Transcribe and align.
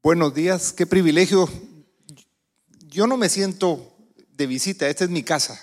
Buenos 0.00 0.32
días, 0.32 0.72
qué 0.72 0.86
privilegio. 0.86 1.50
Yo 2.86 3.08
no 3.08 3.16
me 3.16 3.28
siento 3.28 3.96
de 4.30 4.46
visita, 4.46 4.88
esta 4.88 5.02
es 5.02 5.10
mi 5.10 5.24
casa. 5.24 5.60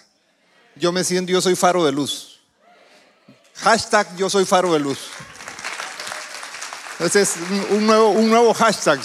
Yo 0.76 0.92
me 0.92 1.06
siento, 1.06 1.32
yo 1.32 1.40
soy 1.40 1.56
faro 1.56 1.86
de 1.86 1.94
luz. 1.94 2.42
Hashtag 3.54 4.18
yo 4.18 4.30
soy 4.30 4.44
faro 4.44 4.74
de 4.74 4.80
luz. 4.80 5.00
Ese 7.00 7.22
es 7.22 7.36
un 7.72 7.88
nuevo, 7.88 8.10
un 8.10 8.30
nuevo 8.30 8.54
hashtag. 8.54 9.00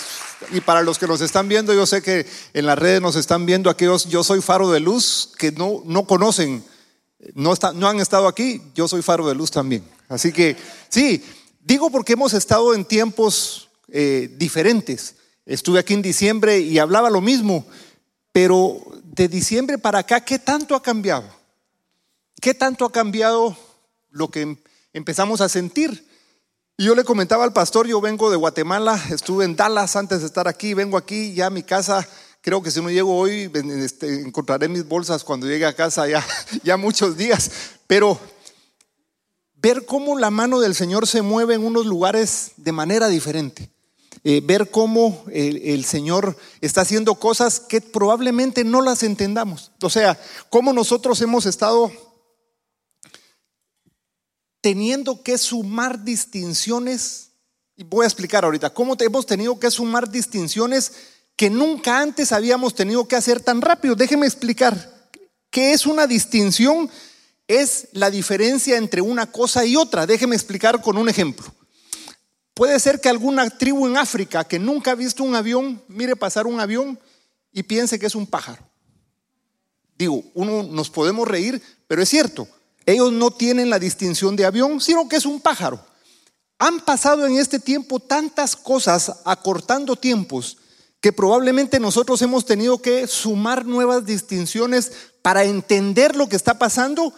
Y 0.51 0.61
para 0.61 0.83
los 0.83 0.99
que 0.99 1.07
nos 1.07 1.21
están 1.21 1.47
viendo, 1.47 1.73
yo 1.73 1.87
sé 1.87 2.03
que 2.03 2.27
en 2.53 2.67
las 2.67 2.77
redes 2.77 3.01
nos 3.01 3.15
están 3.15 3.47
viendo 3.47 3.71
aquellos, 3.71 4.07
yo 4.07 4.25
soy 4.25 4.43
faro 4.43 4.73
de 4.73 4.81
luz, 4.81 5.33
que 5.39 5.53
no, 5.53 5.83
no 5.85 6.07
conocen, 6.07 6.65
no, 7.35 7.55
no 7.75 7.89
han 7.89 8.01
estado 8.01 8.27
aquí, 8.27 8.61
yo 8.75 8.89
soy 8.89 9.01
faro 9.01 9.29
de 9.29 9.37
luz 9.37 9.53
también. 9.53 9.89
Así 10.09 10.33
que 10.33 10.57
sí, 10.89 11.25
digo 11.61 11.89
porque 11.89 12.15
hemos 12.15 12.33
estado 12.33 12.75
en 12.75 12.85
tiempos 12.85 13.69
eh, 13.93 14.35
diferentes. 14.37 15.20
Estuve 15.47 15.79
aquí 15.79 15.95
en 15.95 16.03
diciembre 16.03 16.61
y 16.61 16.79
hablaba 16.79 17.11
lo 17.11 17.21
mismo, 17.21 17.67
pero 18.33 18.81
de 19.05 19.29
diciembre 19.29 19.79
para 19.79 20.01
acá, 20.01 20.25
¿qué 20.25 20.39
tanto 20.39 20.75
ha 20.75 20.83
cambiado? 20.83 21.25
¿Qué 22.41 22.55
tanto 22.55 22.85
ha 22.85 22.93
cambiado 22.93 23.57
lo 24.11 24.31
que 24.31 24.59
empezamos 24.93 25.41
a 25.41 25.49
sentir? 25.49 26.07
Y 26.77 26.85
yo 26.85 26.95
le 26.95 27.05
comentaba 27.05 27.45
al 27.45 27.53
pastor, 27.53 27.87
yo 27.87 28.01
vengo 28.01 28.31
de 28.31 28.37
Guatemala, 28.37 28.99
estuve 29.11 29.45
en 29.45 29.57
Dallas 29.57 29.97
antes 29.97 30.21
de 30.21 30.27
estar 30.27 30.49
aquí, 30.49 30.73
vengo 30.73 30.97
aquí, 30.97 31.35
ya 31.35 31.47
a 31.47 31.51
mi 31.51 31.63
casa, 31.63 32.09
creo 32.41 32.63
que 32.63 32.71
si 32.71 32.81
no 32.81 32.91
llego 32.91 33.17
hoy, 33.17 33.51
este, 33.83 34.23
encontraré 34.23 34.69
mis 34.69 34.87
bolsas 34.87 35.25
cuando 35.25 35.47
llegue 35.47 35.67
a 35.67 35.75
casa 35.75 36.09
ya, 36.09 36.25
ya 36.63 36.77
muchos 36.77 37.17
días, 37.17 37.51
pero 37.87 38.19
ver 39.57 39.85
cómo 39.85 40.19
la 40.19 40.31
mano 40.31 40.61
del 40.61 40.75
Señor 40.75 41.07
se 41.07 41.23
mueve 41.23 41.55
en 41.55 41.65
unos 41.65 41.85
lugares 41.85 42.53
de 42.57 42.73
manera 42.73 43.09
diferente. 43.09 43.71
Eh, 44.23 44.43
ver 44.45 44.71
cómo 44.71 45.25
el, 45.33 45.85
Señor 45.87 46.37
está 46.61 46.83
haciendo 46.83 47.15
cosas 47.15 47.59
que 47.59 47.81
probablemente 47.81 48.65
no 48.65 48.83
las 48.83 49.03
entendamos. 49.03 49.73
O 49.83 49.89
sea, 49.89 50.21
cómo 50.51 50.75
nosotros 50.75 51.21
hemos 51.23 51.47
estado 51.47 51.91
teniendo 54.61 55.23
que 55.23 55.39
sumar 55.39 56.05
distinciones, 56.05 57.31
y 57.77 57.85
voy 57.85 58.05
a 58.05 58.09
explicar 58.09 58.45
ahorita, 58.45 58.75
cómo 58.75 58.95
hemos 58.99 59.25
tenido 59.25 59.59
que 59.59 59.71
sumar 59.71 60.11
distinciones 60.11 60.93
que 61.35 61.49
nunca 61.49 62.01
antes 62.01 62.33
habíamos 62.33 62.75
tenido 62.75 63.09
que 63.09 63.17
hacer 63.17 63.41
tan 63.41 63.63
rápido. 63.63 63.95
Déjeme 63.95 64.27
explicar. 64.27 65.09
¿Qué 65.49 65.73
es 65.73 65.87
una 65.87 66.07
distinción? 66.07 66.91
Es 67.49 67.89
la 67.93 68.11
diferencia 68.11 68.77
entre 68.77 69.01
una 69.01 69.33
cosa 69.33 69.65
y 69.65 69.77
otra. 69.77 70.07
Déjeme 70.07 70.37
explicar 70.37 70.83
con 70.83 70.99
un 70.99 71.09
ejemplo. 71.09 71.55
Puede 72.61 72.79
ser 72.79 73.01
que 73.01 73.09
alguna 73.09 73.49
tribu 73.49 73.87
en 73.87 73.97
África 73.97 74.45
que 74.45 74.59
nunca 74.59 74.91
ha 74.91 74.95
visto 74.95 75.25
un 75.25 75.35
avión, 75.35 75.83
mire 75.89 76.15
pasar 76.15 76.47
un 76.47 76.61
avión 76.61 77.01
y 77.53 77.63
piense 77.63 77.99
que 77.99 78.05
es 78.05 78.15
un 78.15 78.27
pájaro. 78.27 78.63
Digo, 79.97 80.23
uno 80.35 80.63
nos 80.65 80.91
podemos 80.91 81.27
reír, 81.27 81.63
pero 81.87 82.03
es 82.03 82.11
cierto. 82.11 82.47
Ellos 82.85 83.13
no 83.13 83.31
tienen 83.31 83.71
la 83.71 83.79
distinción 83.79 84.37
de 84.37 84.45
avión, 84.45 84.79
sino 84.79 85.09
que 85.09 85.17
es 85.17 85.25
un 85.25 85.41
pájaro. 85.41 85.83
Han 86.59 86.81
pasado 86.81 87.25
en 87.27 87.39
este 87.39 87.61
tiempo 87.61 87.99
tantas 87.99 88.57
cosas 88.57 89.11
acortando 89.25 89.97
tiempos 89.97 90.59
que 91.01 91.15
probablemente 91.15 91.81
nosotros 91.81 92.21
hemos 92.21 92.45
tenido 92.45 92.83
que 92.83 93.07
sumar 93.07 93.65
nuevas 93.65 94.05
distinciones 94.05 94.93
para 95.23 95.45
entender 95.45 96.15
lo 96.15 96.29
que 96.29 96.37
está 96.37 96.59
pasando 96.59 97.15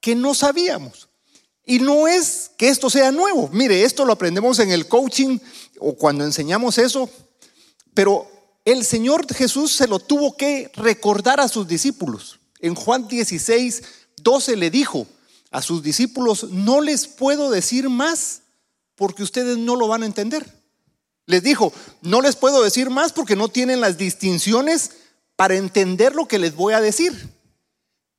que 0.00 0.16
no 0.16 0.34
sabíamos. 0.34 1.09
Y 1.64 1.78
no 1.78 2.08
es 2.08 2.50
que 2.56 2.68
esto 2.68 2.90
sea 2.90 3.12
nuevo. 3.12 3.48
Mire, 3.52 3.84
esto 3.84 4.04
lo 4.04 4.12
aprendemos 4.12 4.58
en 4.58 4.70
el 4.70 4.88
coaching 4.88 5.38
o 5.78 5.94
cuando 5.94 6.24
enseñamos 6.24 6.78
eso, 6.78 7.08
pero 7.94 8.30
el 8.64 8.84
Señor 8.84 9.32
Jesús 9.34 9.72
se 9.72 9.86
lo 9.86 9.98
tuvo 9.98 10.36
que 10.36 10.70
recordar 10.74 11.40
a 11.40 11.48
sus 11.48 11.66
discípulos. 11.66 12.40
En 12.60 12.74
Juan 12.74 13.08
16, 13.08 13.82
12 14.22 14.56
le 14.56 14.70
dijo 14.70 15.06
a 15.50 15.62
sus 15.62 15.82
discípulos, 15.82 16.44
no 16.44 16.80
les 16.80 17.06
puedo 17.06 17.50
decir 17.50 17.88
más 17.88 18.42
porque 18.94 19.22
ustedes 19.22 19.56
no 19.56 19.76
lo 19.76 19.88
van 19.88 20.02
a 20.02 20.06
entender. 20.06 20.46
Les 21.26 21.42
dijo, 21.42 21.72
no 22.02 22.20
les 22.20 22.36
puedo 22.36 22.62
decir 22.62 22.90
más 22.90 23.12
porque 23.12 23.36
no 23.36 23.48
tienen 23.48 23.80
las 23.80 23.96
distinciones 23.96 24.90
para 25.36 25.56
entender 25.56 26.14
lo 26.14 26.26
que 26.26 26.38
les 26.38 26.54
voy 26.54 26.74
a 26.74 26.80
decir. 26.80 27.39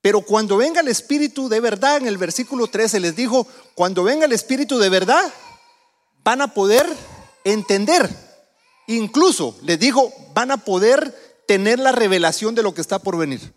Pero 0.01 0.21
cuando 0.21 0.57
venga 0.57 0.81
el 0.81 0.87
Espíritu 0.87 1.47
de 1.47 1.59
verdad, 1.59 1.97
en 1.97 2.07
el 2.07 2.17
versículo 2.17 2.67
13 2.67 2.99
les 2.99 3.15
dijo, 3.15 3.47
cuando 3.75 4.03
venga 4.03 4.25
el 4.25 4.31
Espíritu 4.31 4.79
de 4.79 4.89
verdad, 4.89 5.31
van 6.23 6.41
a 6.41 6.53
poder 6.53 6.87
entender. 7.43 8.09
Incluso 8.87 9.57
les 9.61 9.79
dijo, 9.79 10.11
van 10.33 10.51
a 10.51 10.57
poder 10.57 11.43
tener 11.47 11.79
la 11.79 11.91
revelación 11.91 12.55
de 12.55 12.63
lo 12.63 12.73
que 12.73 12.81
está 12.81 12.99
por 12.99 13.17
venir. 13.17 13.53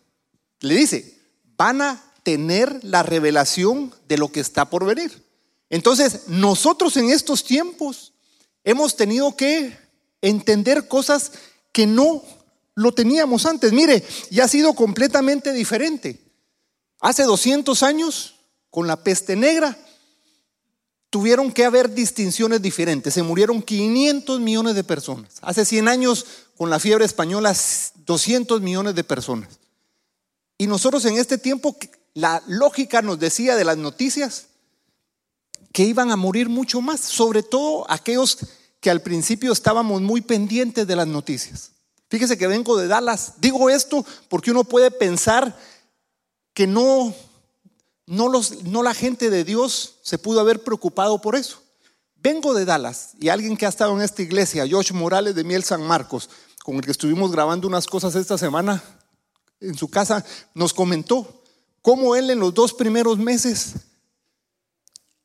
Le 0.60 0.74
dice, 0.74 1.18
van 1.56 1.80
a 1.80 2.12
tener 2.22 2.80
la 2.82 3.02
revelación 3.02 3.94
de 4.08 4.18
lo 4.18 4.30
que 4.30 4.40
está 4.40 4.68
por 4.68 4.84
venir. 4.84 5.24
Entonces, 5.70 6.28
nosotros 6.28 6.96
en 6.96 7.10
estos 7.10 7.44
tiempos 7.44 8.12
hemos 8.64 8.96
tenido 8.96 9.34
que 9.36 9.76
entender 10.20 10.88
cosas 10.88 11.32
que 11.72 11.86
no 11.86 12.22
lo 12.74 12.92
teníamos 12.92 13.46
antes. 13.46 13.72
Mire, 13.72 14.04
y 14.30 14.40
ha 14.40 14.48
sido 14.48 14.74
completamente 14.74 15.52
diferente. 15.52 16.23
Hace 17.04 17.24
200 17.24 17.82
años, 17.82 18.36
con 18.70 18.86
la 18.86 18.96
peste 18.96 19.36
negra, 19.36 19.76
tuvieron 21.10 21.52
que 21.52 21.66
haber 21.66 21.92
distinciones 21.92 22.62
diferentes. 22.62 23.12
Se 23.12 23.22
murieron 23.22 23.60
500 23.60 24.40
millones 24.40 24.74
de 24.74 24.84
personas. 24.84 25.34
Hace 25.42 25.66
100 25.66 25.88
años, 25.88 26.24
con 26.56 26.70
la 26.70 26.80
fiebre 26.80 27.04
española, 27.04 27.54
200 28.06 28.62
millones 28.62 28.94
de 28.94 29.04
personas. 29.04 29.50
Y 30.56 30.66
nosotros 30.66 31.04
en 31.04 31.18
este 31.18 31.36
tiempo 31.36 31.76
la 32.14 32.42
lógica 32.46 33.02
nos 33.02 33.18
decía 33.18 33.54
de 33.54 33.66
las 33.66 33.76
noticias 33.76 34.46
que 35.72 35.82
iban 35.82 36.10
a 36.10 36.16
morir 36.16 36.48
mucho 36.48 36.80
más, 36.80 37.00
sobre 37.00 37.42
todo 37.42 37.84
aquellos 37.90 38.38
que 38.80 38.88
al 38.88 39.02
principio 39.02 39.52
estábamos 39.52 40.00
muy 40.00 40.22
pendientes 40.22 40.86
de 40.86 40.96
las 40.96 41.06
noticias. 41.06 41.72
Fíjese 42.08 42.38
que 42.38 42.46
vengo 42.46 42.78
de 42.78 42.88
Dallas. 42.88 43.34
Digo 43.42 43.68
esto 43.68 44.06
porque 44.30 44.52
uno 44.52 44.64
puede 44.64 44.90
pensar 44.90 45.54
que 46.54 46.66
no, 46.66 47.12
no, 48.06 48.28
los, 48.28 48.62
no 48.62 48.82
la 48.82 48.94
gente 48.94 49.28
de 49.28 49.44
Dios 49.44 49.96
se 50.02 50.18
pudo 50.18 50.40
haber 50.40 50.62
preocupado 50.62 51.20
por 51.20 51.36
eso. 51.36 51.60
Vengo 52.16 52.54
de 52.54 52.64
Dallas 52.64 53.10
y 53.20 53.28
alguien 53.28 53.56
que 53.56 53.66
ha 53.66 53.68
estado 53.68 53.94
en 53.94 54.00
esta 54.00 54.22
iglesia, 54.22 54.66
Josh 54.70 54.92
Morales 54.92 55.34
de 55.34 55.44
Miel 55.44 55.64
San 55.64 55.82
Marcos, 55.82 56.30
con 56.62 56.76
el 56.76 56.82
que 56.82 56.92
estuvimos 56.92 57.30
grabando 57.30 57.68
unas 57.68 57.86
cosas 57.86 58.14
esta 58.14 58.38
semana 58.38 58.82
en 59.60 59.74
su 59.74 59.90
casa, 59.90 60.24
nos 60.54 60.72
comentó 60.72 61.42
cómo 61.82 62.16
él 62.16 62.30
en 62.30 62.38
los 62.38 62.54
dos 62.54 62.72
primeros 62.72 63.18
meses 63.18 63.74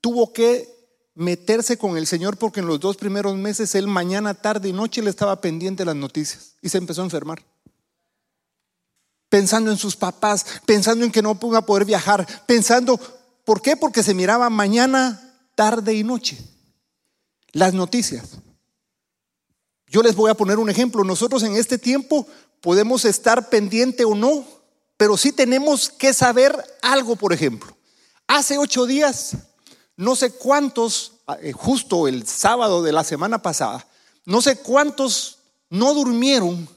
tuvo 0.01 0.33
que 0.33 0.77
meterse 1.15 1.77
con 1.77 1.97
el 1.97 2.07
Señor 2.07 2.37
porque 2.37 2.59
en 2.59 2.67
los 2.67 2.79
dos 2.79 2.97
primeros 2.97 3.35
meses 3.35 3.75
él 3.75 3.87
mañana, 3.87 4.33
tarde 4.33 4.69
y 4.69 4.73
noche 4.73 5.01
le 5.01 5.09
estaba 5.09 5.39
pendiente 5.39 5.85
las 5.85 5.95
noticias 5.95 6.55
y 6.61 6.69
se 6.69 6.77
empezó 6.77 7.01
a 7.01 7.05
enfermar. 7.05 7.43
Pensando 9.29 9.71
en 9.71 9.77
sus 9.77 9.95
papás, 9.95 10.45
pensando 10.65 11.05
en 11.05 11.11
que 11.11 11.21
no 11.21 11.37
iba 11.41 11.59
a 11.59 11.65
poder 11.65 11.85
viajar, 11.85 12.27
pensando, 12.45 12.99
¿por 13.45 13.61
qué? 13.61 13.77
Porque 13.77 14.03
se 14.03 14.13
miraba 14.13 14.49
mañana, 14.49 15.37
tarde 15.55 15.93
y 15.93 16.03
noche 16.03 16.37
las 17.51 17.73
noticias. 17.73 18.37
Yo 19.87 20.03
les 20.03 20.15
voy 20.15 20.29
a 20.29 20.35
poner 20.35 20.59
un 20.59 20.69
ejemplo. 20.69 21.03
Nosotros 21.03 21.41
en 21.43 21.55
este 21.55 21.79
tiempo 21.79 22.27
podemos 22.61 23.05
estar 23.05 23.49
pendiente 23.49 24.05
o 24.05 24.13
no 24.13 24.45
pero 24.99 25.15
sí 25.15 25.31
tenemos 25.31 25.89
que 25.89 26.13
saber 26.13 26.61
algo, 26.81 27.15
por 27.15 27.31
ejemplo. 27.31 27.73
Hace 28.27 28.57
ocho 28.57 28.85
días, 28.85 29.31
no 29.95 30.13
sé 30.13 30.33
cuántos, 30.33 31.13
eh, 31.41 31.53
justo 31.53 32.09
el 32.09 32.27
sábado 32.27 32.83
de 32.83 32.91
la 32.91 33.05
semana 33.05 33.41
pasada, 33.41 33.87
no 34.25 34.41
sé 34.41 34.57
cuántos 34.57 35.37
no 35.69 35.93
durmieron 35.93 36.67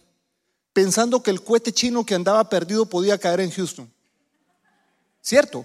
pensando 0.73 1.23
que 1.23 1.31
el 1.31 1.43
cohete 1.43 1.73
chino 1.73 2.05
que 2.05 2.15
andaba 2.15 2.49
perdido 2.49 2.87
podía 2.87 3.19
caer 3.19 3.41
en 3.41 3.51
Houston. 3.51 3.93
¿Cierto? 5.21 5.65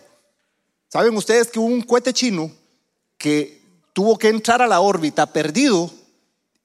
¿Saben 0.89 1.15
ustedes 1.15 1.48
que 1.48 1.59
hubo 1.59 1.68
un 1.68 1.81
cohete 1.81 2.13
chino 2.13 2.51
que 3.18 3.62
tuvo 3.94 4.18
que 4.18 4.30
entrar 4.30 4.62
a 4.62 4.68
la 4.68 4.80
órbita 4.80 5.25
perdido 5.33 5.92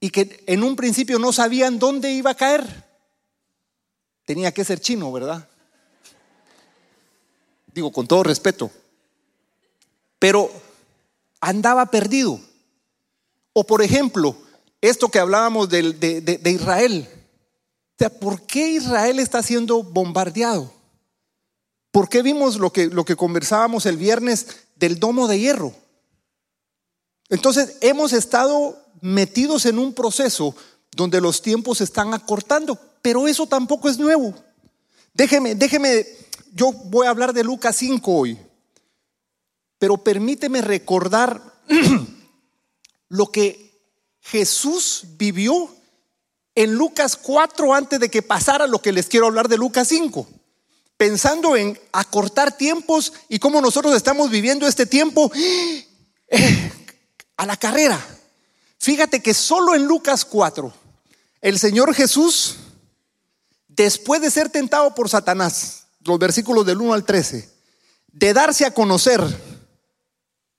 y 0.00 0.10
que 0.10 0.42
en 0.46 0.62
un 0.62 0.76
principio 0.76 1.18
no 1.18 1.32
sabían 1.32 1.78
dónde 1.78 2.12
iba 2.12 2.32
a 2.32 2.36
caer? 2.36 2.84
Tenía 4.24 4.52
que 4.52 4.64
ser 4.64 4.80
chino, 4.80 5.10
¿verdad? 5.12 5.48
digo 7.74 7.90
con 7.90 8.06
todo 8.06 8.22
respeto, 8.22 8.70
pero 10.18 10.50
andaba 11.40 11.86
perdido. 11.86 12.38
O 13.52 13.64
por 13.64 13.82
ejemplo, 13.82 14.36
esto 14.80 15.08
que 15.08 15.18
hablábamos 15.18 15.68
de, 15.68 16.40
Israel. 16.44 17.08
Sea, 18.02 18.10
¿por 18.10 18.42
qué 18.42 18.66
Israel 18.66 19.20
está 19.20 19.44
siendo 19.44 19.84
bombardeado? 19.84 20.72
¿Por 21.92 22.08
qué 22.08 22.20
vimos 22.20 22.56
lo 22.56 22.72
que, 22.72 22.88
lo 22.88 23.04
que 23.04 23.14
conversábamos 23.14 23.86
el 23.86 23.96
viernes 23.96 24.48
del 24.74 24.98
domo 24.98 25.28
de 25.28 25.38
hierro? 25.38 25.72
Entonces, 27.28 27.76
hemos 27.80 28.12
estado 28.12 28.76
metidos 29.02 29.66
en 29.66 29.78
un 29.78 29.94
proceso 29.94 30.56
donde 30.96 31.20
los 31.20 31.42
tiempos 31.42 31.78
se 31.78 31.84
están 31.84 32.12
acortando, 32.12 32.76
pero 33.02 33.28
eso 33.28 33.46
tampoco 33.46 33.88
es 33.88 33.98
nuevo. 33.98 34.34
Déjeme, 35.14 35.54
déjeme, 35.54 36.04
yo 36.54 36.72
voy 36.72 37.06
a 37.06 37.10
hablar 37.10 37.32
de 37.32 37.44
Lucas 37.44 37.76
5 37.76 38.12
hoy, 38.12 38.36
pero 39.78 39.96
permíteme 39.96 40.60
recordar 40.60 41.40
lo 43.08 43.30
que 43.30 43.80
Jesús 44.18 45.04
vivió 45.16 45.72
en 46.54 46.74
Lucas 46.74 47.16
4 47.16 47.74
antes 47.74 48.00
de 48.00 48.10
que 48.10 48.22
pasara 48.22 48.66
lo 48.66 48.80
que 48.80 48.92
les 48.92 49.06
quiero 49.06 49.26
hablar 49.26 49.48
de 49.48 49.56
Lucas 49.56 49.88
5 49.88 50.28
pensando 51.02 51.56
en 51.56 51.76
acortar 51.90 52.56
tiempos 52.56 53.12
y 53.28 53.40
cómo 53.40 53.60
nosotros 53.60 53.96
estamos 53.96 54.30
viviendo 54.30 54.68
este 54.68 54.86
tiempo 54.86 55.32
eh, 56.28 56.72
a 57.36 57.44
la 57.44 57.56
carrera. 57.56 57.98
Fíjate 58.78 59.20
que 59.20 59.34
solo 59.34 59.74
en 59.74 59.84
Lucas 59.84 60.24
4, 60.24 60.72
el 61.40 61.58
Señor 61.58 61.92
Jesús, 61.92 62.54
después 63.66 64.22
de 64.22 64.30
ser 64.30 64.48
tentado 64.50 64.94
por 64.94 65.08
Satanás, 65.08 65.86
los 66.04 66.20
versículos 66.20 66.64
del 66.64 66.80
1 66.80 66.94
al 66.94 67.04
13, 67.04 67.50
de 68.12 68.32
darse 68.32 68.64
a 68.64 68.72
conocer, 68.72 69.20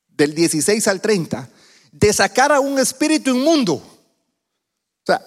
del 0.10 0.36
16 0.36 0.88
al 0.90 1.00
30, 1.00 1.50
de 1.94 2.12
sacar 2.12 2.52
a 2.52 2.60
un 2.60 2.80
espíritu 2.80 3.30
inmundo. 3.30 3.76
O 3.76 5.06
sea, 5.06 5.22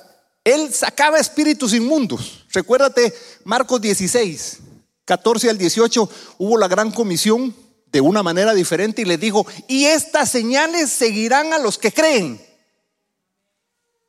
él 0.47 0.73
sacaba 0.73 1.19
espíritus 1.19 1.75
inmundos. 1.75 2.45
Recuérdate 2.53 3.13
Marcos 3.43 3.81
16. 3.81 4.59
14 5.05 5.51
al 5.51 5.59
18 5.59 6.09
hubo 6.39 6.57
la 6.57 6.69
gran 6.69 6.93
comisión 6.93 7.53
de 7.87 8.01
una 8.01 8.23
manera 8.23 8.55
diferente 8.55 9.03
y 9.03 9.07
le 9.07 9.19
dijo, 9.19 9.45
y 9.67 9.87
estas 9.87 10.31
señales 10.31 10.91
seguirán 10.91 11.53
a 11.53 11.59
los 11.59 11.79
que 11.79 11.91
creen. 11.91 12.41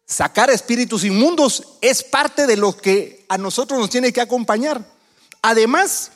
Sacar 0.05 0.51
espíritus 0.51 1.03
inmundos 1.03 1.63
es 1.81 2.03
parte 2.03 2.45
de 2.45 2.55
lo 2.55 2.77
que 2.77 3.25
a 3.29 3.39
nosotros 3.39 3.79
nos 3.79 3.89
tiene 3.89 4.13
que 4.13 4.21
acompañar. 4.21 4.87
Además, 5.41 6.11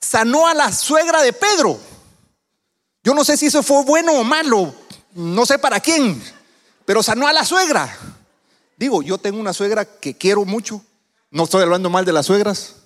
sanó 0.00 0.48
a 0.48 0.54
la 0.54 0.72
suegra 0.72 1.22
de 1.22 1.32
Pedro. 1.32 1.78
Yo 3.04 3.14
no 3.14 3.24
sé 3.24 3.36
si 3.36 3.46
eso 3.46 3.62
fue 3.62 3.84
bueno 3.84 4.14
o 4.14 4.24
malo, 4.24 4.74
no 5.14 5.46
sé 5.46 5.60
para 5.60 5.78
quién, 5.78 6.20
pero 6.84 7.04
sanó 7.04 7.28
a 7.28 7.32
la 7.32 7.44
suegra. 7.44 8.09
Digo, 8.80 9.02
yo 9.02 9.18
tengo 9.18 9.38
una 9.38 9.52
suegra 9.52 9.84
que 9.84 10.16
quiero 10.16 10.46
mucho, 10.46 10.82
no 11.30 11.44
estoy 11.44 11.62
hablando 11.62 11.90
mal 11.90 12.06
de 12.06 12.14
las 12.14 12.24
suegras, 12.24 12.76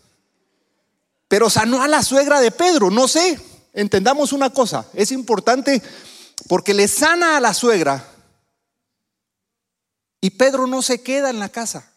pero 1.28 1.48
sanó 1.48 1.84
a 1.84 1.86
la 1.86 2.02
suegra 2.02 2.40
de 2.40 2.50
Pedro, 2.50 2.90
no 2.90 3.06
sé, 3.06 3.38
entendamos 3.72 4.32
una 4.32 4.50
cosa, 4.50 4.86
es 4.94 5.12
importante 5.12 5.80
porque 6.48 6.74
le 6.74 6.88
sana 6.88 7.36
a 7.36 7.40
la 7.40 7.54
suegra 7.54 8.08
y 10.20 10.30
Pedro 10.30 10.66
no 10.66 10.82
se 10.82 11.00
queda 11.00 11.30
en 11.30 11.38
la 11.38 11.48
casa. 11.48 11.88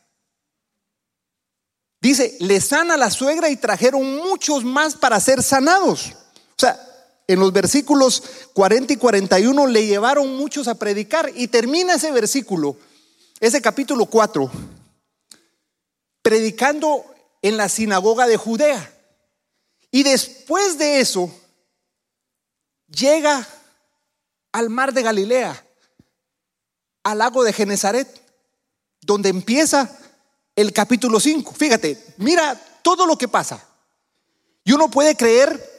Dice, 2.00 2.38
le 2.40 2.62
sana 2.62 2.94
a 2.94 2.98
la 2.98 3.10
suegra 3.10 3.50
y 3.50 3.58
trajeron 3.58 4.18
muchos 4.18 4.64
más 4.64 4.94
para 4.94 5.20
ser 5.20 5.42
sanados. 5.42 6.12
O 6.52 6.60
sea, 6.60 6.80
en 7.28 7.40
los 7.40 7.52
versículos 7.52 8.22
40 8.54 8.94
y 8.94 8.98
41 8.98 9.66
le 9.66 9.88
llevaron 9.88 10.38
muchos 10.38 10.68
a 10.68 10.76
predicar 10.76 11.32
y 11.34 11.48
termina 11.48 11.96
ese 11.96 12.12
versículo, 12.12 12.78
ese 13.40 13.62
capítulo 13.62 14.06
4, 14.06 14.50
predicando 16.22 17.06
en 17.42 17.58
la 17.58 17.70
sinagoga 17.70 18.28
de 18.28 18.38
Judea. 18.38 18.94
Y 19.92 20.04
después 20.04 20.78
de 20.78 21.00
eso, 21.00 21.32
llega 22.88 23.48
al 24.52 24.70
mar 24.70 24.94
de 24.94 25.04
Galilea, 25.04 25.66
al 27.04 27.20
lago 27.20 27.44
de 27.44 27.54
Genezaret, 27.54 28.08
donde 29.02 29.30
empieza 29.30 29.98
el 30.56 30.74
capítulo 30.74 31.20
5. 31.20 31.54
Fíjate, 31.54 32.04
mira 32.18 32.60
todo 32.82 33.06
lo 33.06 33.18
que 33.18 33.28
pasa. 33.28 33.64
Y 34.64 34.74
uno 34.74 34.90
puede 34.90 35.16
creer 35.16 35.78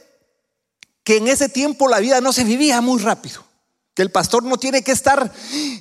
que 1.02 1.16
en 1.16 1.28
ese 1.28 1.48
tiempo 1.48 1.88
la 1.88 2.00
vida 2.00 2.20
no 2.20 2.32
se 2.32 2.44
vivía 2.44 2.80
muy 2.80 3.00
rápido, 3.00 3.44
que 3.94 4.02
el 4.02 4.10
pastor 4.10 4.44
no 4.44 4.56
tiene 4.56 4.82
que 4.82 4.92
estar 4.92 5.32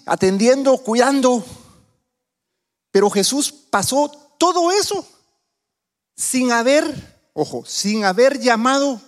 atendiendo, 0.06 0.77
cuidando. 0.80 1.45
Pero 2.97 3.11
Jesús 3.11 3.53
pasó 3.69 4.09
todo 4.39 4.71
eso 4.71 5.07
sin 6.15 6.51
haber 6.51 7.29
ojo, 7.33 7.63
sin 7.63 8.03
haber 8.03 8.39
llamado 8.39 8.99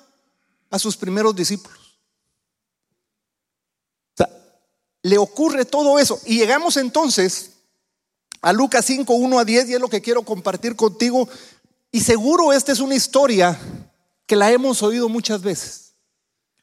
a 0.70 0.78
sus 0.78 0.96
primeros 0.96 1.36
discípulos. 1.36 1.98
O 4.14 4.18
sea, 4.18 4.30
le 5.02 5.18
ocurre 5.18 5.66
todo 5.66 5.98
eso. 5.98 6.22
Y 6.28 6.38
llegamos 6.38 6.78
entonces 6.78 7.54
a 8.44 8.54
Lucas 8.54 8.86
5, 8.86 9.12
1 9.12 9.40
a 9.40 9.44
10, 9.44 9.70
y 9.70 9.74
es 9.74 9.80
lo 9.80 9.90
que 9.90 10.04
quiero 10.04 10.22
compartir 10.22 10.76
contigo. 10.76 11.28
Y 11.92 12.02
seguro 12.02 12.54
esta 12.54 12.72
es 12.72 12.82
una 12.82 12.94
historia 12.94 13.60
que 14.28 14.36
la 14.36 14.52
hemos 14.52 14.84
oído 14.84 15.10
muchas 15.10 15.42
veces. 15.42 15.94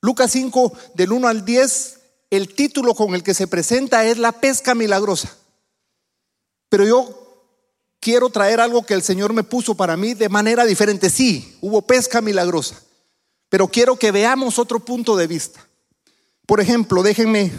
Lucas 0.01 0.31
5, 0.31 0.73
del 0.95 1.11
1 1.11 1.27
al 1.27 1.45
10, 1.45 1.99
el 2.31 2.55
título 2.55 2.95
con 2.95 3.17
el 3.17 3.25
que 3.25 3.35
se 3.35 3.49
presenta 3.49 4.05
es 4.05 4.17
La 4.17 4.31
pesca 4.31 4.77
milagrosa. 4.77 5.37
Pero 6.69 6.85
yo 6.85 7.27
quiero 8.01 8.31
traer 8.31 8.61
algo 8.61 8.85
que 8.85 8.95
el 8.95 9.03
Señor 9.03 9.33
me 9.33 9.45
puso 9.45 9.75
para 9.75 9.97
mí 9.97 10.15
de 10.15 10.29
manera 10.29 10.65
diferente. 10.65 11.11
Sí, 11.11 11.57
hubo 11.61 11.83
pesca 11.83 12.21
milagrosa, 12.21 12.81
pero 13.49 13.69
quiero 13.69 13.97
que 13.97 14.13
veamos 14.13 14.59
otro 14.59 14.81
punto 14.81 15.17
de 15.17 15.27
vista. 15.27 15.67
Por 16.47 16.61
ejemplo, 16.61 17.03
déjenme 17.03 17.53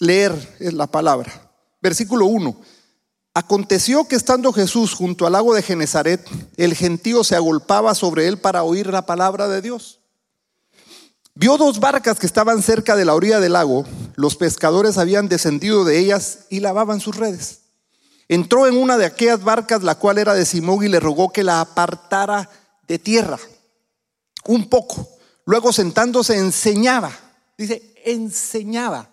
leer 0.00 0.56
la 0.58 0.86
palabra. 0.86 1.50
Versículo 1.82 2.26
1. 2.26 2.58
Aconteció 3.34 4.08
que 4.08 4.16
estando 4.16 4.50
Jesús 4.52 4.94
junto 4.94 5.26
al 5.26 5.34
lago 5.34 5.54
de 5.54 5.62
Genezaret, 5.62 6.26
el 6.56 6.74
gentío 6.74 7.22
se 7.22 7.36
agolpaba 7.36 7.94
sobre 7.94 8.28
él 8.28 8.38
para 8.38 8.62
oír 8.62 8.86
la 8.86 9.04
palabra 9.04 9.46
de 9.46 9.60
Dios. 9.60 10.00
Vio 11.34 11.58
dos 11.58 11.78
barcas 11.78 12.18
que 12.18 12.24
estaban 12.24 12.62
cerca 12.62 12.96
de 12.96 13.04
la 13.04 13.14
orilla 13.14 13.38
del 13.38 13.52
lago. 13.52 13.84
Los 14.14 14.36
pescadores 14.36 14.96
habían 14.96 15.28
descendido 15.28 15.84
de 15.84 15.98
ellas 15.98 16.46
y 16.48 16.60
lavaban 16.60 16.98
sus 16.98 17.14
redes. 17.14 17.65
Entró 18.28 18.66
en 18.66 18.76
una 18.76 18.96
de 18.96 19.06
aquellas 19.06 19.42
barcas, 19.42 19.82
la 19.82 19.96
cual 19.96 20.18
era 20.18 20.34
de 20.34 20.44
Simón, 20.44 20.84
y 20.84 20.88
le 20.88 21.00
rogó 21.00 21.32
que 21.32 21.44
la 21.44 21.60
apartara 21.60 22.48
de 22.86 22.98
tierra 22.98 23.38
un 24.48 24.68
poco. 24.68 25.08
Luego 25.44 25.72
sentándose 25.72 26.36
enseñaba, 26.36 27.12
dice, 27.56 27.94
enseñaba. 28.04 29.10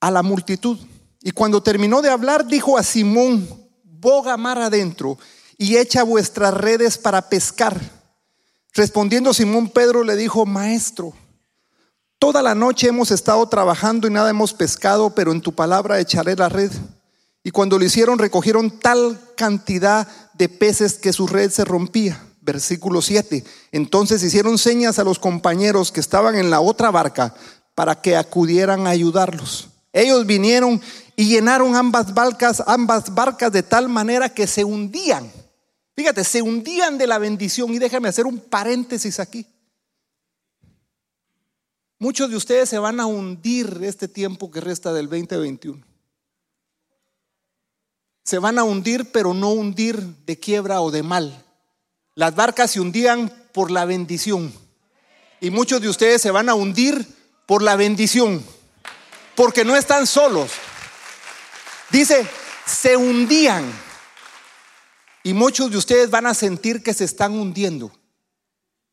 a 0.00 0.10
la 0.10 0.24
multitud. 0.24 0.78
Y 1.20 1.30
cuando 1.30 1.62
terminó 1.62 2.02
de 2.02 2.10
hablar, 2.10 2.48
dijo 2.48 2.76
a 2.76 2.82
Simón, 2.82 3.48
boga 3.84 4.36
mar 4.36 4.58
adentro 4.58 5.16
y 5.56 5.76
echa 5.76 6.02
vuestras 6.02 6.52
redes 6.52 6.98
para 6.98 7.28
pescar. 7.28 7.80
Respondiendo 8.72 9.32
Simón 9.32 9.68
Pedro 9.68 10.02
le 10.02 10.16
dijo, 10.16 10.44
maestro, 10.44 11.12
Toda 12.22 12.40
la 12.40 12.54
noche 12.54 12.86
hemos 12.86 13.10
estado 13.10 13.44
trabajando 13.48 14.06
y 14.06 14.10
nada 14.12 14.30
hemos 14.30 14.54
pescado, 14.54 15.12
pero 15.12 15.32
en 15.32 15.40
tu 15.40 15.52
palabra 15.56 15.98
echaré 15.98 16.36
la 16.36 16.48
red. 16.48 16.70
Y 17.42 17.50
cuando 17.50 17.80
lo 17.80 17.84
hicieron, 17.84 18.16
recogieron 18.16 18.78
tal 18.78 19.18
cantidad 19.36 20.06
de 20.34 20.48
peces 20.48 20.94
que 20.94 21.12
su 21.12 21.26
red 21.26 21.50
se 21.50 21.64
rompía. 21.64 22.24
Versículo 22.40 23.02
7. 23.02 23.42
Entonces 23.72 24.22
hicieron 24.22 24.56
señas 24.56 25.00
a 25.00 25.04
los 25.04 25.18
compañeros 25.18 25.90
que 25.90 25.98
estaban 25.98 26.36
en 26.36 26.48
la 26.48 26.60
otra 26.60 26.92
barca 26.92 27.34
para 27.74 28.00
que 28.00 28.16
acudieran 28.16 28.86
a 28.86 28.90
ayudarlos. 28.90 29.70
Ellos 29.92 30.24
vinieron 30.24 30.80
y 31.16 31.24
llenaron 31.24 31.74
ambas 31.74 32.14
barcas, 32.14 32.62
ambas 32.68 33.12
barcas 33.12 33.50
de 33.50 33.64
tal 33.64 33.88
manera 33.88 34.28
que 34.28 34.46
se 34.46 34.62
hundían. 34.62 35.28
Fíjate, 35.96 36.22
se 36.22 36.40
hundían 36.40 36.98
de 36.98 37.08
la 37.08 37.18
bendición. 37.18 37.74
Y 37.74 37.80
déjame 37.80 38.08
hacer 38.08 38.26
un 38.26 38.38
paréntesis 38.38 39.18
aquí. 39.18 39.44
Muchos 42.02 42.28
de 42.30 42.36
ustedes 42.36 42.68
se 42.68 42.80
van 42.80 42.98
a 42.98 43.06
hundir 43.06 43.78
este 43.82 44.08
tiempo 44.08 44.50
que 44.50 44.60
resta 44.60 44.92
del 44.92 45.08
2021. 45.08 45.80
Se 48.24 48.38
van 48.40 48.58
a 48.58 48.64
hundir, 48.64 49.12
pero 49.12 49.32
no 49.34 49.50
hundir 49.50 50.00
de 50.26 50.36
quiebra 50.36 50.80
o 50.80 50.90
de 50.90 51.04
mal. 51.04 51.44
Las 52.16 52.34
barcas 52.34 52.72
se 52.72 52.80
hundían 52.80 53.32
por 53.52 53.70
la 53.70 53.84
bendición. 53.84 54.52
Y 55.40 55.50
muchos 55.50 55.80
de 55.80 55.90
ustedes 55.90 56.20
se 56.20 56.32
van 56.32 56.48
a 56.48 56.54
hundir 56.54 57.06
por 57.46 57.62
la 57.62 57.76
bendición. 57.76 58.44
Porque 59.36 59.64
no 59.64 59.76
están 59.76 60.08
solos. 60.08 60.50
Dice, 61.92 62.26
se 62.66 62.96
hundían. 62.96 63.62
Y 65.22 65.34
muchos 65.34 65.70
de 65.70 65.76
ustedes 65.76 66.10
van 66.10 66.26
a 66.26 66.34
sentir 66.34 66.82
que 66.82 66.94
se 66.94 67.04
están 67.04 67.38
hundiendo 67.38 67.92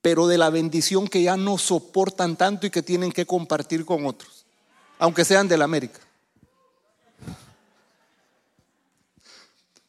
pero 0.02 0.28
de 0.28 0.38
la 0.38 0.50
bendición 0.50 1.08
que 1.08 1.24
ya 1.24 1.38
no 1.38 1.58
soportan 1.58 2.36
tanto 2.36 2.66
y 2.68 2.70
que 2.70 2.82
tienen 2.82 3.12
que 3.12 3.26
compartir 3.26 3.86
con 3.86 4.06
otros, 4.06 4.46
aunque 4.98 5.26
sean 5.26 5.48
de 5.48 5.58
la 5.58 5.66
América. 5.66 6.00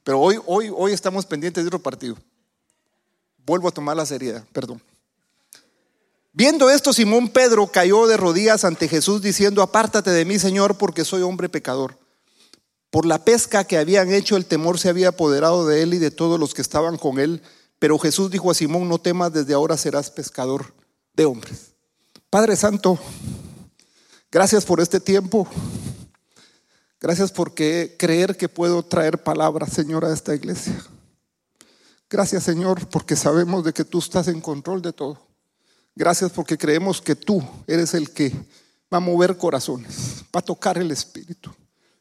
Pero 0.03 0.21
hoy, 0.21 0.41
hoy, 0.47 0.73
hoy 0.75 0.93
estamos 0.93 1.27
pendientes 1.27 1.63
de 1.63 1.69
otro 1.69 1.79
partido. 1.79 2.17
Vuelvo 3.47 3.69
a 3.69 3.73
tomar 3.73 3.97
la 3.97 4.07
seriedad, 4.07 4.45
perdón. 4.53 4.83
Viendo 6.33 6.71
esto, 6.71 6.93
Simón 6.93 7.29
Pedro 7.29 7.67
cayó 7.67 8.07
de 8.07 8.17
rodillas 8.17 8.65
ante 8.65 8.89
Jesús 8.89 9.21
diciendo, 9.21 9.63
apártate 9.63 10.11
de 10.11 10.25
mí, 10.25 10.39
Señor, 10.39 10.79
porque 10.79 11.05
soy 11.05 11.23
hombre 11.23 11.49
pecador. 11.49 11.99
Por 12.91 13.05
la 13.07 13.25
pesca 13.25 13.65
que 13.65 13.79
habían 13.79 14.13
hecho, 14.13 14.37
el 14.37 14.47
temor 14.47 14.79
se 14.79 14.89
había 14.89 15.09
apoderado 15.09 15.67
de 15.67 15.83
él 15.83 15.95
y 15.95 15.99
de 15.99 16.11
todos 16.11 16.39
los 16.39 16.55
que 16.55 16.63
estaban 16.63 16.99
con 16.99 17.19
él. 17.19 17.43
Pero 17.81 17.99
Jesús 17.99 18.31
dijo 18.31 18.51
a 18.51 18.55
Simón, 18.55 18.89
no 18.89 18.99
temas, 18.99 19.33
desde 19.33 19.55
ahora 19.55 19.77
serás 19.77 20.11
pescador 20.11 20.73
de 21.15 21.25
hombres. 21.25 21.73
Padre 22.29 22.55
Santo, 22.55 22.99
gracias 24.31 24.65
por 24.65 24.81
este 24.81 25.01
tiempo. 25.01 25.49
Gracias 27.01 27.33
por 27.33 27.55
creer 27.55 28.37
que 28.37 28.51
puedo 28.51 28.83
traer 28.83 29.23
palabras, 29.23 29.73
Señor, 29.73 30.05
a 30.05 30.13
esta 30.13 30.35
iglesia. 30.35 30.85
Gracias, 32.11 32.45
Señor, 32.45 32.87
porque 32.89 33.17
sabemos 33.17 33.65
de 33.65 33.73
que 33.73 33.85
tú 33.85 33.99
estás 33.99 34.29
en 34.29 34.43
control 34.43 34.83
de 34.83 34.93
todo. 34.93 35.19
Gracias 35.97 36.31
porque 36.31 36.59
creemos 36.59 37.01
que 37.01 37.17
tú 37.17 37.43
eres 37.67 37.95
el 37.95 38.11
que 38.11 38.31
va 38.93 38.99
a 38.99 39.01
mover 39.01 39.39
corazones, 39.39 40.23
va 40.35 40.41
a 40.41 40.45
tocar 40.45 40.77
el 40.77 40.91
Espíritu. 40.91 41.51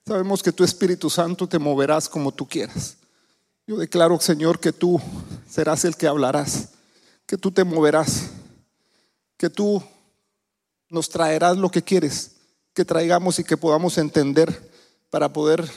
Sabemos 0.05 0.43
que 0.43 0.51
tu 0.51 0.65
Espíritu 0.65 1.09
Santo 1.09 1.47
te 1.47 1.57
moverás 1.57 2.09
como 2.09 2.33
tú 2.33 2.45
quieras. 2.45 2.97
Yo 3.69 3.77
declaro, 3.77 4.19
Señor, 4.19 4.59
que 4.59 4.73
tú 4.73 4.99
serás 5.47 5.85
el 5.85 5.95
que 5.95 6.07
hablarás, 6.07 6.69
que 7.27 7.37
tú 7.37 7.51
te 7.51 7.63
moverás, 7.63 8.31
que 9.37 9.47
tú 9.47 9.83
nos 10.89 11.07
traerás 11.07 11.55
lo 11.55 11.69
que 11.69 11.83
quieres 11.83 12.31
que 12.73 12.83
traigamos 12.83 13.37
y 13.37 13.43
que 13.43 13.57
podamos 13.57 13.99
entender 13.99 14.71
para 15.11 15.31
poder 15.31 15.69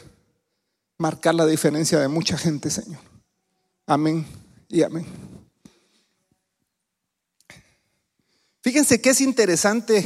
marcar 0.96 1.34
la 1.34 1.44
diferencia 1.44 1.99
de 1.99 2.08
mucha 2.08 2.38
gente, 2.38 2.70
Señor. 2.70 3.02
Amén 3.87 4.25
y 4.70 4.82
amén. 4.82 5.04
Fíjense 8.62 9.02
que 9.02 9.11
es 9.11 9.20
interesante 9.20 10.02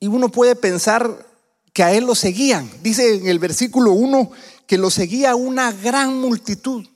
y 0.00 0.08
uno 0.08 0.30
puede 0.30 0.56
pensar 0.56 1.28
que 1.72 1.84
a 1.84 1.92
él 1.92 2.06
lo 2.06 2.16
seguían. 2.16 2.68
Dice 2.82 3.14
en 3.14 3.28
el 3.28 3.38
versículo 3.38 3.92
1 3.92 4.32
que 4.66 4.78
lo 4.78 4.90
seguía 4.90 5.34
una 5.34 5.72
gran 5.72 6.20
multitud. 6.20 6.86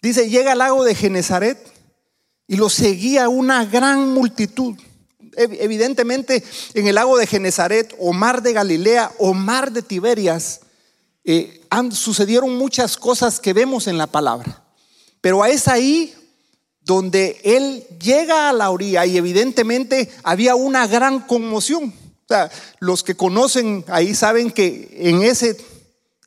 Dice, 0.00 0.28
llega 0.28 0.52
al 0.52 0.58
lago 0.58 0.84
de 0.84 0.94
Genezaret 0.94 1.58
y 2.46 2.56
lo 2.56 2.68
seguía 2.70 3.28
una 3.28 3.64
gran 3.64 4.12
multitud. 4.12 4.76
Evidentemente 5.36 6.42
en 6.74 6.86
el 6.88 6.96
lago 6.96 7.16
de 7.18 7.26
Genezaret 7.26 7.94
o 7.98 8.12
mar 8.12 8.42
de 8.42 8.52
Galilea 8.52 9.12
o 9.18 9.34
mar 9.34 9.70
de 9.70 9.82
Tiberias 9.82 10.60
eh, 11.24 11.60
sucedieron 11.92 12.56
muchas 12.56 12.96
cosas 12.96 13.38
que 13.38 13.52
vemos 13.52 13.86
en 13.86 13.98
la 13.98 14.06
palabra. 14.06 14.64
Pero 15.20 15.44
es 15.44 15.68
ahí 15.68 16.14
donde 16.80 17.40
él 17.44 17.84
llega 18.02 18.48
a 18.48 18.52
la 18.52 18.70
orilla 18.70 19.04
y 19.04 19.18
evidentemente 19.18 20.10
había 20.22 20.54
una 20.54 20.86
gran 20.86 21.20
conmoción. 21.20 21.92
O 22.24 22.26
sea, 22.28 22.50
los 22.78 23.02
que 23.02 23.14
conocen 23.14 23.84
ahí 23.88 24.14
saben 24.14 24.50
que 24.50 24.96
en 24.98 25.22
ese 25.22 25.56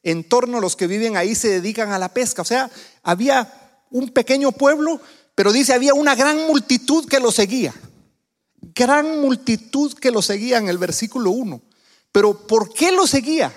entorno 0.04 0.60
los 0.60 0.76
que 0.76 0.88
viven 0.88 1.18
ahí 1.18 1.36
se 1.36 1.50
dedican 1.50 1.92
a 1.92 2.00
la 2.00 2.14
pesca. 2.14 2.42
O 2.42 2.46
sea, 2.46 2.70
había 3.04 3.82
un 3.90 4.10
pequeño 4.10 4.52
pueblo, 4.52 5.02
pero 5.36 5.52
dice 5.52 5.74
había 5.74 5.94
una 5.94 6.16
gran 6.16 6.48
multitud 6.48 7.08
que 7.08 7.20
lo 7.20 7.32
seguía. 7.32 7.74
Gran 8.76 9.20
multitud 9.22 9.94
que 9.94 10.12
lo 10.12 10.22
seguía 10.22 10.58
en 10.58 10.70
el 10.70 10.78
versículo 10.78 11.32
1. 11.32 11.62
Pero 12.12 12.48
¿por 12.48 12.74
qué 12.74 12.92
lo 12.92 13.08
seguía? 13.08 13.54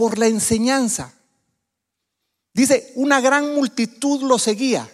por 0.00 0.18
la 0.18 0.26
enseñanza. 0.26 1.12
Dice, 2.54 2.90
una 2.94 3.20
gran 3.20 3.54
multitud 3.54 4.22
lo 4.22 4.38
seguía. 4.38 4.90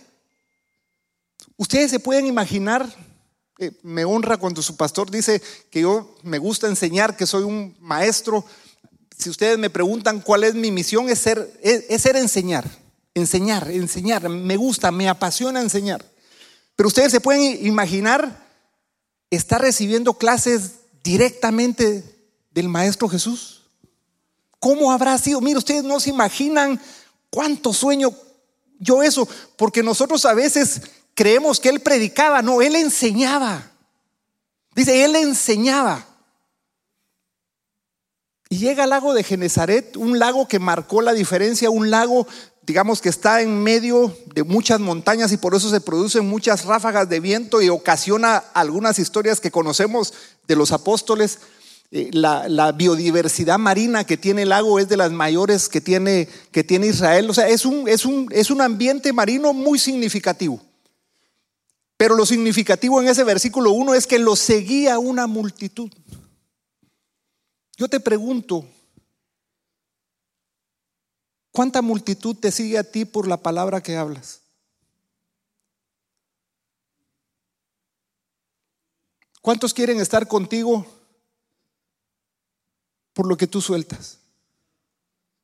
Ustedes 1.56 1.92
se 1.92 2.00
pueden 2.00 2.26
imaginar, 2.26 2.92
eh, 3.58 3.70
me 3.84 4.04
honra 4.04 4.36
cuando 4.36 4.62
su 4.62 4.76
pastor 4.76 5.08
dice 5.08 5.40
que 5.70 5.82
yo 5.82 6.16
me 6.24 6.38
gusta 6.38 6.66
enseñar, 6.66 7.16
que 7.16 7.24
soy 7.24 7.44
un 7.44 7.76
maestro. 7.78 8.44
Si 9.18 9.30
ustedes 9.30 9.58
me 9.58 9.70
preguntan 9.70 10.20
cuál 10.20 10.44
es 10.44 10.54
mi 10.54 10.70
misión, 10.70 11.08
es 11.08 11.18
ser, 11.18 11.58
es 11.62 12.02
ser 12.02 12.16
enseñar, 12.16 12.68
enseñar, 13.14 13.70
enseñar. 13.70 14.28
Me 14.28 14.56
gusta, 14.56 14.90
me 14.90 15.08
apasiona 15.08 15.60
enseñar. 15.60 16.04
Pero 16.76 16.88
ustedes 16.88 17.10
se 17.10 17.20
pueden 17.20 17.66
imaginar 17.66 18.46
estar 19.30 19.60
recibiendo 19.60 20.14
clases 20.14 20.72
directamente 21.02 22.04
del 22.50 22.68
Maestro 22.68 23.08
Jesús. 23.08 23.62
¿Cómo 24.58 24.92
habrá 24.92 25.16
sido? 25.18 25.40
Mire, 25.40 25.58
ustedes 25.58 25.84
no 25.84 26.00
se 26.00 26.10
imaginan 26.10 26.80
cuánto 27.30 27.72
sueño 27.72 28.10
yo 28.78 29.02
eso, 29.02 29.26
porque 29.56 29.82
nosotros 29.82 30.24
a 30.26 30.34
veces 30.34 30.82
creemos 31.14 31.60
que 31.60 31.70
él 31.70 31.80
predicaba, 31.80 32.42
no, 32.42 32.60
él 32.60 32.76
enseñaba. 32.76 33.70
Dice, 34.74 35.04
él 35.04 35.16
enseñaba. 35.16 36.06
Y 38.48 38.58
llega 38.58 38.84
al 38.84 38.90
lago 38.90 39.12
de 39.12 39.24
Genezaret, 39.24 39.96
un 39.96 40.18
lago 40.18 40.46
que 40.46 40.58
marcó 40.58 41.02
la 41.02 41.12
diferencia, 41.12 41.68
un 41.68 41.90
lago, 41.90 42.28
digamos 42.62 43.00
que 43.00 43.08
está 43.08 43.42
en 43.42 43.62
medio 43.62 44.16
de 44.34 44.44
muchas 44.44 44.78
montañas 44.78 45.32
y 45.32 45.36
por 45.36 45.54
eso 45.54 45.68
se 45.68 45.80
producen 45.80 46.28
muchas 46.28 46.64
ráfagas 46.64 47.08
de 47.08 47.18
viento 47.18 47.60
y 47.60 47.68
ocasiona 47.68 48.36
algunas 48.54 49.00
historias 49.00 49.40
que 49.40 49.50
conocemos 49.50 50.14
de 50.46 50.54
los 50.54 50.70
apóstoles. 50.70 51.40
Eh, 51.90 52.10
la, 52.12 52.72
biodiversidad 52.72 53.58
marina 53.58 54.04
que 54.04 54.16
tiene 54.16 54.42
el 54.42 54.50
lago 54.50 54.78
es 54.78 54.88
de 54.88 54.96
las 54.96 55.10
mayores 55.10 55.68
que 55.68 55.80
tiene, 55.80 56.28
que 56.52 56.62
tiene 56.62 56.88
Israel. 56.88 57.28
O 57.30 57.34
sea, 57.34 57.48
es 57.48 57.64
un, 57.64 57.88
es, 57.88 58.04
un, 58.04 58.28
es 58.30 58.50
un 58.50 58.60
ambiente 58.60 59.12
marino 59.12 59.52
muy 59.52 59.78
significativo. 59.78 60.60
Pero 61.96 62.14
lo 62.14 62.26
significativo 62.26 63.00
en 63.00 63.08
ese 63.08 63.24
versículo 63.24 63.72
1 63.72 63.94
es 63.94 64.06
que 64.06 64.18
lo 64.18 64.36
seguía 64.36 64.98
una 64.98 65.26
multitud. 65.26 65.90
Yo 67.76 67.88
te 67.88 68.00
pregunto, 68.00 68.66
¿cuánta 71.52 71.82
multitud 71.82 72.34
te 72.34 72.50
sigue 72.50 72.78
a 72.78 72.84
ti 72.84 73.04
por 73.04 73.28
la 73.28 73.36
palabra 73.36 73.82
que 73.82 73.96
hablas? 73.96 74.40
¿Cuántos 79.42 79.74
quieren 79.74 80.00
estar 80.00 80.26
contigo 80.26 80.86
por 83.12 83.28
lo 83.28 83.36
que 83.36 83.46
tú 83.46 83.60
sueltas? 83.60 84.18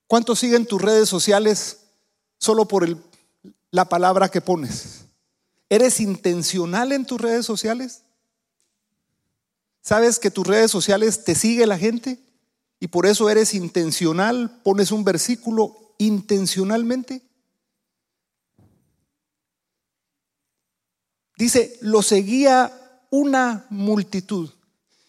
¿Cuántos 0.06 0.38
siguen 0.40 0.66
tus 0.66 0.80
redes 0.80 1.08
sociales 1.08 1.84
solo 2.38 2.66
por 2.66 2.88
la 3.70 3.84
palabra 3.88 4.30
que 4.30 4.40
pones? 4.40 5.04
¿Eres 5.68 6.00
intencional 6.00 6.92
en 6.92 7.06
tus 7.06 7.20
redes 7.20 7.46
sociales? 7.46 8.02
¿Sabes 9.82 10.20
que 10.20 10.30
tus 10.30 10.46
redes 10.46 10.70
sociales 10.70 11.24
te 11.24 11.34
sigue 11.34 11.66
la 11.66 11.76
gente? 11.76 12.18
Y 12.78 12.88
por 12.88 13.04
eso 13.04 13.28
eres 13.28 13.52
intencional, 13.52 14.60
pones 14.62 14.92
un 14.92 15.04
versículo 15.04 15.94
intencionalmente. 15.98 17.22
Dice, 21.36 21.76
lo 21.80 22.02
seguía 22.02 22.72
una 23.10 23.66
multitud. 23.70 24.50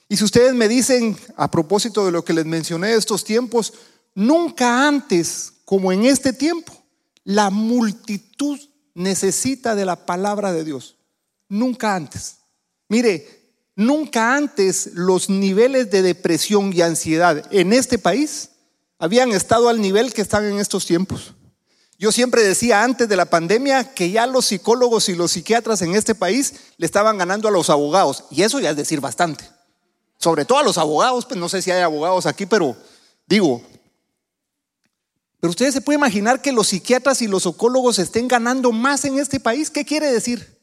Y 0.10 0.18
si 0.18 0.24
ustedes 0.24 0.54
me 0.54 0.68
dicen, 0.68 1.18
a 1.38 1.50
propósito 1.50 2.06
de 2.06 2.12
lo 2.12 2.26
que 2.26 2.34
les 2.34 2.46
mencioné 2.46 2.90
de 2.90 2.98
estos 2.98 3.24
tiempos, 3.24 3.74
nunca 4.16 4.88
antes 4.88 5.54
como 5.66 5.92
en 5.92 6.06
este 6.06 6.34
tiempo, 6.34 6.74
la 7.24 7.50
multitud 7.50 8.60
necesita 8.96 9.76
de 9.76 9.86
la 9.86 10.06
palabra 10.06 10.52
de 10.52 10.64
Dios. 10.64 10.98
Nunca 11.50 11.96
antes. 11.96 12.38
Mire, 12.90 13.43
nunca 13.76 14.36
antes 14.36 14.92
los 14.94 15.30
niveles 15.30 15.92
de 15.92 16.02
depresión 16.02 16.74
y 16.74 16.82
ansiedad 16.82 17.46
en 17.52 17.74
este 17.74 17.98
país 17.98 18.50
habían 19.00 19.32
estado 19.32 19.70
al 19.70 19.82
nivel 19.82 20.14
que 20.14 20.22
están 20.22 20.46
en 20.46 20.60
estos 20.60 20.86
tiempos. 20.86 21.34
Yo 21.98 22.12
siempre 22.12 22.44
decía 22.44 22.84
antes 22.84 23.08
de 23.08 23.16
la 23.16 23.26
pandemia 23.26 23.94
que 23.94 24.12
ya 24.12 24.28
los 24.28 24.46
psicólogos 24.46 25.10
y 25.10 25.16
los 25.16 25.32
psiquiatras 25.32 25.82
en 25.82 25.96
este 25.96 26.16
país 26.16 26.56
le 26.78 26.86
estaban 26.86 27.18
ganando 27.18 27.48
a 27.48 27.52
los 27.52 27.70
abogados. 27.70 28.26
Y 28.30 28.42
eso 28.44 28.60
ya 28.60 28.72
es 28.72 28.76
decir 28.76 29.00
bastante 29.00 29.46
sobre 30.24 30.46
todo 30.46 30.60
a 30.60 30.64
los 30.64 30.78
abogados, 30.78 31.26
pues 31.26 31.38
no 31.38 31.50
sé 31.50 31.62
si 31.62 31.70
hay 31.70 31.82
abogados 31.82 32.26
aquí, 32.26 32.46
pero 32.46 32.78
digo, 33.28 33.62
pero 35.42 35.52
ustedes 35.52 35.74
se 35.74 35.82
pueden 35.82 36.00
imaginar 36.00 36.42
que 36.42 36.54
los 36.54 36.68
psiquiatras 36.68 37.22
y 37.22 37.28
los 37.28 37.44
psicólogos 37.44 38.00
estén 38.00 38.30
ganando 38.30 38.72
más 38.72 39.04
en 39.04 39.20
este 39.20 39.42
país. 39.42 39.70
¿Qué 39.70 39.84
quiere 39.84 40.10
decir? 40.10 40.58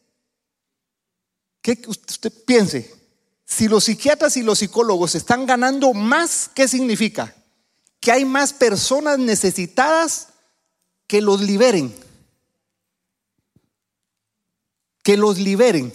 Que 1.61 1.79
usted 1.87 2.33
piense, 2.47 2.91
si 3.61 3.69
los 3.69 3.85
psiquiatras 3.85 4.39
y 4.39 4.43
los 4.43 4.61
psicólogos 4.61 5.15
están 5.15 5.45
ganando 5.45 5.93
más, 5.93 6.49
¿qué 6.55 6.67
significa? 6.67 7.37
Que 8.01 8.11
hay 8.11 8.25
más 8.25 8.55
personas 8.55 9.19
necesitadas 9.19 10.29
que 11.07 11.21
los 11.21 11.43
liberen. 11.43 11.95
Que 15.03 15.19
los 15.19 15.37
liberen. 15.37 15.93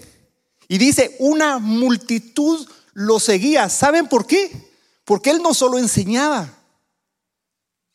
Y 0.67 0.77
dice, 0.77 1.15
una 1.17 1.57
multitud 1.57 2.69
lo 2.93 3.19
seguía. 3.19 3.67
¿Saben 3.69 4.10
por 4.10 4.27
qué? 4.27 4.72
Porque 5.03 5.31
él 5.31 5.41
no 5.41 5.55
solo 5.55 5.79
enseñaba, 5.79 6.53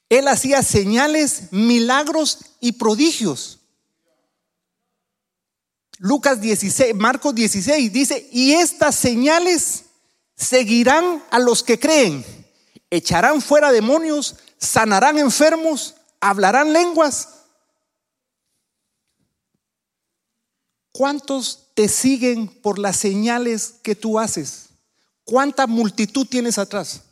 él 0.08 0.26
hacía 0.26 0.64
señales, 0.64 1.52
milagros 1.52 2.38
y 2.58 2.72
prodigios. 2.72 3.59
Lucas 6.02 6.40
16, 6.40 6.94
Marcos 6.94 7.34
16 7.34 7.92
dice, 7.92 8.26
y 8.32 8.54
estas 8.54 8.94
señales 8.96 9.84
seguirán 10.34 11.22
a 11.30 11.38
los 11.38 11.62
que 11.62 11.78
creen, 11.78 12.24
echarán 12.88 13.42
fuera 13.42 13.70
demonios, 13.70 14.36
sanarán 14.56 15.18
enfermos, 15.18 15.96
hablarán 16.18 16.72
lenguas. 16.72 17.28
¿Cuántos 20.90 21.66
te 21.74 21.86
siguen 21.86 22.48
por 22.48 22.78
las 22.78 22.96
señales 22.96 23.74
que 23.82 23.94
tú 23.94 24.18
haces? 24.18 24.70
¿Cuánta 25.24 25.66
multitud 25.66 26.26
tienes 26.26 26.56
atrás? 26.56 27.02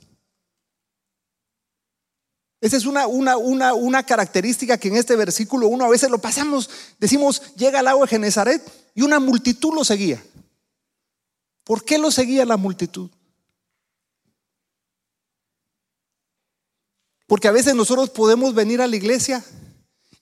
Esa 2.60 2.76
es 2.76 2.86
una, 2.86 3.06
una, 3.06 3.36
una, 3.36 3.74
una 3.74 4.02
característica 4.04 4.78
que 4.78 4.88
en 4.88 4.96
este 4.96 5.14
versículo 5.14 5.68
uno 5.68 5.84
a 5.84 5.88
veces 5.88 6.10
lo 6.10 6.18
pasamos, 6.18 6.68
decimos, 6.98 7.54
llega 7.54 7.78
al 7.78 7.88
agua 7.88 8.06
de 8.06 8.10
Genezaret 8.10 8.62
y 8.94 9.02
una 9.02 9.20
multitud 9.20 9.74
lo 9.74 9.84
seguía. 9.84 10.22
¿Por 11.62 11.84
qué 11.84 11.98
lo 11.98 12.10
seguía 12.10 12.44
la 12.44 12.56
multitud? 12.56 13.10
Porque 17.26 17.46
a 17.46 17.52
veces 17.52 17.74
nosotros 17.74 18.10
podemos 18.10 18.54
venir 18.54 18.80
a 18.80 18.86
la 18.86 18.96
iglesia 18.96 19.44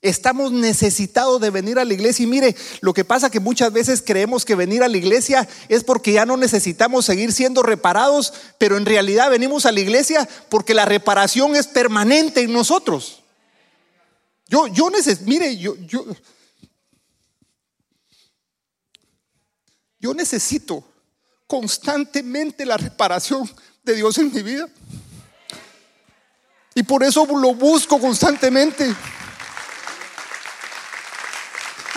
Estamos 0.01 0.51
necesitados 0.51 1.41
de 1.41 1.49
venir 1.49 1.79
a 1.79 1.85
la 1.85 1.93
iglesia 1.93 2.23
y 2.23 2.27
mire, 2.27 2.55
lo 2.81 2.93
que 2.93 3.03
pasa 3.03 3.31
que 3.31 3.39
muchas 3.39 3.73
veces 3.73 4.03
creemos 4.05 4.45
que 4.45 4.53
venir 4.53 4.83
a 4.83 4.87
la 4.87 4.97
iglesia 4.97 5.47
es 5.69 5.83
porque 5.83 6.13
ya 6.13 6.25
no 6.25 6.37
necesitamos 6.37 7.05
seguir 7.05 7.33
siendo 7.33 7.63
reparados, 7.63 8.31
pero 8.59 8.77
en 8.77 8.85
realidad 8.85 9.31
venimos 9.31 9.65
a 9.65 9.71
la 9.71 9.79
iglesia 9.79 10.29
porque 10.49 10.75
la 10.75 10.85
reparación 10.85 11.55
es 11.55 11.65
permanente 11.65 12.41
en 12.41 12.53
nosotros. 12.53 13.23
Yo, 14.47 14.67
yo 14.67 14.89
necesito, 14.91 15.27
mire, 15.27 15.57
yo, 15.57 15.75
yo, 15.77 16.05
yo 19.99 20.13
necesito 20.13 20.83
constantemente 21.47 22.65
la 22.65 22.77
reparación 22.77 23.49
de 23.83 23.95
Dios 23.95 24.17
en 24.19 24.31
mi 24.31 24.43
vida. 24.43 24.69
Y 26.75 26.83
por 26.83 27.03
eso 27.03 27.25
lo 27.25 27.55
busco 27.55 27.99
constantemente. 27.99 28.95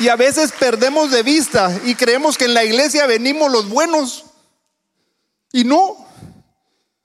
Y 0.01 0.09
a 0.09 0.17
veces 0.17 0.53
perdemos 0.59 1.11
de 1.11 1.23
vista 1.23 1.79
y 1.85 1.95
creemos 1.95 2.39
que 2.39 2.47
en 2.47 2.55
la 2.55 2.65
iglesia 2.65 3.07
venimos 3.07 3.53
los 3.53 3.69
buenos. 3.69 4.25
Y 5.53 5.63
no, 5.63 5.95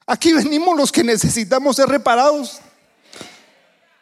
aquí 0.07 0.31
venimos 0.31 0.77
los 0.77 0.93
que 0.93 1.03
necesitamos 1.03 1.75
ser 1.75 1.89
reparados. 1.89 2.59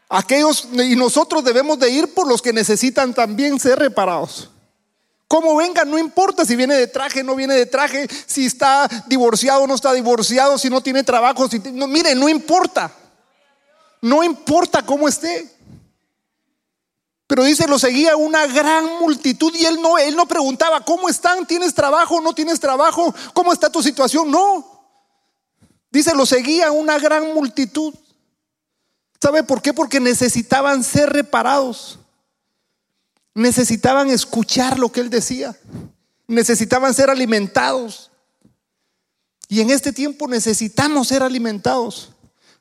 Aquellos, 0.09 0.67
y 0.73 0.95
nosotros 0.95 1.43
debemos 1.43 1.79
de 1.79 1.89
ir 1.89 2.13
por 2.13 2.27
los 2.27 2.39
que 2.39 2.53
necesitan 2.53 3.15
también 3.15 3.59
ser 3.59 3.79
reparados. 3.79 4.51
Como 5.27 5.55
venga, 5.55 5.85
no 5.85 5.97
importa 5.97 6.45
si 6.45 6.55
viene 6.55 6.75
de 6.75 6.85
traje, 6.85 7.23
no 7.23 7.35
viene 7.35 7.55
de 7.55 7.65
traje, 7.65 8.07
si 8.27 8.45
está 8.45 8.88
divorciado 9.07 9.65
no 9.65 9.73
está 9.73 9.91
divorciado, 9.93 10.59
si 10.59 10.69
no 10.69 10.81
tiene 10.81 11.03
trabajo, 11.03 11.50
si 11.50 11.57
no, 11.57 11.88
mire, 11.88 12.13
no 12.13 12.29
importa. 12.29 12.91
No 14.01 14.23
importa 14.23 14.85
cómo 14.85 15.07
esté. 15.07 15.51
Pero 17.33 17.45
dice, 17.45 17.67
lo 17.67 17.79
seguía 17.79 18.15
una 18.15 18.45
gran 18.45 18.85
multitud 18.99 19.51
y 19.55 19.65
él 19.65 19.81
no, 19.81 19.97
él 19.97 20.15
no 20.15 20.27
preguntaba, 20.27 20.85
¿cómo 20.85 21.09
están? 21.09 21.47
¿Tienes 21.47 21.73
trabajo? 21.73 22.21
¿No 22.21 22.31
tienes 22.33 22.59
trabajo? 22.59 23.11
¿Cómo 23.33 23.51
está 23.51 23.71
tu 23.71 23.81
situación? 23.81 24.29
No. 24.29 24.85
Dice, 25.89 26.13
lo 26.13 26.27
seguía 26.27 26.71
una 26.71 26.99
gran 26.99 27.33
multitud. 27.33 27.91
¿Sabe 29.19 29.41
por 29.41 29.63
qué? 29.63 29.73
Porque 29.73 29.99
necesitaban 29.99 30.83
ser 30.83 31.11
reparados. 31.11 31.97
Necesitaban 33.33 34.11
escuchar 34.11 34.77
lo 34.77 34.91
que 34.91 34.99
él 34.99 35.09
decía. 35.09 35.57
Necesitaban 36.27 36.93
ser 36.93 37.09
alimentados. 37.09 38.11
Y 39.47 39.59
en 39.59 39.71
este 39.71 39.91
tiempo 39.91 40.27
necesitamos 40.27 41.07
ser 41.07 41.23
alimentados. 41.23 42.12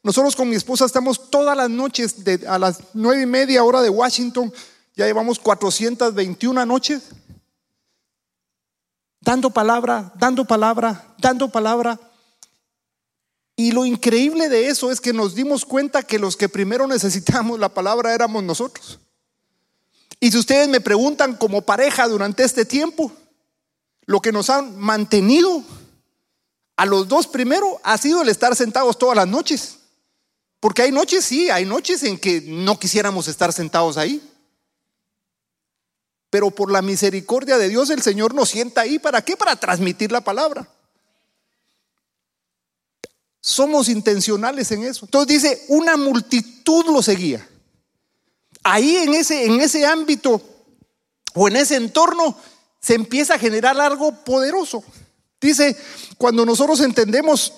Nosotros 0.02 0.34
con 0.34 0.48
mi 0.48 0.56
esposa 0.56 0.84
estamos 0.84 1.30
todas 1.30 1.56
las 1.56 1.70
noches 1.70 2.16
a 2.48 2.58
las 2.58 2.80
nueve 2.92 3.22
y 3.22 3.26
media 3.26 3.62
hora 3.62 3.80
de 3.80 3.88
Washington. 3.88 4.52
Ya 4.96 5.06
llevamos 5.06 5.38
421 5.38 6.66
noches. 6.66 7.02
Dando 9.20 9.50
palabra, 9.50 10.12
dando 10.16 10.44
palabra, 10.44 11.14
dando 11.18 11.48
palabra. 11.48 12.00
Y 13.54 13.70
lo 13.70 13.84
increíble 13.84 14.48
de 14.48 14.66
eso 14.66 14.90
es 14.90 15.00
que 15.00 15.12
nos 15.12 15.36
dimos 15.36 15.64
cuenta 15.64 16.02
que 16.02 16.18
los 16.18 16.36
que 16.36 16.48
primero 16.48 16.86
necesitamos 16.88 17.60
la 17.60 17.68
palabra 17.68 18.12
éramos 18.12 18.42
nosotros. 18.42 18.98
Y 20.18 20.32
si 20.32 20.38
ustedes 20.38 20.68
me 20.68 20.80
preguntan 20.80 21.36
como 21.36 21.62
pareja 21.62 22.08
durante 22.08 22.42
este 22.42 22.64
tiempo, 22.64 23.12
lo 24.04 24.20
que 24.20 24.32
nos 24.32 24.50
han 24.50 24.76
mantenido 24.78 25.62
a 26.76 26.86
los 26.86 27.06
dos 27.06 27.28
primero 27.28 27.80
ha 27.84 27.96
sido 27.98 28.22
el 28.22 28.28
estar 28.28 28.56
sentados 28.56 28.98
todas 28.98 29.16
las 29.16 29.28
noches. 29.28 29.78
Porque 30.62 30.82
hay 30.82 30.92
noches, 30.92 31.24
sí, 31.24 31.50
hay 31.50 31.64
noches 31.64 32.04
en 32.04 32.16
que 32.16 32.40
no 32.40 32.78
quisiéramos 32.78 33.26
estar 33.26 33.52
sentados 33.52 33.96
ahí. 33.96 34.22
Pero 36.30 36.52
por 36.52 36.70
la 36.70 36.82
misericordia 36.82 37.58
de 37.58 37.68
Dios 37.68 37.90
el 37.90 38.00
Señor 38.00 38.32
nos 38.32 38.50
sienta 38.50 38.82
ahí. 38.82 39.00
¿Para 39.00 39.24
qué? 39.24 39.36
Para 39.36 39.56
transmitir 39.56 40.12
la 40.12 40.20
palabra. 40.20 40.68
Somos 43.40 43.88
intencionales 43.88 44.70
en 44.70 44.84
eso. 44.84 45.04
Entonces 45.04 45.42
dice, 45.42 45.64
una 45.66 45.96
multitud 45.96 46.86
lo 46.86 47.02
seguía. 47.02 47.44
Ahí 48.62 48.98
en 48.98 49.14
ese, 49.14 49.46
en 49.46 49.60
ese 49.60 49.84
ámbito 49.84 50.40
o 51.34 51.48
en 51.48 51.56
ese 51.56 51.74
entorno 51.74 52.36
se 52.80 52.94
empieza 52.94 53.34
a 53.34 53.38
generar 53.40 53.80
algo 53.80 54.12
poderoso. 54.24 54.84
Dice, 55.40 55.76
cuando 56.18 56.46
nosotros 56.46 56.78
entendemos 56.82 57.52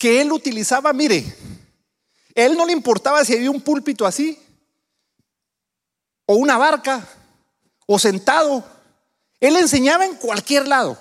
que 0.00 0.22
él 0.22 0.32
utilizaba, 0.32 0.94
mire, 0.94 1.22
él 2.34 2.56
no 2.56 2.64
le 2.64 2.72
importaba 2.72 3.22
si 3.22 3.34
había 3.34 3.50
un 3.50 3.60
púlpito 3.60 4.06
así, 4.06 4.40
o 6.24 6.36
una 6.36 6.56
barca, 6.56 7.06
o 7.86 7.98
sentado. 7.98 8.64
Él 9.40 9.56
enseñaba 9.56 10.06
en 10.06 10.14
cualquier 10.14 10.66
lado. 10.66 10.98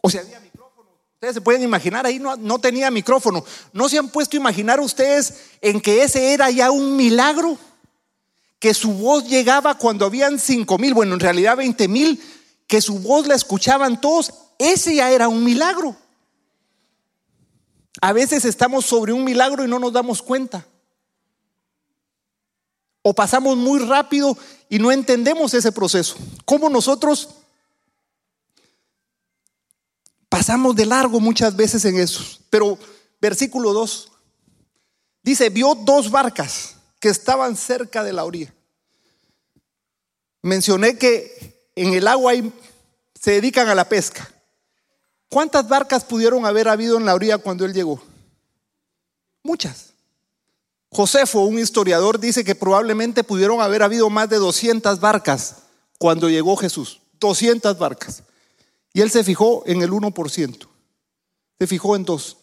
O 0.00 0.08
sea, 0.08 0.22
había 0.22 0.40
micrófono. 0.40 0.88
Ustedes 1.12 1.34
se 1.34 1.40
pueden 1.42 1.62
imaginar, 1.62 2.06
ahí 2.06 2.18
no, 2.18 2.34
no 2.36 2.58
tenía 2.60 2.90
micrófono. 2.90 3.44
¿No 3.74 3.86
se 3.90 3.98
han 3.98 4.08
puesto 4.08 4.38
a 4.38 4.40
imaginar 4.40 4.80
ustedes 4.80 5.34
en 5.60 5.82
que 5.82 6.02
ese 6.02 6.32
era 6.32 6.50
ya 6.50 6.70
un 6.70 6.96
milagro? 6.96 7.58
Que 8.58 8.72
su 8.72 8.90
voz 8.94 9.28
llegaba 9.28 9.76
cuando 9.76 10.06
habían 10.06 10.38
cinco 10.38 10.78
mil, 10.78 10.94
bueno, 10.94 11.12
en 11.12 11.20
realidad 11.20 11.58
veinte 11.58 11.88
mil, 11.88 12.22
que 12.66 12.80
su 12.80 13.00
voz 13.00 13.26
la 13.26 13.34
escuchaban 13.34 14.00
todos. 14.00 14.32
Ese 14.58 14.94
ya 14.94 15.10
era 15.10 15.28
un 15.28 15.44
milagro. 15.44 15.94
A 18.00 18.12
veces 18.12 18.44
estamos 18.44 18.84
sobre 18.84 19.12
un 19.12 19.24
milagro 19.24 19.64
y 19.64 19.68
no 19.68 19.78
nos 19.78 19.92
damos 19.92 20.22
cuenta. 20.22 20.66
O 23.02 23.14
pasamos 23.14 23.56
muy 23.56 23.78
rápido 23.80 24.36
y 24.68 24.78
no 24.78 24.90
entendemos 24.90 25.54
ese 25.54 25.72
proceso. 25.72 26.16
¿Cómo 26.44 26.68
nosotros 26.68 27.28
pasamos 30.28 30.74
de 30.74 30.86
largo 30.86 31.20
muchas 31.20 31.54
veces 31.54 31.84
en 31.84 31.98
eso? 31.98 32.22
Pero 32.50 32.78
versículo 33.20 33.72
2 33.72 34.12
dice, 35.22 35.48
vio 35.50 35.74
dos 35.74 36.10
barcas 36.10 36.76
que 37.00 37.08
estaban 37.08 37.56
cerca 37.56 38.02
de 38.02 38.12
la 38.12 38.24
orilla. 38.24 38.52
Mencioné 40.42 40.98
que 40.98 41.70
en 41.74 41.94
el 41.94 42.06
agua 42.08 42.32
se 43.20 43.32
dedican 43.32 43.68
a 43.68 43.74
la 43.74 43.88
pesca. 43.88 44.32
¿Cuántas 45.36 45.68
barcas 45.68 46.02
pudieron 46.02 46.46
haber 46.46 46.66
habido 46.66 46.96
en 46.96 47.04
la 47.04 47.14
orilla 47.14 47.36
cuando 47.36 47.66
él 47.66 47.74
llegó? 47.74 48.00
Muchas. 49.42 49.92
Josefo, 50.88 51.40
un 51.40 51.58
historiador, 51.58 52.18
dice 52.18 52.42
que 52.42 52.54
probablemente 52.54 53.22
pudieron 53.22 53.60
haber 53.60 53.82
habido 53.82 54.08
más 54.08 54.30
de 54.30 54.38
200 54.38 54.98
barcas 54.98 55.56
cuando 55.98 56.30
llegó 56.30 56.56
Jesús. 56.56 57.02
200 57.20 57.76
barcas. 57.76 58.22
Y 58.94 59.02
él 59.02 59.10
se 59.10 59.22
fijó 59.24 59.62
en 59.66 59.82
el 59.82 59.90
1%. 59.90 60.68
Se 61.58 61.66
fijó 61.66 61.96
en 61.96 62.06
dos. 62.06 62.38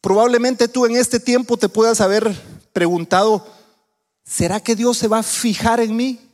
Probablemente 0.00 0.66
tú 0.66 0.86
en 0.86 0.96
este 0.96 1.20
tiempo 1.20 1.58
te 1.58 1.68
puedas 1.68 2.00
haber 2.00 2.34
preguntado, 2.72 3.46
¿será 4.24 4.60
que 4.60 4.74
Dios 4.74 4.96
se 4.96 5.08
va 5.08 5.18
a 5.18 5.22
fijar 5.22 5.78
en 5.80 5.94
mí? 5.94 6.31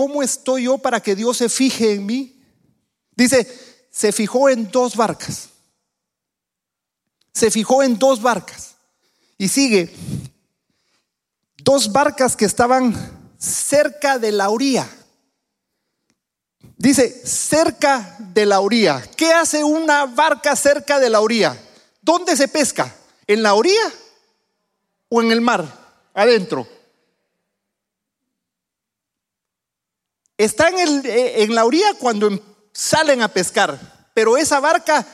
¿Cómo 0.00 0.22
estoy 0.22 0.62
yo 0.64 0.78
para 0.78 1.02
que 1.02 1.14
Dios 1.14 1.36
se 1.36 1.50
fije 1.50 1.92
en 1.92 2.06
mí? 2.06 2.42
Dice, 3.14 3.46
se 3.90 4.12
fijó 4.12 4.48
en 4.48 4.70
dos 4.70 4.96
barcas. 4.96 5.50
Se 7.34 7.50
fijó 7.50 7.82
en 7.82 7.98
dos 7.98 8.22
barcas. 8.22 8.76
Y 9.36 9.48
sigue, 9.48 9.94
dos 11.58 11.92
barcas 11.92 12.34
que 12.34 12.46
estaban 12.46 12.94
cerca 13.36 14.18
de 14.18 14.32
la 14.32 14.48
orilla. 14.48 14.88
Dice, 16.78 17.10
cerca 17.26 18.16
de 18.20 18.46
la 18.46 18.60
orilla. 18.60 19.02
¿Qué 19.18 19.34
hace 19.34 19.62
una 19.62 20.06
barca 20.06 20.56
cerca 20.56 20.98
de 20.98 21.10
la 21.10 21.20
orilla? 21.20 21.60
¿Dónde 22.00 22.38
se 22.38 22.48
pesca? 22.48 22.90
¿En 23.26 23.42
la 23.42 23.52
orilla? 23.52 23.92
o 25.10 25.20
en 25.20 25.30
el 25.30 25.42
mar, 25.42 25.66
adentro. 26.14 26.66
Está 30.40 30.68
en, 30.68 31.04
eh, 31.04 31.42
en 31.42 31.54
la 31.54 31.66
orilla 31.66 31.92
cuando 31.98 32.28
em, 32.28 32.40
salen 32.72 33.20
a 33.20 33.28
pescar, 33.28 33.78
pero 34.14 34.38
esa 34.38 34.58
barca 34.58 35.06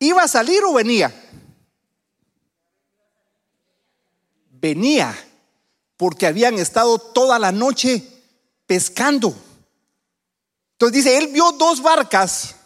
iba 0.00 0.24
a 0.24 0.26
salir 0.26 0.64
o 0.64 0.72
venía. 0.72 1.14
Venía, 4.50 5.16
porque 5.96 6.26
habían 6.26 6.58
estado 6.58 6.98
toda 6.98 7.38
la 7.38 7.52
noche 7.52 8.02
pescando. 8.66 9.32
Entonces 10.72 11.04
dice, 11.04 11.16
él 11.16 11.28
vio 11.28 11.52
dos 11.52 11.80
barcas 11.80 12.56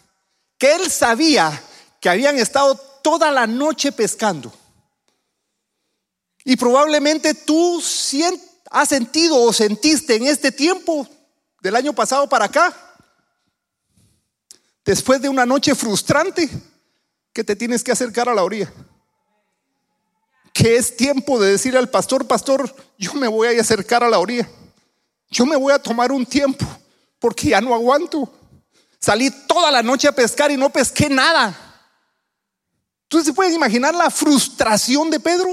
que 0.56 0.74
él 0.76 0.90
sabía 0.90 1.62
que 2.00 2.08
habían 2.08 2.38
estado 2.38 2.76
toda 3.02 3.30
la 3.30 3.46
noche 3.46 3.92
pescando. 3.92 4.50
Y 6.46 6.56
probablemente 6.56 7.34
tú 7.34 7.82
has 8.70 8.88
sentido 8.88 9.36
o 9.42 9.52
sentiste 9.52 10.14
en 10.14 10.26
este 10.28 10.50
tiempo 10.50 11.06
del 11.64 11.76
año 11.76 11.94
pasado 11.94 12.28
para 12.28 12.44
acá, 12.44 12.76
después 14.84 15.22
de 15.22 15.30
una 15.30 15.46
noche 15.46 15.74
frustrante, 15.74 16.46
que 17.32 17.42
te 17.42 17.56
tienes 17.56 17.82
que 17.82 17.90
acercar 17.90 18.28
a 18.28 18.34
la 18.34 18.44
orilla. 18.44 18.70
Que 20.52 20.76
es 20.76 20.94
tiempo 20.94 21.40
de 21.40 21.52
decir 21.52 21.74
al 21.74 21.88
pastor, 21.88 22.26
pastor, 22.26 22.72
yo 22.98 23.14
me 23.14 23.28
voy 23.28 23.48
a 23.48 23.60
acercar 23.62 24.04
a 24.04 24.10
la 24.10 24.18
orilla. 24.18 24.46
Yo 25.30 25.46
me 25.46 25.56
voy 25.56 25.72
a 25.72 25.78
tomar 25.78 26.12
un 26.12 26.26
tiempo 26.26 26.66
porque 27.18 27.48
ya 27.48 27.62
no 27.62 27.74
aguanto. 27.74 28.30
Salí 29.00 29.30
toda 29.48 29.70
la 29.70 29.82
noche 29.82 30.06
a 30.06 30.12
pescar 30.12 30.50
y 30.50 30.58
no 30.58 30.68
pesqué 30.68 31.08
nada. 31.08 31.58
Entonces 33.04 33.28
se 33.28 33.32
pueden 33.32 33.54
imaginar 33.54 33.94
la 33.94 34.10
frustración 34.10 35.08
de 35.08 35.18
Pedro. 35.18 35.48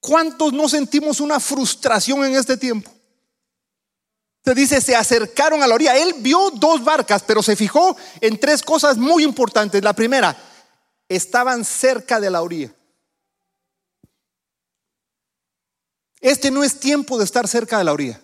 ¿Cuántos 0.00 0.50
no 0.54 0.66
sentimos 0.66 1.20
una 1.20 1.38
frustración 1.38 2.24
en 2.24 2.36
este 2.36 2.56
tiempo? 2.56 2.90
Se 4.44 4.54
dice, 4.54 4.80
se 4.80 4.96
acercaron 4.96 5.62
a 5.62 5.66
la 5.66 5.74
orilla. 5.74 5.96
Él 5.96 6.14
vio 6.18 6.50
dos 6.54 6.82
barcas, 6.82 7.22
pero 7.22 7.42
se 7.42 7.54
fijó 7.54 7.96
en 8.20 8.38
tres 8.38 8.62
cosas 8.62 8.96
muy 8.96 9.22
importantes. 9.22 9.82
La 9.84 9.92
primera, 9.92 10.36
estaban 11.08 11.64
cerca 11.64 12.18
de 12.20 12.30
la 12.30 12.42
orilla. 12.42 12.72
Este 16.20 16.50
no 16.50 16.64
es 16.64 16.78
tiempo 16.78 17.18
de 17.18 17.24
estar 17.24 17.46
cerca 17.46 17.78
de 17.78 17.84
la 17.84 17.92
orilla. 17.92 18.20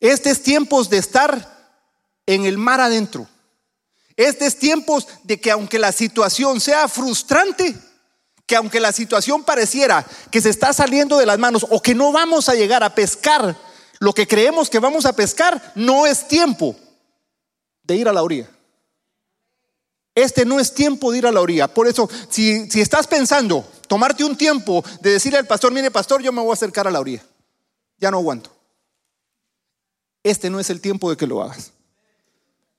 Este 0.00 0.30
es 0.30 0.42
tiempo 0.42 0.82
de 0.84 0.98
estar 0.98 1.76
en 2.26 2.44
el 2.44 2.58
mar 2.58 2.80
adentro. 2.80 3.28
Este 4.16 4.46
es 4.46 4.58
tiempo 4.58 5.02
de 5.22 5.40
que 5.40 5.50
aunque 5.50 5.78
la 5.78 5.92
situación 5.92 6.60
sea 6.60 6.88
frustrante, 6.88 7.74
que 8.46 8.56
aunque 8.56 8.80
la 8.80 8.92
situación 8.92 9.44
pareciera 9.44 10.04
que 10.30 10.40
se 10.40 10.50
está 10.50 10.72
saliendo 10.72 11.18
de 11.18 11.26
las 11.26 11.38
manos 11.38 11.66
o 11.70 11.80
que 11.80 11.94
no 11.94 12.12
vamos 12.12 12.48
a 12.48 12.54
llegar 12.54 12.82
a 12.82 12.94
pescar 12.94 13.56
lo 14.00 14.14
que 14.14 14.26
creemos 14.26 14.68
que 14.70 14.78
vamos 14.78 15.06
a 15.06 15.12
pescar, 15.12 15.72
no 15.76 16.06
es 16.06 16.26
tiempo 16.26 16.74
de 17.82 17.96
ir 17.96 18.08
a 18.08 18.12
la 18.12 18.22
orilla. 18.22 18.50
Este 20.14 20.44
no 20.44 20.58
es 20.58 20.74
tiempo 20.74 21.12
de 21.12 21.18
ir 21.18 21.26
a 21.26 21.32
la 21.32 21.40
orilla. 21.40 21.68
Por 21.68 21.86
eso, 21.86 22.08
si, 22.30 22.68
si 22.70 22.80
estás 22.80 23.06
pensando 23.06 23.64
tomarte 23.86 24.24
un 24.24 24.36
tiempo 24.36 24.82
de 25.00 25.12
decirle 25.12 25.38
al 25.38 25.46
pastor, 25.46 25.72
mire 25.72 25.90
pastor, 25.90 26.22
yo 26.22 26.32
me 26.32 26.40
voy 26.40 26.50
a 26.50 26.54
acercar 26.54 26.88
a 26.88 26.90
la 26.90 26.98
orilla. 26.98 27.22
Ya 27.98 28.10
no 28.10 28.16
aguanto. 28.16 28.50
Este 30.22 30.48
no 30.48 30.60
es 30.60 30.70
el 30.70 30.80
tiempo 30.80 31.10
de 31.10 31.16
que 31.16 31.26
lo 31.26 31.42
hagas. 31.42 31.72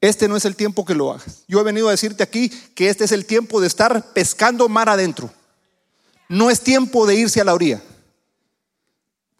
Este 0.01 0.27
no 0.27 0.35
es 0.35 0.45
el 0.45 0.55
tiempo 0.55 0.83
que 0.83 0.95
lo 0.95 1.11
hagas. 1.11 1.43
Yo 1.47 1.59
he 1.59 1.63
venido 1.63 1.87
a 1.87 1.91
decirte 1.91 2.23
aquí 2.23 2.49
que 2.49 2.89
este 2.89 3.05
es 3.05 3.11
el 3.11 3.27
tiempo 3.27 3.61
de 3.61 3.67
estar 3.67 4.13
pescando 4.13 4.67
mar 4.67 4.89
adentro. 4.89 5.31
No 6.27 6.49
es 6.49 6.61
tiempo 6.61 7.05
de 7.05 7.15
irse 7.15 7.39
a 7.39 7.43
la 7.43 7.53
orilla. 7.53 7.79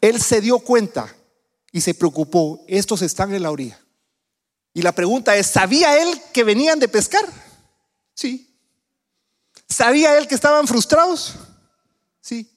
Él 0.00 0.20
se 0.20 0.40
dio 0.40 0.60
cuenta 0.60 1.12
y 1.72 1.80
se 1.80 1.94
preocupó. 1.94 2.62
Estos 2.68 3.02
están 3.02 3.34
en 3.34 3.42
la 3.42 3.50
orilla. 3.50 3.80
Y 4.74 4.82
la 4.82 4.92
pregunta 4.92 5.36
es, 5.36 5.48
¿sabía 5.48 6.00
él 6.00 6.20
que 6.32 6.44
venían 6.44 6.78
de 6.78 6.88
pescar? 6.88 7.24
Sí. 8.14 8.54
¿Sabía 9.68 10.16
él 10.18 10.28
que 10.28 10.34
estaban 10.34 10.66
frustrados? 10.68 11.34
Sí. 12.20 12.48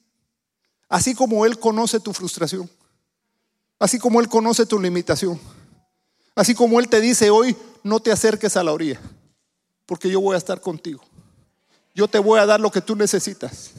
Así 0.88 1.14
como 1.14 1.44
él 1.44 1.58
conoce 1.58 1.98
tu 1.98 2.12
frustración. 2.12 2.70
Así 3.78 3.98
como 3.98 4.20
él 4.20 4.28
conoce 4.28 4.64
tu 4.66 4.78
limitación. 4.78 5.40
Así 6.34 6.54
como 6.54 6.78
él 6.78 6.88
te 6.88 7.00
dice 7.00 7.30
hoy, 7.30 7.56
no 7.82 8.00
te 8.00 8.12
acerques 8.12 8.56
a 8.56 8.62
la 8.62 8.72
orilla, 8.72 9.00
porque 9.86 10.10
yo 10.10 10.20
voy 10.20 10.34
a 10.34 10.38
estar 10.38 10.60
contigo. 10.60 11.02
Yo 11.94 12.08
te 12.08 12.18
voy 12.18 12.38
a 12.38 12.46
dar 12.46 12.60
lo 12.60 12.70
que 12.70 12.82
tú 12.82 12.94
necesitas. 12.94 13.70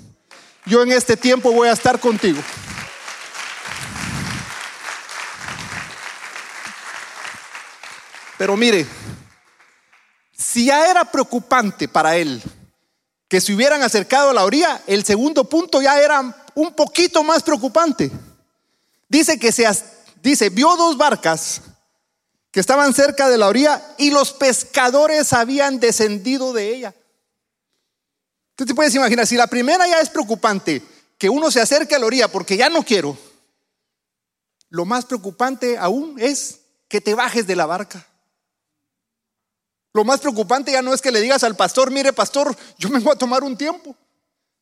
Yo 0.65 0.81
en 0.81 0.91
este 0.91 1.15
tiempo 1.15 1.51
voy 1.51 1.67
a 1.67 1.73
estar 1.73 1.99
contigo. 1.99 2.41
Pero 8.37 8.55
mire, 8.55 8.85
si 10.37 10.65
ya 10.65 10.89
era 10.89 11.05
preocupante 11.05 11.87
para 11.87 12.15
él 12.17 12.41
que 13.27 13.41
se 13.41 13.53
hubieran 13.53 13.81
acercado 13.81 14.29
a 14.29 14.33
la 14.33 14.45
orilla, 14.45 14.81
el 14.87 15.03
segundo 15.03 15.49
punto 15.49 15.81
ya 15.81 15.99
era 15.99 16.47
un 16.55 16.73
poquito 16.73 17.23
más 17.23 17.43
preocupante. 17.43 18.11
Dice 19.09 19.39
que 19.39 19.51
se 19.51 19.67
dice, 20.21 20.49
vio 20.49 20.75
dos 20.75 20.97
barcas 20.97 21.61
que 22.51 22.59
estaban 22.59 22.93
cerca 22.93 23.29
de 23.29 23.37
la 23.37 23.47
orilla 23.47 23.95
y 23.97 24.11
los 24.11 24.33
pescadores 24.33 25.33
habían 25.33 25.79
descendido 25.79 26.53
de 26.53 26.75
ella. 26.75 26.95
Tú 28.55 28.65
te 28.65 28.73
puedes 28.73 28.95
imaginar, 28.95 29.27
si 29.27 29.35
la 29.35 29.47
primera 29.47 29.87
ya 29.87 29.99
es 29.99 30.09
preocupante, 30.09 30.81
que 31.17 31.29
uno 31.29 31.51
se 31.51 31.61
acerque 31.61 31.95
a 31.95 31.99
la 31.99 32.05
orilla 32.05 32.27
porque 32.27 32.57
ya 32.57 32.69
no 32.69 32.83
quiero, 32.83 33.17
lo 34.69 34.85
más 34.85 35.05
preocupante 35.05 35.77
aún 35.77 36.15
es 36.19 36.61
que 36.87 37.01
te 37.01 37.13
bajes 37.13 37.45
de 37.47 37.55
la 37.55 37.65
barca. 37.65 38.05
Lo 39.97 40.03
más 40.03 40.19
preocupante 40.19 40.71
ya 40.71 40.83
no 40.83 40.93
es 40.93 41.01
que 41.01 41.11
le 41.11 41.19
digas 41.19 41.43
al 41.43 41.55
pastor, 41.55 41.89
mire 41.89 42.13
pastor, 42.13 42.55
yo 42.77 42.87
me 42.87 42.99
voy 42.99 43.13
a 43.13 43.17
tomar 43.17 43.43
un 43.43 43.57
tiempo, 43.57 43.95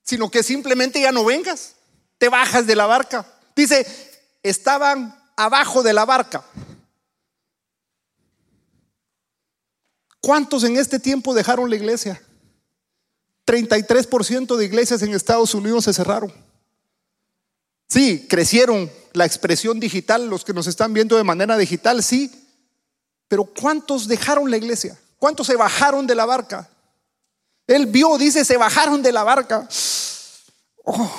sino 0.02 0.32
que 0.32 0.42
simplemente 0.42 1.02
ya 1.02 1.12
no 1.12 1.26
vengas, 1.26 1.76
te 2.18 2.30
bajas 2.30 2.66
de 2.66 2.74
la 2.74 2.86
barca. 2.86 3.26
Dice, 3.54 3.86
estaban 4.44 5.14
abajo 5.36 5.84
de 5.84 5.92
la 5.92 6.06
barca. 6.06 6.46
¿Cuántos 10.22 10.64
en 10.64 10.78
este 10.78 11.02
tiempo 11.02 11.34
dejaron 11.34 11.70
la 11.70 11.76
iglesia? 11.76 12.22
33% 13.46 14.56
de 14.56 14.64
iglesias 14.64 15.02
en 15.02 15.14
Estados 15.14 15.54
Unidos 15.54 15.84
se 15.84 15.92
cerraron. 15.92 16.34
Sí, 17.90 18.26
crecieron 18.30 18.90
la 19.12 19.26
expresión 19.26 19.82
digital, 19.82 20.30
los 20.30 20.46
que 20.46 20.54
nos 20.54 20.68
están 20.68 20.94
viendo 20.94 21.18
de 21.18 21.26
manera 21.26 21.58
digital, 21.58 22.02
sí, 22.02 22.32
pero 23.28 23.44
¿cuántos 23.44 24.08
dejaron 24.08 24.50
la 24.50 24.56
iglesia? 24.56 24.98
¿Cuántos 25.26 25.48
se 25.48 25.56
bajaron 25.56 26.06
de 26.06 26.14
la 26.14 26.28
barca? 26.28 26.70
Él 27.66 27.88
vio, 27.88 28.16
dice, 28.16 28.46
se 28.46 28.58
bajaron 28.58 29.02
de 29.02 29.12
la 29.12 29.24
barca. 29.24 29.68
Oh. 30.84 31.12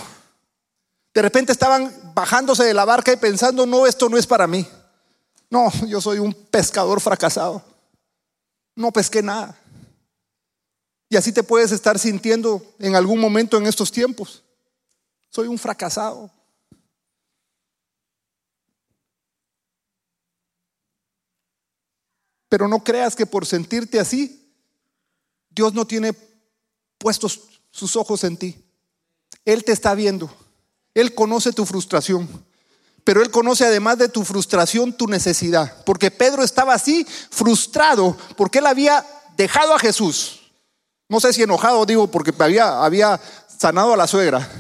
De 1.13 1.23
repente 1.23 1.51
estaban 1.51 1.93
bajándose 2.15 2.63
de 2.63 2.73
la 2.73 2.85
barca 2.85 3.13
y 3.13 3.17
pensando, 3.17 3.67
no, 3.67 3.85
esto 3.85 4.09
no 4.09 4.17
es 4.17 4.25
para 4.25 4.47
mí. 4.47 4.65
No, 5.51 5.73
yo 5.89 6.01
soy 6.01 6.21
un 6.21 6.33
pescador 6.33 7.01
fracasado. 7.01 7.65
No 8.77 8.93
pesqué 8.93 9.25
nada. 9.25 9.59
Y 11.09 11.17
así 11.17 11.33
te 11.33 11.43
puedes 11.43 11.73
estar 11.73 11.99
sintiendo 11.99 12.63
en 12.79 12.95
algún 12.95 13.19
momento 13.19 13.57
en 13.57 13.67
estos 13.67 13.91
tiempos. 13.91 14.45
Soy 15.31 15.49
un 15.49 15.59
fracasado. 15.59 16.31
Pero 22.49 22.69
no 22.69 22.85
creas 22.85 23.17
que 23.17 23.27
por 23.27 23.47
sentirte 23.47 23.99
así, 23.99 24.53
Dios 25.51 25.75
no 25.75 25.87
tiene 25.87 26.15
puestos 26.99 27.43
sus 27.71 27.97
ojos 27.97 28.25
en 28.25 28.37
ti. 28.37 28.65
Él 29.45 29.65
te 29.65 29.73
está 29.73 29.95
viendo. 29.95 30.31
Él 30.95 31.15
conoce 31.15 31.53
tu 31.53 31.67
frustración. 31.67 32.29
Pero 33.05 33.23
Él 33.23 33.31
conoce 33.31 33.65
además 33.65 33.99
de 33.99 34.09
tu 34.09 34.25
frustración 34.25 34.93
tu 34.93 35.07
necesidad. 35.07 35.85
Porque 35.85 36.11
Pedro 36.11 36.43
estaba 36.43 36.75
así 36.75 37.07
frustrado 37.31 38.17
porque 38.37 38.59
Él 38.59 38.67
había 38.67 39.07
dejado 39.37 39.75
a 39.75 39.79
Jesús. 39.79 40.41
No 41.09 41.21
sé 41.21 41.33
si 41.33 41.43
enojado, 41.43 41.87
digo, 41.87 42.09
porque 42.09 42.35
había, 42.39 42.85
había 42.85 43.21
sanado 43.47 43.95
a 43.95 43.97
la 43.97 44.09
suegra. 44.09 44.51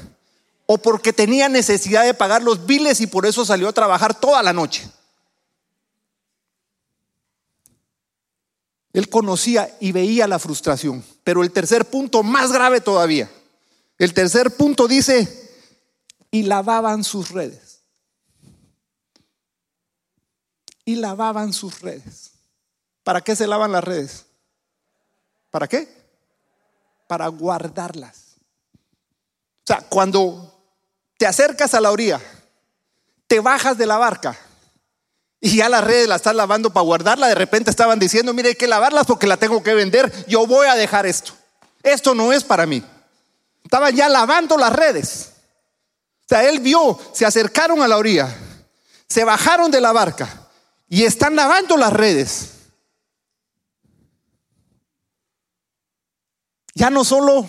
O 0.66 0.78
porque 0.78 1.12
tenía 1.12 1.48
necesidad 1.48 2.04
de 2.04 2.14
pagar 2.14 2.42
los 2.42 2.66
biles 2.66 3.00
y 3.00 3.06
por 3.06 3.26
eso 3.26 3.44
salió 3.44 3.68
a 3.68 3.72
trabajar 3.72 4.14
toda 4.14 4.42
la 4.42 4.52
noche. 4.52 4.88
Él 8.96 9.08
conocía 9.08 9.76
y 9.78 9.92
veía 9.92 10.26
la 10.26 10.38
frustración. 10.38 11.04
Pero 11.22 11.42
el 11.42 11.52
tercer 11.52 11.84
punto, 11.84 12.22
más 12.22 12.50
grave 12.50 12.80
todavía. 12.80 13.30
El 13.98 14.14
tercer 14.14 14.56
punto 14.56 14.88
dice, 14.88 15.52
y 16.30 16.42
lavaban 16.44 17.04
sus 17.04 17.30
redes. 17.30 17.80
Y 20.84 20.96
lavaban 20.96 21.52
sus 21.52 21.80
redes. 21.80 22.32
¿Para 23.04 23.20
qué 23.20 23.36
se 23.36 23.46
lavan 23.46 23.72
las 23.72 23.84
redes? 23.84 24.26
¿Para 25.50 25.68
qué? 25.68 25.96
para 27.06 27.28
guardarlas. 27.28 28.36
O 29.62 29.66
sea, 29.66 29.80
cuando 29.88 30.52
te 31.16 31.26
acercas 31.26 31.74
a 31.74 31.80
la 31.80 31.90
orilla, 31.90 32.20
te 33.26 33.40
bajas 33.40 33.78
de 33.78 33.86
la 33.86 33.98
barca 33.98 34.38
y 35.40 35.56
ya 35.56 35.68
las 35.68 35.84
redes 35.84 36.08
la 36.08 36.16
estás 36.16 36.34
lavando 36.34 36.72
para 36.72 36.84
guardarla, 36.84 37.28
de 37.28 37.34
repente 37.34 37.70
estaban 37.70 37.98
diciendo, 37.98 38.32
mire, 38.32 38.50
hay 38.50 38.54
que 38.54 38.66
lavarlas 38.66 39.06
porque 39.06 39.26
la 39.26 39.36
tengo 39.36 39.62
que 39.62 39.74
vender, 39.74 40.12
yo 40.26 40.46
voy 40.46 40.66
a 40.66 40.74
dejar 40.74 41.06
esto. 41.06 41.32
Esto 41.82 42.14
no 42.14 42.32
es 42.32 42.42
para 42.42 42.66
mí. 42.66 42.82
Estaban 43.62 43.94
ya 43.94 44.08
lavando 44.08 44.56
las 44.56 44.72
redes. 44.72 45.32
O 46.24 46.28
sea, 46.28 46.48
él 46.48 46.60
vio, 46.60 46.98
se 47.12 47.24
acercaron 47.24 47.82
a 47.82 47.88
la 47.88 47.98
orilla, 47.98 48.34
se 49.08 49.24
bajaron 49.24 49.70
de 49.70 49.80
la 49.80 49.92
barca 49.92 50.48
y 50.88 51.04
están 51.04 51.36
lavando 51.36 51.76
las 51.76 51.92
redes. 51.92 52.50
Ya 56.74 56.90
no 56.90 57.04
solo 57.04 57.48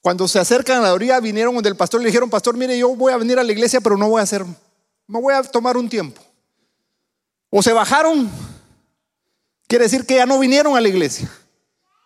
cuando 0.00 0.28
se 0.28 0.38
acercan 0.38 0.78
a 0.78 0.82
la 0.82 0.92
orilla 0.92 1.18
vinieron 1.20 1.56
del 1.62 1.76
pastor 1.76 2.00
y 2.00 2.04
le 2.04 2.08
dijeron, 2.10 2.28
pastor, 2.28 2.56
mire, 2.56 2.76
yo 2.76 2.94
voy 2.94 3.12
a 3.12 3.16
venir 3.16 3.38
a 3.38 3.42
la 3.42 3.50
iglesia, 3.50 3.80
pero 3.80 3.96
no 3.96 4.08
voy 4.08 4.20
a 4.20 4.24
hacer, 4.24 4.44
me 5.06 5.20
voy 5.20 5.32
a 5.32 5.42
tomar 5.42 5.78
un 5.78 5.88
tiempo. 5.88 6.20
O 7.56 7.62
se 7.62 7.72
bajaron, 7.72 8.28
quiere 9.68 9.84
decir 9.84 10.04
que 10.04 10.16
ya 10.16 10.26
no 10.26 10.40
vinieron 10.40 10.76
a 10.76 10.80
la 10.80 10.88
iglesia. 10.88 11.30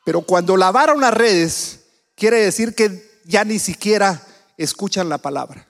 Pero 0.05 0.21
cuando 0.21 0.59
lavaron 0.59 1.01
las 1.01 1.15
redes, 1.15 1.87
quiere 2.15 2.43
decir 2.43 2.75
que 2.75 3.23
ya 3.25 3.45
ni 3.45 3.59
siquiera 3.59 4.21
escuchan 4.59 5.09
la 5.09 5.17
palabra. 5.17 5.67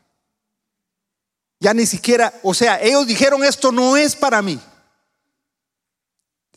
Ya 1.61 1.75
ni 1.75 1.87
siquiera, 1.87 2.35
o 2.43 2.55
sea, 2.55 2.83
ellos 2.83 3.07
dijeron, 3.07 3.45
esto 3.45 3.71
no 3.71 3.97
es 3.97 4.17
para 4.17 4.43
mí. 4.43 4.61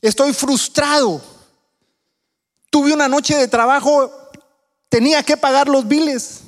Estoy 0.01 0.33
frustrado. 0.33 1.21
Tuve 2.71 2.91
una 2.91 3.07
noche 3.07 3.37
de 3.37 3.47
trabajo, 3.47 4.11
tenía 4.89 5.21
que 5.21 5.37
pagar 5.37 5.69
los 5.69 5.87
biles. 5.87 6.41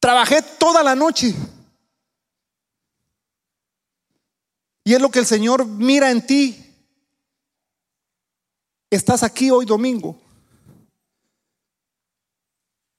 Trabajé 0.00 0.42
toda 0.42 0.82
la 0.82 0.96
noche. 0.96 1.36
Y 4.88 4.94
es 4.94 5.02
lo 5.02 5.10
que 5.10 5.18
el 5.18 5.26
Señor 5.26 5.66
mira 5.66 6.10
en 6.10 6.24
ti. 6.26 6.64
Estás 8.88 9.22
aquí 9.22 9.50
hoy 9.50 9.66
domingo. 9.66 10.18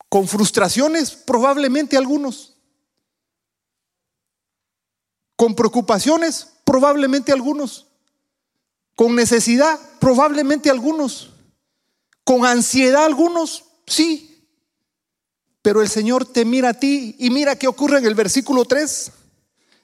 Con 0.07 0.27
frustraciones, 0.27 1.13
probablemente 1.13 1.97
algunos. 1.97 2.53
Con 5.35 5.55
preocupaciones, 5.55 6.49
probablemente 6.63 7.31
algunos. 7.31 7.87
Con 8.95 9.15
necesidad, 9.15 9.79
probablemente 9.99 10.69
algunos. 10.69 11.31
Con 12.23 12.45
ansiedad, 12.45 13.05
algunos, 13.05 13.63
sí. 13.87 14.47
Pero 15.63 15.81
el 15.81 15.89
Señor 15.89 16.23
te 16.31 16.45
mira 16.45 16.69
a 16.69 16.79
ti 16.79 17.15
y 17.17 17.31
mira 17.31 17.57
qué 17.57 17.67
ocurre 17.67 17.97
en 17.97 18.05
el 18.05 18.13
versículo 18.13 18.65
3. 18.65 19.11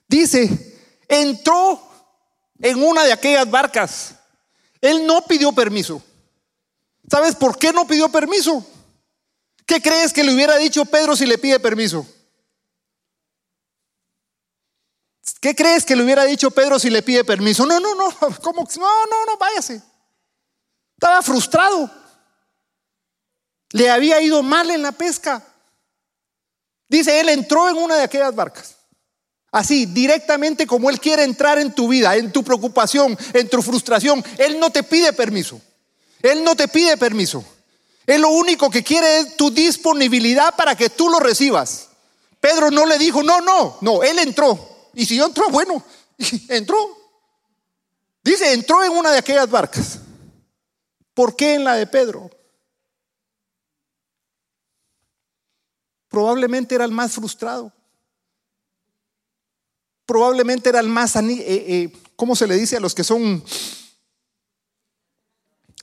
Dice, 0.08 1.02
entró 1.08 1.95
en 2.60 2.84
una 2.84 3.04
de 3.04 3.14
aquellas 3.14 3.50
barcas. 3.50 4.16
Él 4.82 5.06
no 5.06 5.22
pidió 5.26 5.52
permiso. 5.52 6.02
¿Sabes 7.10 7.36
por 7.36 7.58
qué 7.58 7.72
no 7.72 7.86
pidió 7.88 8.10
permiso? 8.10 8.66
¿Qué 9.66 9.82
crees 9.82 10.14
que 10.14 10.24
le 10.24 10.34
hubiera 10.34 10.58
dicho 10.58 10.86
Pedro 10.86 11.16
si 11.16 11.26
le 11.26 11.38
pide 11.38 11.60
permiso? 11.60 12.08
¿Qué 15.40 15.56
crees 15.56 15.86
que 15.86 15.96
le 15.96 16.04
hubiera 16.04 16.24
dicho 16.24 16.52
Pedro 16.52 16.80
si 16.80 16.90
le 16.90 17.02
pide 17.02 17.24
permiso? 17.24 17.66
No, 17.66 17.80
no, 17.80 17.96
no, 17.96 18.10
¿cómo? 18.42 18.68
No, 18.78 19.06
no, 19.06 19.26
no, 19.26 19.38
váyase. 19.38 19.82
Estaba 20.96 21.22
frustrado. 21.22 21.90
Le 23.72 23.90
había 23.90 24.22
ido 24.22 24.42
mal 24.42 24.70
en 24.72 24.82
la 24.82 24.92
pesca. 24.92 25.44
Dice, 26.88 27.20
él 27.20 27.30
entró 27.30 27.70
en 27.70 27.78
una 27.78 27.96
de 27.96 28.04
aquellas 28.04 28.34
barcas. 28.34 28.75
Así, 29.56 29.86
directamente 29.86 30.68
como 30.68 30.90
Él 30.90 31.00
quiere 31.00 31.24
entrar 31.24 31.58
en 31.60 31.74
tu 31.74 31.88
vida, 31.88 32.18
en 32.18 32.30
tu 32.34 32.44
preocupación, 32.44 33.18
en 33.32 33.48
tu 33.48 33.62
frustración. 33.62 34.22
Él 34.38 34.60
no 34.60 34.70
te 34.70 34.84
pide 34.84 35.14
permiso. 35.14 35.62
Él 36.22 36.44
no 36.44 36.58
te 36.58 36.68
pide 36.68 36.98
permiso. 36.98 37.42
Él 38.06 38.20
lo 38.20 38.32
único 38.32 38.70
que 38.70 38.84
quiere 38.84 39.20
es 39.20 39.38
tu 39.38 39.52
disponibilidad 39.52 40.54
para 40.58 40.76
que 40.76 40.90
tú 40.90 41.08
lo 41.08 41.22
recibas. 41.22 41.88
Pedro 42.42 42.70
no 42.70 42.86
le 42.86 42.98
dijo, 42.98 43.24
no, 43.24 43.40
no, 43.40 43.78
no, 43.80 44.04
él 44.04 44.20
entró. 44.20 44.90
Y 44.94 45.06
si 45.06 45.16
yo 45.16 45.28
entró, 45.28 45.48
bueno, 45.50 45.82
entró. 46.50 46.76
Dice, 48.22 48.52
entró 48.52 48.84
en 48.84 48.92
una 48.92 49.14
de 49.14 49.20
aquellas 49.20 49.50
barcas. 49.50 50.00
¿Por 51.14 51.34
qué 51.38 51.54
en 51.54 51.64
la 51.64 51.76
de 51.76 51.88
Pedro? 51.88 52.30
Probablemente 56.10 56.76
era 56.76 56.84
el 56.84 56.92
más 56.92 57.14
frustrado. 57.14 57.72
Probablemente 60.06 60.70
era 60.70 60.80
el 60.80 60.88
más, 60.88 61.16
eh, 61.16 61.24
eh, 61.40 61.94
¿cómo 62.16 62.36
se 62.36 62.48
le 62.48 62.56
dice 62.56 62.78
a 62.78 62.80
los 62.80 62.94
que 62.94 63.04
son? 63.04 63.44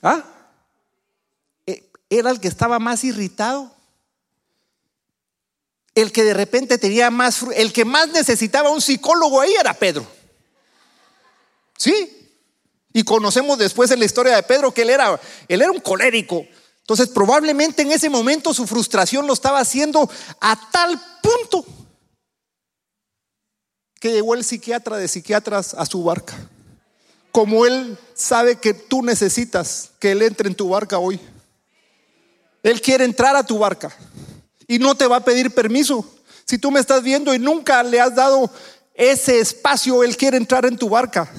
¿Ah? 0.01 0.33
era 2.17 2.29
el 2.29 2.39
que 2.39 2.47
estaba 2.47 2.79
más 2.79 3.03
irritado. 3.03 3.71
El 5.95 6.11
que 6.11 6.23
de 6.23 6.33
repente 6.33 6.77
tenía 6.77 7.11
más, 7.11 7.43
el 7.55 7.71
que 7.71 7.85
más 7.85 8.09
necesitaba 8.09 8.71
un 8.71 8.81
psicólogo 8.81 9.39
ahí 9.39 9.53
era 9.59 9.73
Pedro. 9.73 10.05
Sí. 11.77 12.19
Y 12.93 13.03
conocemos 13.03 13.57
después 13.57 13.91
en 13.91 13.99
la 13.99 14.05
historia 14.05 14.35
de 14.35 14.43
Pedro 14.43 14.73
que 14.73 14.83
él 14.83 14.89
era, 14.89 15.19
él 15.47 15.61
era 15.61 15.71
un 15.71 15.79
colérico. 15.79 16.45
Entonces 16.79 17.07
probablemente 17.09 17.83
en 17.83 17.91
ese 17.91 18.09
momento 18.09 18.53
su 18.53 18.67
frustración 18.67 19.27
lo 19.27 19.33
estaba 19.33 19.59
haciendo 19.59 20.09
a 20.41 20.69
tal 20.71 20.99
punto 21.21 21.65
que 24.03 24.11
llegó 24.11 24.33
el 24.33 24.43
psiquiatra 24.43 24.97
de 24.97 25.07
psiquiatras 25.07 25.73
a 25.75 25.85
su 25.85 26.03
barca. 26.03 26.35
Como 27.31 27.65
él 27.65 27.97
sabe 28.13 28.57
que 28.57 28.73
tú 28.73 29.01
necesitas 29.01 29.91
que 29.97 30.11
él 30.11 30.21
entre 30.23 30.49
en 30.49 30.55
tu 30.55 30.67
barca 30.67 30.99
hoy. 30.99 31.21
Él 32.63 32.81
quiere 32.81 33.05
entrar 33.05 33.33
a 33.37 33.45
tu 33.45 33.59
barca 33.59 33.95
y 34.67 34.77
no 34.77 34.93
te 34.95 35.07
va 35.07 35.15
a 35.15 35.23
pedir 35.23 35.55
permiso. 35.55 36.05
Si 36.43 36.57
tú 36.57 36.69
me 36.69 36.81
estás 36.81 37.01
viendo 37.01 37.33
y 37.33 37.39
nunca 37.39 37.81
le 37.81 38.01
has 38.01 38.13
dado 38.13 38.51
ese 38.93 39.39
espacio, 39.39 40.03
Él 40.03 40.17
quiere 40.17 40.35
entrar 40.35 40.65
en 40.65 40.75
tu 40.75 40.89
barca. 40.89 41.31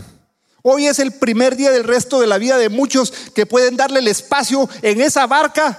Hoy 0.63 0.87
es 0.87 0.99
el 1.01 1.13
primer 1.13 1.57
día 1.57 1.71
del 1.71 1.85
resto 1.85 2.19
de 2.19 2.27
la 2.27 2.39
vida 2.39 2.57
de 2.57 2.71
muchos 2.71 3.13
que 3.35 3.45
pueden 3.45 3.77
darle 3.77 3.99
el 3.99 4.09
espacio 4.09 4.71
en 4.81 5.03
esa 5.03 5.27
barca 5.27 5.79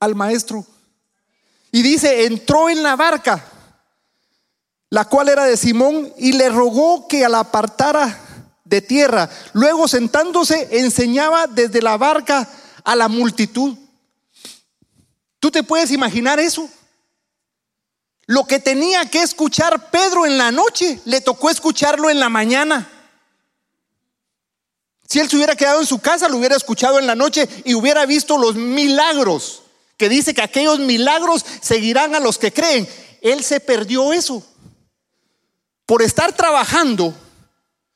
al 0.00 0.14
maestro. 0.14 0.64
Y 1.72 1.82
dice, 1.82 2.24
entró 2.24 2.70
en 2.70 2.82
la 2.82 2.96
barca, 2.96 3.44
la 4.90 5.04
cual 5.04 5.28
era 5.28 5.44
de 5.44 5.56
Simón, 5.56 6.12
y 6.16 6.32
le 6.32 6.48
rogó 6.48 7.08
que 7.08 7.28
la 7.28 7.40
apartara 7.40 8.18
de 8.64 8.80
tierra. 8.80 9.28
Luego 9.52 9.88
sentándose, 9.88 10.68
enseñaba 10.78 11.46
desde 11.46 11.82
la 11.82 11.96
barca 11.96 12.48
a 12.84 12.96
la 12.96 13.08
multitud. 13.08 13.76
¿Tú 15.40 15.50
te 15.50 15.62
puedes 15.62 15.90
imaginar 15.90 16.40
eso? 16.40 16.68
Lo 18.26 18.44
que 18.44 18.58
tenía 18.58 19.06
que 19.06 19.22
escuchar 19.22 19.90
Pedro 19.90 20.26
en 20.26 20.36
la 20.36 20.52
noche, 20.52 21.00
le 21.04 21.20
tocó 21.20 21.48
escucharlo 21.48 22.10
en 22.10 22.20
la 22.20 22.28
mañana. 22.28 22.88
Si 25.08 25.18
él 25.18 25.30
se 25.30 25.36
hubiera 25.36 25.56
quedado 25.56 25.80
en 25.80 25.86
su 25.86 25.98
casa, 26.00 26.28
lo 26.28 26.36
hubiera 26.36 26.54
escuchado 26.54 26.98
en 26.98 27.06
la 27.06 27.14
noche 27.14 27.48
y 27.64 27.74
hubiera 27.74 28.04
visto 28.04 28.36
los 28.36 28.56
milagros, 28.56 29.62
que 29.96 30.10
dice 30.10 30.34
que 30.34 30.42
aquellos 30.42 30.78
milagros 30.80 31.46
seguirán 31.62 32.14
a 32.14 32.20
los 32.20 32.36
que 32.36 32.52
creen. 32.52 32.86
Él 33.22 33.42
se 33.42 33.60
perdió 33.60 34.12
eso. 34.12 34.44
Por 35.88 36.02
estar 36.02 36.34
trabajando, 36.34 37.14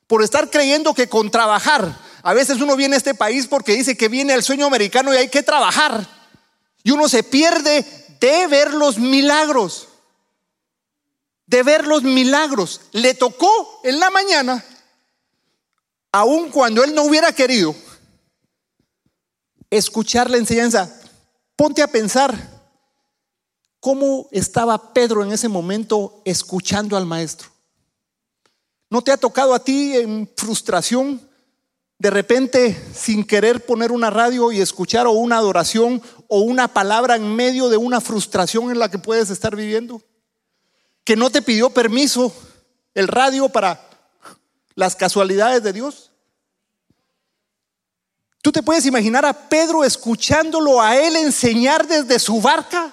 por 0.07 0.22
estar 0.22 0.48
creyendo 0.48 0.94
que 0.94 1.11
con 1.11 1.31
trabajar 1.31 1.94
a 2.22 2.33
veces 2.33 2.62
uno 2.62 2.74
viene 2.74 2.94
a 2.94 2.96
este 2.96 3.14
país 3.14 3.46
porque 3.46 3.74
dice 3.74 3.98
que 3.98 4.09
viene 4.09 4.33
el 4.33 4.42
sueño 4.42 4.64
americano 4.64 5.12
y 5.12 5.18
hay 5.18 5.28
que 5.28 5.42
trabajar. 5.42 6.09
Y 6.83 6.90
uno 6.90 7.07
se 7.07 7.22
pierde 7.22 7.85
de 8.18 8.46
ver 8.46 8.72
los 8.72 8.96
milagros. 8.96 9.88
De 11.44 11.62
ver 11.62 11.87
los 11.87 12.02
milagros. 12.02 12.81
Le 12.92 13.12
tocó 13.12 13.81
en 13.85 14.00
la 14.00 14.09
mañana, 14.09 14.64
aun 16.12 16.48
cuando 16.48 16.83
él 16.83 16.94
no 16.94 17.02
hubiera 17.02 17.31
querido, 17.35 17.74
escuchar 19.68 20.31
la 20.31 20.38
enseñanza. 20.38 20.98
Ponte 21.57 21.83
a 21.83 21.88
pensar 21.88 22.35
cómo 23.81 24.31
estaba 24.31 24.94
Pedro 24.94 25.22
en 25.22 25.33
ese 25.33 25.48
momento 25.48 26.22
escuchando 26.24 26.96
al 26.96 27.05
maestro. 27.05 27.52
¿No 28.92 29.00
te 29.00 29.11
ha 29.11 29.16
tocado 29.16 29.55
a 29.55 29.64
ti 29.64 29.96
en 29.96 30.31
frustración 30.37 31.18
de 31.98 32.11
repente 32.11 32.78
sin 32.94 33.24
querer 33.24 33.64
poner 33.64 33.90
una 33.90 34.11
radio 34.11 34.52
y 34.52 34.61
escuchar 34.61 35.07
o 35.07 35.12
una 35.12 35.38
adoración 35.38 36.02
o 36.28 36.40
una 36.40 36.68
palabra 36.68 37.16
en 37.16 37.35
medio 37.35 37.70
de 37.70 37.78
una 37.78 38.02
frustración 38.02 38.70
en 38.70 38.78
la 38.78 38.90
que 38.90 38.98
puedes 38.98 39.31
estar 39.31 39.57
viviendo? 39.57 40.02
Que 41.05 41.16
no 41.16 41.31
te 41.31 41.40
pidió 41.40 41.70
permiso 41.70 42.35
el 42.92 43.09
radio 43.09 43.48
para 43.48 43.81
las 44.74 44.94
casualidades 44.94 45.62
de 45.62 45.72
Dios. 45.72 46.11
¿Tú 48.42 48.52
te 48.52 48.62
puedes 48.62 48.85
imaginar 48.85 49.24
a 49.24 49.48
Pedro 49.48 49.85
escuchándolo 49.85 50.83
a 50.83 50.98
él 50.98 51.16
enseñar 51.16 51.88
desde 51.88 52.18
su 52.18 52.42
barca? 52.42 52.92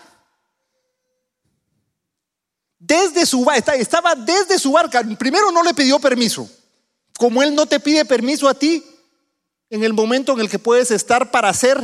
Desde 2.90 3.28
su 3.28 3.46
barca, 3.46 3.76
estaba 3.76 4.16
desde 4.16 4.58
su 4.58 4.72
barca. 4.72 5.04
Primero 5.18 5.52
no 5.52 5.62
le 5.64 5.76
pidió 5.76 6.00
permiso. 6.00 6.50
Como 7.18 7.44
Él 7.44 7.54
no 7.54 7.68
te 7.68 7.80
pide 7.80 8.04
permiso 8.04 8.50
a 8.50 8.56
ti 8.56 8.84
en 9.70 9.84
el 9.84 9.94
momento 9.94 10.34
en 10.34 10.40
el 10.40 10.50
que 10.50 10.58
puedes 10.58 10.90
estar 10.90 11.30
para 11.30 11.50
hacer 11.50 11.82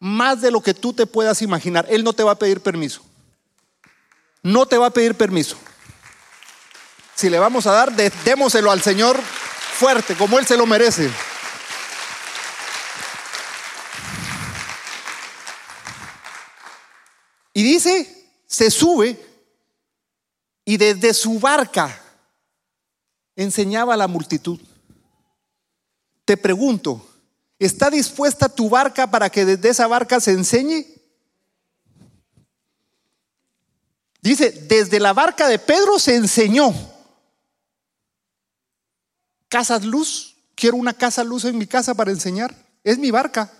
más 0.00 0.40
de 0.40 0.50
lo 0.50 0.62
que 0.62 0.72
tú 0.72 0.94
te 0.94 1.04
puedas 1.06 1.42
imaginar. 1.42 1.86
Él 1.90 2.02
no 2.02 2.14
te 2.14 2.22
va 2.22 2.32
a 2.32 2.38
pedir 2.38 2.60
permiso. 2.60 3.02
No 4.42 4.64
te 4.64 4.78
va 4.78 4.86
a 4.86 4.90
pedir 4.90 5.14
permiso. 5.14 5.58
Si 7.14 7.28
le 7.28 7.38
vamos 7.38 7.66
a 7.66 7.72
dar, 7.72 7.92
démoselo 8.24 8.70
al 8.70 8.80
Señor 8.80 9.20
fuerte, 9.20 10.14
como 10.14 10.38
Él 10.38 10.46
se 10.46 10.56
lo 10.56 10.64
merece. 10.64 11.10
Y 17.52 17.62
dice, 17.62 18.30
se 18.46 18.70
sube 18.70 19.27
y 20.68 20.76
desde 20.76 21.14
su 21.14 21.40
barca 21.40 21.98
enseñaba 23.34 23.94
a 23.94 23.96
la 23.96 24.06
multitud. 24.06 24.60
Te 26.26 26.36
pregunto, 26.36 27.08
¿está 27.58 27.88
dispuesta 27.88 28.50
tu 28.50 28.68
barca 28.68 29.10
para 29.10 29.30
que 29.30 29.46
desde 29.46 29.70
esa 29.70 29.86
barca 29.86 30.20
se 30.20 30.32
enseñe? 30.32 30.84
Dice, 34.20 34.50
desde 34.50 35.00
la 35.00 35.14
barca 35.14 35.48
de 35.48 35.58
Pedro 35.58 35.98
se 35.98 36.16
enseñó. 36.16 36.74
Casas 39.48 39.86
luz, 39.86 40.36
quiero 40.54 40.76
una 40.76 40.92
casa 40.92 41.24
luz 41.24 41.46
en 41.46 41.56
mi 41.56 41.66
casa 41.66 41.94
para 41.94 42.10
enseñar. 42.10 42.54
Es 42.84 42.98
mi 42.98 43.10
barca. 43.10 43.50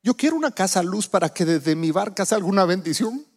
Yo 0.00 0.14
quiero 0.16 0.36
una 0.36 0.52
casa 0.52 0.80
luz 0.84 1.08
para 1.08 1.28
que 1.30 1.44
desde 1.44 1.74
mi 1.74 1.90
barca 1.90 2.24
salga 2.24 2.46
una 2.46 2.64
bendición. 2.64 3.33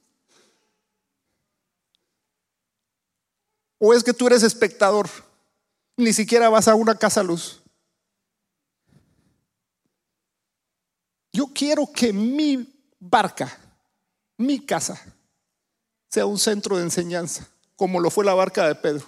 ¿O 3.80 3.94
es 3.94 4.04
que 4.04 4.14
tú 4.14 4.28
eres 4.28 4.44
espectador? 4.44 5.10
Ni 5.98 6.14
siquiera 6.14 6.50
vas 6.50 6.68
a 6.68 6.76
una 6.76 6.96
casa 6.96 7.24
luz. 7.24 7.62
Yo 11.32 11.48
quiero 11.54 11.92
que 11.92 12.12
mi 12.12 12.74
barca, 13.00 13.60
mi 14.38 14.66
casa, 14.66 15.00
sea 16.10 16.26
un 16.26 16.40
centro 16.40 16.78
de 16.78 16.84
enseñanza, 16.84 17.48
como 17.76 18.00
lo 18.00 18.10
fue 18.10 18.26
la 18.26 18.34
barca 18.34 18.68
de 18.68 18.76
Pedro. 18.76 19.06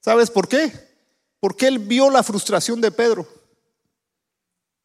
¿Sabes 0.00 0.30
por 0.30 0.48
qué? 0.48 0.72
Porque 1.40 1.66
él 1.66 1.78
vio 1.78 2.10
la 2.10 2.22
frustración 2.22 2.80
de 2.80 2.90
Pedro. 2.90 3.28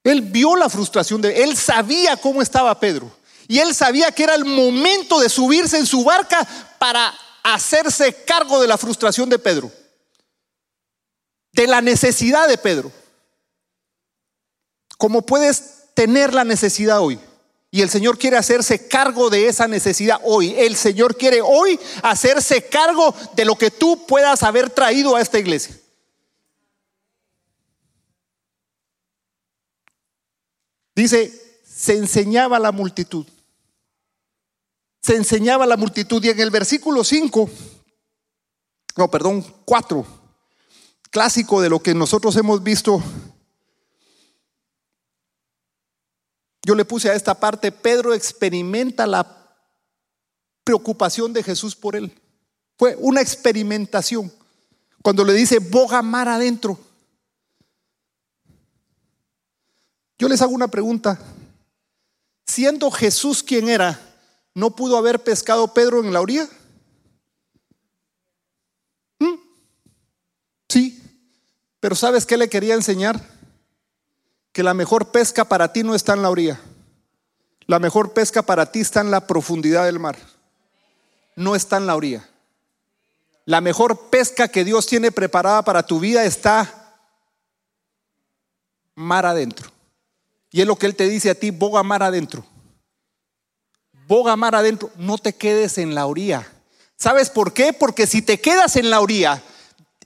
Él 0.04 0.22
vio 0.22 0.56
la 0.56 0.70
frustración 0.70 1.22
de 1.22 1.44
él 1.44 1.56
sabía 1.56 2.18
cómo 2.18 2.42
estaba 2.42 2.78
Pedro 2.78 3.10
y 3.48 3.60
él 3.60 3.74
sabía 3.74 4.12
que 4.12 4.24
era 4.24 4.36
el 4.36 4.46
momento 4.46 5.20
de 5.20 5.30
subirse 5.30 5.78
en 5.78 5.86
su 5.86 6.04
barca 6.04 6.46
para 6.78 7.14
hacerse 7.44 8.14
cargo 8.24 8.62
de 8.62 8.68
la 8.68 8.78
frustración 8.78 9.30
de 9.30 9.38
Pedro, 9.38 9.72
de 11.52 11.68
la 11.68 11.82
necesidad 11.82 12.48
de 12.48 12.58
Pedro. 12.58 12.92
Como 14.98 15.22
puedes 15.22 15.84
tener 15.94 16.34
la 16.34 16.46
necesidad 16.46 17.02
hoy. 17.02 17.20
Y 17.70 17.82
el 17.82 17.90
Señor 17.90 18.18
quiere 18.18 18.38
hacerse 18.38 18.88
cargo 18.88 19.30
de 19.30 19.48
esa 19.48 19.68
necesidad 19.68 20.20
hoy. 20.24 20.54
El 20.58 20.76
Señor 20.76 21.18
quiere 21.18 21.42
hoy 21.42 21.80
hacerse 22.04 22.64
cargo 22.68 23.14
de 23.36 23.46
lo 23.46 23.56
que 23.56 23.72
tú 23.72 24.06
puedas 24.06 24.44
haber 24.44 24.70
traído 24.70 25.16
a 25.16 25.22
esta 25.22 25.40
iglesia. 25.40 25.76
Dice, 30.96 31.60
se 31.66 31.98
enseñaba 31.98 32.58
a 32.58 32.60
la 32.60 32.72
multitud 32.72 33.26
se 35.04 35.16
enseñaba 35.18 35.66
a 35.66 35.68
la 35.68 35.78
multitud. 35.78 36.24
Y 36.24 36.30
en 36.30 36.40
el 36.40 36.50
versículo 36.50 37.04
5, 37.04 37.50
no, 38.96 39.12
perdón, 39.12 39.46
4, 39.66 40.06
clásico 41.12 41.62
de 41.62 41.70
lo 41.70 41.84
que 41.84 41.94
nosotros 41.94 42.36
hemos 42.38 42.64
visto, 42.64 43.04
yo 46.66 46.76
le 46.76 46.86
puse 46.86 47.10
a 47.10 47.14
esta 47.14 47.38
parte, 47.38 47.74
Pedro 47.74 48.14
experimenta 48.14 49.06
la 49.06 49.58
preocupación 50.64 51.34
de 51.34 51.44
Jesús 51.44 51.76
por 51.76 51.98
él. 51.98 52.18
Fue 52.78 52.96
una 52.98 53.20
experimentación. 53.20 54.32
Cuando 55.02 55.26
le 55.26 55.34
dice, 55.34 55.60
boga 55.60 56.02
mar 56.02 56.30
adentro. 56.30 56.80
Yo 60.18 60.30
les 60.30 60.42
hago 60.42 60.54
una 60.54 60.70
pregunta. 60.70 61.20
Siendo 62.48 62.90
Jesús 62.90 63.44
quien 63.44 63.68
era, 63.68 64.13
¿No 64.56 64.76
pudo 64.76 64.98
haber 64.98 65.24
pescado 65.24 65.74
Pedro 65.74 66.04
en 66.04 66.14
la 66.14 66.22
orilla? 66.22 66.48
¿Mm? 69.20 69.36
Sí, 70.70 71.02
pero 71.80 71.96
¿sabes 71.96 72.26
qué 72.26 72.38
le 72.38 72.50
quería 72.50 72.76
enseñar? 72.76 73.20
Que 74.52 74.62
la 74.62 74.76
mejor 74.76 75.12
pesca 75.12 75.46
para 75.46 75.74
ti 75.74 75.84
no 75.84 75.96
está 75.96 76.14
en 76.14 76.22
la 76.22 76.30
orilla. 76.30 76.62
La 77.66 77.80
mejor 77.80 78.14
pesca 78.14 78.44
para 78.44 78.72
ti 78.72 78.82
está 78.82 79.02
en 79.02 79.10
la 79.10 79.26
profundidad 79.26 79.86
del 79.86 80.00
mar. 80.00 80.18
No 81.36 81.56
está 81.56 81.78
en 81.78 81.88
la 81.88 81.96
orilla. 81.96 82.30
La 83.46 83.60
mejor 83.60 84.10
pesca 84.10 84.48
que 84.48 84.64
Dios 84.64 84.86
tiene 84.86 85.12
preparada 85.12 85.64
para 85.64 85.84
tu 85.84 86.00
vida 86.00 86.26
está 86.26 86.96
mar 88.94 89.26
adentro. 89.26 89.72
Y 90.52 90.62
es 90.62 90.68
lo 90.68 90.76
que 90.76 90.86
Él 90.86 90.96
te 90.96 91.10
dice 91.10 91.32
a 91.32 91.36
ti, 91.36 91.50
boga 91.50 91.82
mar 91.82 92.04
adentro 92.04 92.46
boga 94.14 94.36
mar 94.36 94.54
adentro, 94.54 94.92
no 94.96 95.18
te 95.18 95.34
quedes 95.34 95.80
en 95.80 95.96
la 95.96 96.06
orilla. 96.06 96.48
¿Sabes 97.00 97.32
por 97.32 97.52
qué? 97.52 97.74
Porque 97.74 98.06
si 98.06 98.22
te 98.22 98.40
quedas 98.40 98.76
en 98.76 98.92
la 98.92 99.02
orilla, 99.02 99.42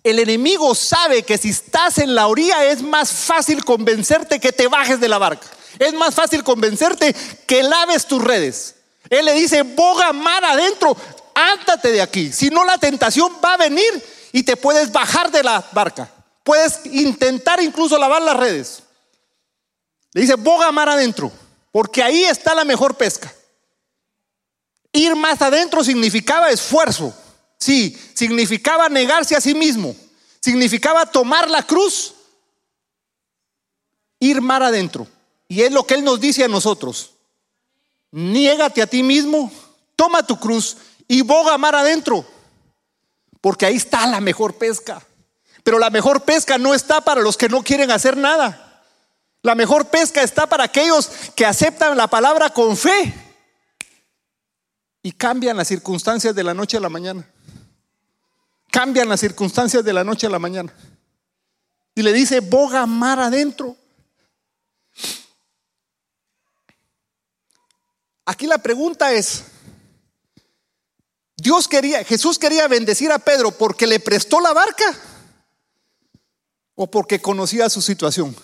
el 0.02 0.20
enemigo 0.20 0.74
sabe 0.76 1.24
que 1.24 1.38
si 1.38 1.50
estás 1.50 1.98
en 1.98 2.15
la 2.15 2.28
orilla 2.28 2.63
es 2.63 2.82
más 2.82 3.12
fácil 3.12 3.65
convencerte 3.65 4.39
que 4.39 4.54
te 4.54 4.70
bajes 4.70 5.02
de 5.02 5.10
la 5.10 5.17
barca. 5.17 5.46
Es 5.78 5.93
más 5.93 6.15
fácil 6.15 6.46
convencerte 6.46 7.13
que 7.46 7.63
laves 7.63 8.06
tus 8.06 8.24
redes. 8.24 8.76
Él 9.10 9.26
le 9.26 9.34
dice, 9.34 9.63
boga 9.63 10.13
mar 10.13 10.46
adentro, 10.46 10.96
ándate 11.36 11.91
de 11.91 12.02
aquí. 12.02 12.32
Si 12.32 12.50
no, 12.50 12.63
la 12.63 12.78
tentación 12.78 13.34
va 13.43 13.56
a 13.56 13.58
venir 13.58 14.06
y 14.32 14.43
te 14.43 14.56
puedes 14.56 14.89
bajar 14.93 15.32
de 15.32 15.43
la 15.43 15.67
barca. 15.74 16.10
Puedes 16.46 16.80
intentar 16.86 17.62
incluso 17.62 17.98
lavar 17.98 18.22
las 18.22 18.38
redes. 18.38 18.84
Le 20.13 20.22
dice, 20.22 20.36
boga 20.36 20.72
mar 20.72 20.88
adentro, 20.88 21.30
porque 21.74 22.02
ahí 22.02 22.24
está 22.24 22.56
la 22.56 22.63
mejor 22.63 22.96
pesca. 22.96 23.34
Ir 24.97 25.15
más 25.15 25.39
adentro 25.43 25.83
significaba 25.83 26.49
esfuerzo. 26.49 27.13
Sí, 27.60 27.95
significaba 28.15 28.89
negarse 28.89 29.36
a 29.36 29.41
sí 29.41 29.53
mismo. 29.53 29.95
Significaba 30.41 31.05
tomar 31.05 31.51
la 31.51 31.62
cruz. 31.62 32.15
Ir 34.19 34.41
más 34.41 34.60
adentro. 34.60 35.07
Y 35.47 35.62
es 35.62 35.71
lo 35.71 35.86
que 35.86 35.93
Él 35.93 36.03
nos 36.03 36.19
dice 36.19 36.43
a 36.43 36.47
nosotros. 36.47 37.12
Niégate 38.10 38.81
a 38.81 38.88
ti 38.88 39.03
mismo, 39.03 39.51
toma 39.95 40.25
tu 40.25 40.39
cruz 40.39 40.77
y 41.07 41.21
boga 41.21 41.60
mar 41.60 41.75
adentro. 41.75 42.25
Porque 43.39 43.67
ahí 43.67 43.75
está 43.75 44.07
la 44.07 44.19
mejor 44.19 44.55
pesca. 44.55 45.05
Pero 45.62 45.77
la 45.77 45.91
mejor 45.91 46.23
pesca 46.23 46.57
no 46.57 46.73
está 46.73 47.01
para 47.01 47.21
los 47.21 47.38
que 47.38 47.49
no 47.49 47.62
quieren 47.62 47.91
hacer 47.91 48.17
nada. 48.17 48.83
La 49.43 49.53
mejor 49.53 49.89
pesca 49.89 50.23
está 50.23 50.47
para 50.47 50.63
aquellos 50.63 51.07
que 51.36 51.45
aceptan 51.45 51.95
la 51.95 52.07
palabra 52.07 52.49
con 52.49 52.75
fe 52.75 53.27
y 55.08 55.13
cambian 55.13 55.56
las 55.56 55.70
circunstancias 55.70 56.36
de 56.36 56.43
la 56.43 56.54
noche 56.54 56.76
a 56.76 56.82
la 56.82 56.89
mañana. 56.89 57.26
Cambian 58.70 59.08
las 59.08 59.22
circunstancias 59.22 59.82
de 59.82 59.93
la 59.93 60.04
noche 60.04 60.28
a 60.28 60.30
la 60.30 60.38
mañana. 60.38 60.74
Y 61.96 62.02
le 62.02 62.12
dice, 62.12 62.41
boga 62.41 62.86
mar 62.86 63.17
adentro. 63.17 63.78
Aquí 68.25 68.48
la 68.48 68.58
pregunta 68.58 69.13
es, 69.13 69.46
Dios 71.38 71.69
quería, 71.69 72.04
Jesús 72.04 72.38
quería 72.38 72.67
bendecir 72.67 73.10
a 73.13 73.19
Pedro 73.19 73.52
porque 73.52 73.88
le 73.88 74.02
prestó 74.02 74.42
la 74.42 74.52
barca 74.52 74.94
o 76.75 76.92
porque 76.92 77.21
conocía 77.21 77.69
su 77.69 77.81
situación. 77.81 78.36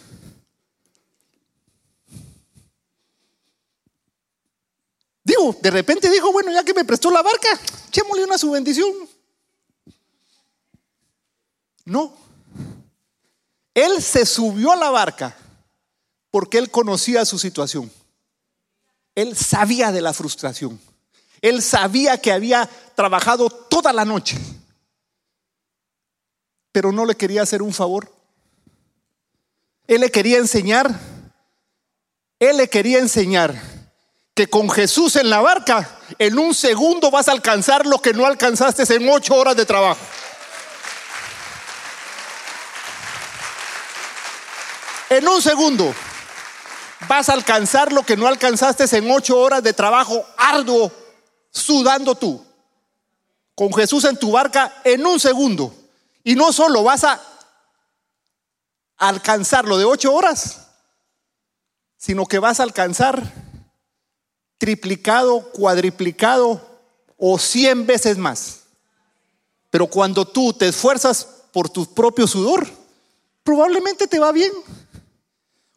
De 5.52 5.72
repente 5.72 6.10
dijo, 6.10 6.32
bueno, 6.32 6.52
ya 6.52 6.64
que 6.64 6.74
me 6.74 6.86
prestó 6.86 7.12
la 7.12 7.22
barca, 7.22 7.48
echémosle 7.88 8.24
una 8.24 8.38
su 8.38 8.52
bendición. 8.52 8.92
No. 11.86 12.14
Él 13.74 14.02
se 14.02 14.26
subió 14.26 14.72
a 14.72 14.76
la 14.76 14.90
barca 14.90 15.36
porque 16.32 16.58
él 16.58 16.72
conocía 16.72 17.26
su 17.26 17.38
situación. 17.38 17.92
Él 19.16 19.36
sabía 19.36 19.92
de 19.92 20.02
la 20.02 20.14
frustración. 20.14 20.80
Él 21.42 21.62
sabía 21.62 22.20
que 22.20 22.32
había 22.32 22.70
trabajado 22.96 23.50
toda 23.50 23.92
la 23.92 24.06
noche, 24.06 24.38
pero 26.72 26.92
no 26.92 27.06
le 27.06 27.16
quería 27.16 27.42
hacer 27.42 27.62
un 27.62 27.74
favor. 27.74 28.10
Él 29.88 30.02
le 30.02 30.10
quería 30.10 30.38
enseñar, 30.38 30.98
él 32.40 32.58
le 32.58 32.70
quería 32.70 33.00
enseñar 33.00 33.73
que 34.34 34.48
con 34.48 34.70
Jesús 34.70 35.16
en 35.16 35.30
la 35.30 35.42
barca, 35.42 36.00
en 36.18 36.40
un 36.40 36.56
segundo 36.56 37.12
vas 37.12 37.28
a 37.28 37.34
alcanzar 37.34 37.86
lo 37.86 38.00
que 38.00 38.14
no 38.14 38.26
alcanzaste 38.26 38.84
en 38.96 39.08
ocho 39.08 39.36
horas 39.36 39.56
de 39.56 39.66
trabajo. 39.66 40.00
En 45.10 45.28
un 45.28 45.42
segundo 45.42 45.94
vas 47.08 47.30
a 47.30 47.34
alcanzar 47.34 47.94
lo 47.94 48.02
que 48.04 48.18
no 48.18 48.28
alcanzaste 48.28 48.86
en 48.98 49.12
ocho 49.12 49.38
horas 49.38 49.62
de 49.62 49.74
trabajo 49.74 50.26
arduo, 50.38 50.92
sudando 51.52 52.16
tú. 52.16 52.44
Con 53.54 53.72
Jesús 53.72 54.04
en 54.06 54.18
tu 54.18 54.32
barca 54.32 54.82
en 54.84 55.06
un 55.06 55.20
segundo. 55.20 55.76
Y 56.24 56.34
no 56.34 56.52
solo 56.52 56.82
vas 56.82 57.04
a 57.04 57.22
alcanzar 58.98 59.66
lo 59.66 59.78
de 59.78 59.86
ocho 59.86 60.12
horas, 60.12 60.70
sino 61.98 62.26
que 62.26 62.40
vas 62.40 62.60
a 62.60 62.64
alcanzar 62.64 63.43
triplicado, 64.64 65.52
cuadriplicado 65.52 66.80
o 67.18 67.38
cien 67.38 67.86
veces 67.86 68.18
más. 68.18 68.62
Pero 69.70 69.88
cuando 69.88 70.26
tú 70.26 70.54
te 70.54 70.70
esfuerzas 70.70 71.28
por 71.52 71.70
tu 71.70 71.94
propio 71.94 72.26
sudor, 72.28 72.66
probablemente 73.44 74.08
te 74.08 74.20
va 74.20 74.32
bien. 74.32 74.54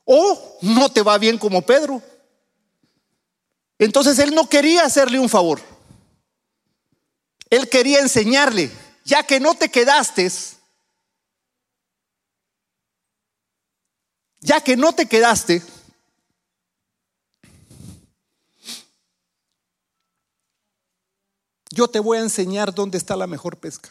O 0.04 0.58
no 0.62 0.88
te 0.88 1.02
va 1.02 1.18
bien 1.18 1.36
como 1.36 1.62
Pedro. 1.62 2.00
Entonces 3.76 4.20
él 4.20 4.32
no 4.32 4.48
quería 4.48 4.84
hacerle 4.84 5.18
un 5.18 5.28
favor. 5.28 5.60
Él 7.50 7.68
quería 7.68 7.98
enseñarle, 7.98 8.70
ya 9.04 9.24
que 9.24 9.40
no 9.40 9.54
te 9.56 9.68
quedaste, 9.68 10.30
ya 14.38 14.60
que 14.60 14.76
no 14.76 14.92
te 14.92 15.06
quedaste, 15.06 15.60
yo 21.70 21.88
te 21.88 22.00
voy 22.00 22.18
a 22.18 22.22
enseñar 22.22 22.74
dónde 22.74 22.98
está 22.98 23.16
la 23.16 23.26
mejor 23.26 23.56
pesca. 23.56 23.90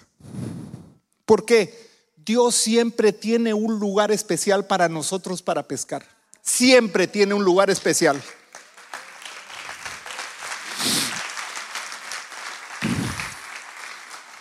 ¿Por 1.25 1.45
qué? 1.45 1.89
Dios 2.17 2.55
siempre 2.55 3.13
tiene 3.13 3.53
un 3.53 3.79
lugar 3.79 4.11
especial 4.11 4.65
para 4.65 4.89
nosotros 4.89 5.41
para 5.41 5.67
pescar. 5.67 6.05
Siempre 6.41 7.07
tiene 7.07 7.33
un 7.33 7.43
lugar 7.43 7.69
especial. 7.69 8.21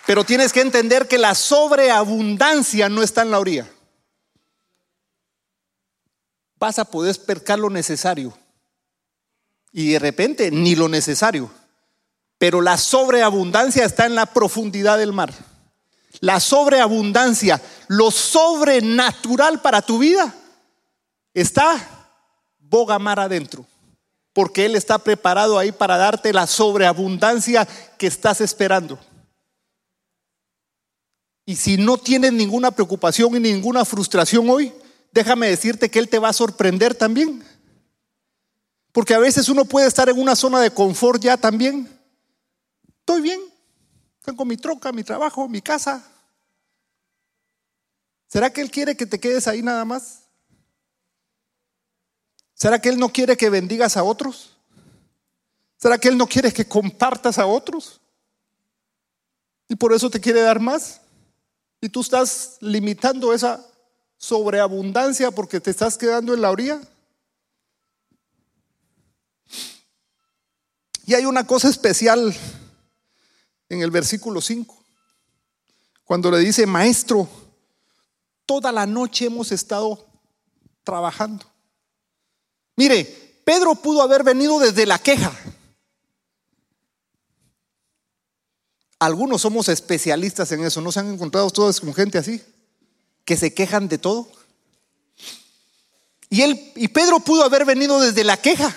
Pero 0.07 0.25
tienes 0.25 0.53
que 0.53 0.61
entender 0.61 1.09
que 1.09 1.19
la 1.19 1.35
sobreabundancia 1.35 2.89
no 2.89 3.03
está 3.03 3.23
en 3.23 3.31
la 3.31 3.39
orilla. 3.39 3.71
Vas 6.59 6.79
a 6.79 6.85
poder 6.85 7.19
pescar 7.25 7.59
lo 7.59 7.71
necesario. 7.71 8.37
Y 9.73 9.93
de 9.93 9.99
repente 9.99 10.51
ni 10.51 10.77
lo 10.77 10.89
necesario. 10.89 11.51
Pero 12.45 12.61
la 12.61 12.77
sobreabundancia 12.77 13.87
está 13.87 14.05
en 14.05 14.15
la 14.15 14.27
profundidad 14.27 14.99
del 14.99 15.15
mar. 15.15 15.33
La 16.21 16.41
sobreabundancia, 16.41 17.59
lo 17.89 18.11
sobrenatural 18.11 19.63
para 19.63 19.81
tu 19.81 19.97
vida, 19.97 20.35
está 21.33 22.11
boga 22.59 22.99
mar 22.99 23.19
adentro. 23.19 23.65
Porque 24.35 24.67
Él 24.67 24.77
está 24.77 24.99
preparado 24.99 25.59
ahí 25.59 25.73
para 25.73 25.97
darte 25.97 26.35
la 26.35 26.47
sobreabundancia 26.47 27.67
que 27.97 28.09
estás 28.09 28.43
esperando. 28.43 28.99
Y 31.47 31.57
si 31.57 31.79
no 31.79 31.97
tienes 31.97 32.35
ninguna 32.35 32.73
preocupación 32.73 33.37
y 33.37 33.41
ninguna 33.41 33.87
frustración 33.87 34.51
hoy, 34.51 34.71
déjame 35.13 35.49
decirte 35.49 35.91
que 35.91 35.99
Él 35.99 36.11
te 36.11 36.19
va 36.19 36.29
a 36.29 36.35
sorprender 36.35 36.95
también. 36.95 37.43
Porque 38.93 39.15
a 39.15 39.19
veces 39.19 39.49
uno 39.49 39.65
puede 39.65 39.87
estar 39.87 40.11
en 40.11 40.21
una 40.21 40.37
zona 40.37 40.61
de 40.61 40.71
confort 40.71 41.23
ya 41.23 41.39
también. 41.39 41.95
Estoy 43.05 43.21
bien. 43.21 43.39
Tengo 44.23 44.47
mi 44.47 44.57
troca, 44.57 44.91
mi 44.91 45.05
trabajo, 45.05 45.47
mi 45.47 45.61
casa. 45.61 46.03
¿Será 48.29 48.51
que 48.51 48.63
Él 48.63 48.71
quiere 48.71 48.97
que 48.97 49.05
te 49.05 49.21
quedes 49.21 49.47
ahí 49.47 49.61
nada 49.61 49.85
más? 49.85 50.23
¿Será 52.55 52.81
que 52.81 52.89
Él 52.89 52.99
no 52.99 53.11
quiere 53.11 53.37
que 53.37 53.51
bendigas 53.51 53.99
a 53.99 54.05
otros? 54.05 54.57
¿Será 55.77 55.99
que 55.99 56.09
Él 56.09 56.17
no 56.17 56.27
quiere 56.27 56.51
que 56.51 56.67
compartas 56.67 57.39
a 57.39 57.45
otros? 57.45 58.01
Y 59.69 59.77
por 59.77 59.93
eso 59.93 60.09
te 60.09 60.19
quiere 60.19 60.41
dar 60.41 60.59
más. 60.59 61.03
Y 61.83 61.91
tú 61.91 62.01
estás 62.01 62.57
limitando 62.61 63.35
esa 63.35 63.63
sobreabundancia 64.17 65.31
porque 65.31 65.61
te 65.61 65.71
estás 65.71 65.99
quedando 65.99 66.33
en 66.33 66.41
la 66.41 66.51
orilla. 66.51 66.81
Y 71.05 71.13
hay 71.13 71.27
una 71.27 71.47
cosa 71.47 71.69
especial 71.69 72.35
en 73.69 73.83
el 73.83 73.91
versículo 73.91 74.41
5, 74.41 74.85
cuando 76.05 76.31
le 76.31 76.39
dice, 76.39 76.67
maestro, 76.67 77.29
toda 78.47 78.71
la 78.73 78.87
noche 78.87 79.27
hemos 79.27 79.53
estado 79.53 80.07
trabajando. 80.83 81.45
Mire, 82.77 83.05
Pedro 83.45 83.75
pudo 83.75 84.03
haber 84.03 84.23
venido 84.23 84.59
desde 84.59 84.87
la 84.87 84.99
queja. 84.99 85.33
Algunos 88.99 89.43
somos 89.43 89.69
especialistas 89.69 90.51
en 90.53 90.65
eso, 90.65 90.81
¿no 90.81 90.93
se 90.93 91.01
han 91.01 91.13
encontrado 91.13 91.51
todos 91.51 91.81
con 91.81 91.93
gente 91.95 92.19
así? 92.19 92.43
Que 93.25 93.37
se 93.37 93.53
quejan 93.53 93.89
de 93.89 93.99
todo. 93.99 94.31
Y 96.31 96.43
él 96.43 96.73
y 96.75 96.89
Pedro 96.89 97.21
pudo 97.21 97.45
haber 97.45 97.65
venido 97.65 98.01
desde 98.01 98.25
la 98.25 98.37
queja. 98.37 98.75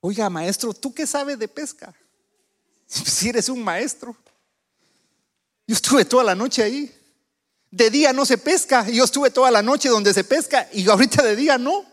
Oiga, 0.00 0.30
maestro, 0.30 0.74
¿tú 0.74 0.94
qué 0.94 1.06
sabes 1.06 1.38
de 1.38 1.48
pesca? 1.48 1.94
Si 2.92 3.30
eres 3.30 3.48
un 3.48 3.62
maestro. 3.64 4.14
Yo 5.66 5.74
estuve 5.74 6.04
toda 6.04 6.24
la 6.24 6.34
noche 6.34 6.62
ahí. 6.62 6.94
De 7.70 7.88
día 7.88 8.12
no 8.12 8.26
se 8.26 8.36
pesca. 8.36 8.86
Yo 8.88 9.04
estuve 9.04 9.30
toda 9.30 9.50
la 9.50 9.62
noche 9.62 9.88
donde 9.88 10.12
se 10.12 10.24
pesca 10.24 10.68
y 10.72 10.86
ahorita 10.88 11.22
de 11.22 11.34
día 11.34 11.56
no. 11.56 11.86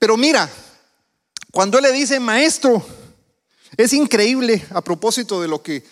Pero 0.00 0.16
mira, 0.16 0.50
cuando 1.52 1.78
él 1.78 1.84
le 1.84 1.92
dice 1.92 2.18
maestro, 2.18 2.84
es 3.76 3.92
increíble 3.92 4.66
a 4.70 4.82
propósito 4.82 5.40
de 5.40 5.48
lo 5.48 5.62
que 5.62 5.84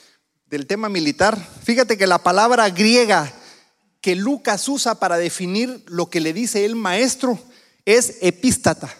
del 0.47 0.67
tema 0.67 0.89
militar. 0.89 1.39
Fíjate 1.63 1.97
que 1.97 2.07
la 2.07 2.23
palabra 2.23 2.69
griega 2.71 3.33
que 4.01 4.17
Lucas 4.17 4.69
usa 4.69 4.99
para 4.99 5.17
definir 5.17 5.85
lo 5.87 6.11
que 6.11 6.21
le 6.21 6.33
dice 6.33 6.65
el 6.65 6.75
maestro 6.75 7.39
es 7.85 8.19
epístata 8.21 8.93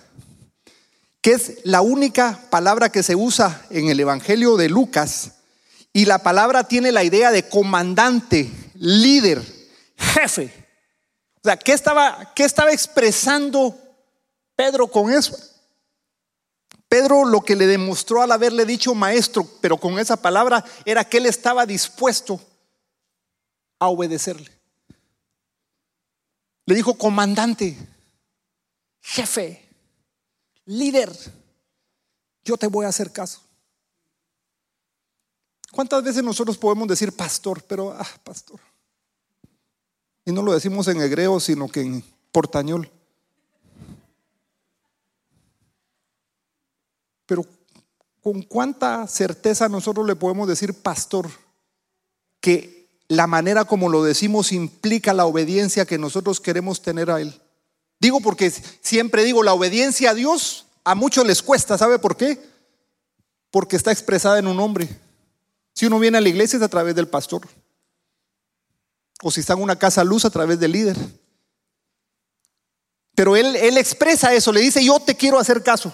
que 1.27 1.33
es 1.33 1.59
la 1.65 1.81
única 1.81 2.41
palabra 2.51 2.93
que 2.93 3.03
se 3.03 3.17
usa 3.17 3.67
en 3.71 3.89
el 3.89 3.99
Evangelio 3.99 4.57
de 4.57 4.69
Lucas. 4.69 5.33
Y 5.93 6.05
la 6.05 6.23
palabra 6.23 6.69
tiene 6.69 6.93
la 6.93 7.03
idea 7.03 7.33
de 7.33 7.49
comandante, 7.49 8.49
líder, 8.77 9.43
jefe. 9.97 10.53
O 11.43 11.49
sea, 11.49 11.57
¿qué 11.57 11.73
estaba, 11.73 12.33
qué 12.33 12.45
estaba 12.45 12.71
expresando 12.71 13.77
Pedro 14.55 14.87
con 14.87 15.13
eso? 15.13 15.37
Pedro 16.89 17.25
lo 17.25 17.41
que 17.41 17.57
le 17.57 17.67
demostró 17.67 18.23
al 18.23 18.31
haberle 18.31 18.65
dicho 18.65 18.95
maestro, 18.95 19.51
pero 19.61 19.79
con 19.79 19.99
esa 19.99 20.15
palabra, 20.15 20.65
era 20.85 21.03
que 21.03 21.17
él 21.17 21.27
estaba 21.27 21.67
dispuesto 21.67 22.41
a 23.81 23.89
obedecerle. 23.89 24.53
Le 26.67 26.77
dijo 26.77 26.95
comandante, 26.95 27.77
jefe, 29.01 29.66
líder, 30.67 31.13
yo 32.45 32.57
te 32.57 32.67
voy 32.67 32.85
a 32.85 32.91
hacer 32.91 33.13
caso. 33.13 33.41
¿Cuántas 35.73 36.03
veces 36.03 36.23
nosotros 36.23 36.57
podemos 36.57 36.89
decir 36.89 37.13
pastor, 37.13 37.63
pero, 37.65 37.93
ah, 37.93 38.09
pastor? 38.23 38.61
Y 40.25 40.33
no 40.33 40.43
lo 40.43 40.53
decimos 40.53 40.89
en 40.89 41.01
hebreo, 41.01 41.39
sino 41.41 41.69
que 41.69 41.81
en 41.81 42.05
portañol. 42.33 42.91
Pero 47.27 47.45
con 48.23 48.43
cuánta 48.43 49.07
certeza 49.07 49.69
nosotros 49.69 50.07
le 50.07 50.17
podemos 50.17 50.49
decir 50.49 50.75
pastor 50.75 51.29
que 52.41 52.89
la 53.09 53.27
manera 53.27 53.65
como 53.65 53.89
lo 53.89 54.03
decimos 54.03 54.53
implica 54.53 55.13
la 55.13 55.27
obediencia 55.27 55.87
que 55.87 55.99
nosotros 55.99 56.41
queremos 56.41 56.83
tener 56.83 57.11
a 57.11 57.21
Él. 57.21 57.41
Digo 57.99 58.21
porque 58.21 58.51
siempre 58.51 59.25
digo, 59.25 59.43
la 59.43 59.55
obediencia 59.55 60.11
a 60.11 60.15
Dios 60.15 60.67
a 60.85 60.95
muchos 60.95 61.27
les 61.27 61.43
cuesta, 61.43 61.77
¿sabe 61.77 61.99
por 61.99 62.17
qué? 62.17 62.41
Porque 63.51 63.77
está 63.77 63.91
expresada 63.91 64.39
en 64.39 64.47
un 64.47 64.61
hombre. 64.61 64.89
Si 65.75 65.87
uno 65.87 65.99
viene 65.99 66.19
a 66.19 66.21
la 66.21 66.29
iglesia 66.29 66.59
es 66.59 66.63
a 66.63 66.69
través 66.69 66.95
del 66.95 67.09
pastor. 67.09 67.49
O 69.23 69.31
si 69.31 69.41
está 69.41 69.55
en 69.55 69.63
una 69.63 69.79
casa 69.79 70.05
luz 70.05 70.25
a 70.25 70.31
través 70.31 70.61
del 70.61 70.73
líder. 70.73 70.97
Pero 73.15 73.35
él, 73.35 73.57
él 73.57 73.79
expresa 73.79 74.35
eso, 74.35 74.53
le 74.53 74.61
dice, 74.61 74.85
yo 74.85 75.01
te 75.01 75.17
quiero 75.17 75.39
hacer 75.39 75.63
caso. 75.63 75.93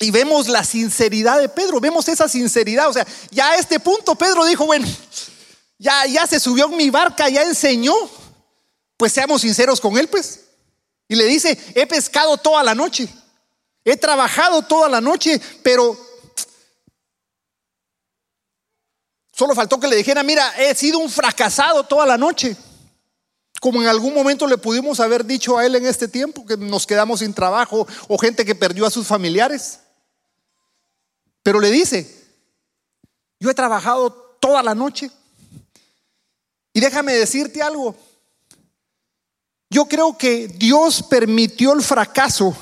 Y 0.00 0.10
vemos 0.10 0.48
la 0.48 0.64
sinceridad 0.64 1.38
de 1.38 1.48
Pedro, 1.48 1.80
vemos 1.80 2.08
esa 2.08 2.28
sinceridad. 2.28 2.88
O 2.88 2.92
sea, 2.92 3.06
ya 3.30 3.50
a 3.50 3.56
este 3.56 3.78
punto 3.78 4.14
Pedro 4.14 4.44
dijo, 4.44 4.66
bueno, 4.66 4.86
ya, 5.78 6.06
ya 6.06 6.26
se 6.26 6.40
subió 6.40 6.66
en 6.66 6.76
mi 6.76 6.90
barca, 6.90 7.28
ya 7.28 7.42
enseñó. 7.42 7.94
Pues 8.96 9.12
seamos 9.12 9.42
sinceros 9.42 9.80
con 9.80 9.96
él, 9.96 10.08
pues. 10.08 10.43
Y 11.08 11.16
le 11.16 11.24
dice, 11.24 11.58
he 11.74 11.86
pescado 11.86 12.36
toda 12.36 12.62
la 12.62 12.74
noche. 12.74 13.08
He 13.84 13.96
trabajado 13.96 14.62
toda 14.62 14.88
la 14.88 15.00
noche, 15.00 15.40
pero 15.62 15.96
solo 19.32 19.54
faltó 19.54 19.78
que 19.78 19.88
le 19.88 19.96
dijera, 19.96 20.22
mira, 20.22 20.48
he 20.56 20.74
sido 20.74 20.98
un 20.98 21.10
fracasado 21.10 21.84
toda 21.84 22.06
la 22.06 22.16
noche. 22.16 22.56
Como 23.60 23.82
en 23.82 23.88
algún 23.88 24.14
momento 24.14 24.46
le 24.46 24.58
pudimos 24.58 25.00
haber 25.00 25.24
dicho 25.24 25.58
a 25.58 25.66
él 25.66 25.74
en 25.76 25.86
este 25.86 26.08
tiempo, 26.08 26.46
que 26.46 26.56
nos 26.56 26.86
quedamos 26.86 27.20
sin 27.20 27.34
trabajo 27.34 27.86
o 28.08 28.18
gente 28.18 28.44
que 28.44 28.54
perdió 28.54 28.86
a 28.86 28.90
sus 28.90 29.06
familiares. 29.06 29.80
Pero 31.42 31.60
le 31.60 31.70
dice, 31.70 32.24
yo 33.38 33.50
he 33.50 33.54
trabajado 33.54 34.10
toda 34.40 34.62
la 34.62 34.74
noche. 34.74 35.10
Y 36.72 36.80
déjame 36.80 37.12
decirte 37.12 37.62
algo. 37.62 37.94
Yo 39.74 39.86
creo 39.86 40.16
que 40.16 40.46
Dios 40.46 41.02
permitió 41.02 41.72
el 41.72 41.82
fracaso 41.82 42.56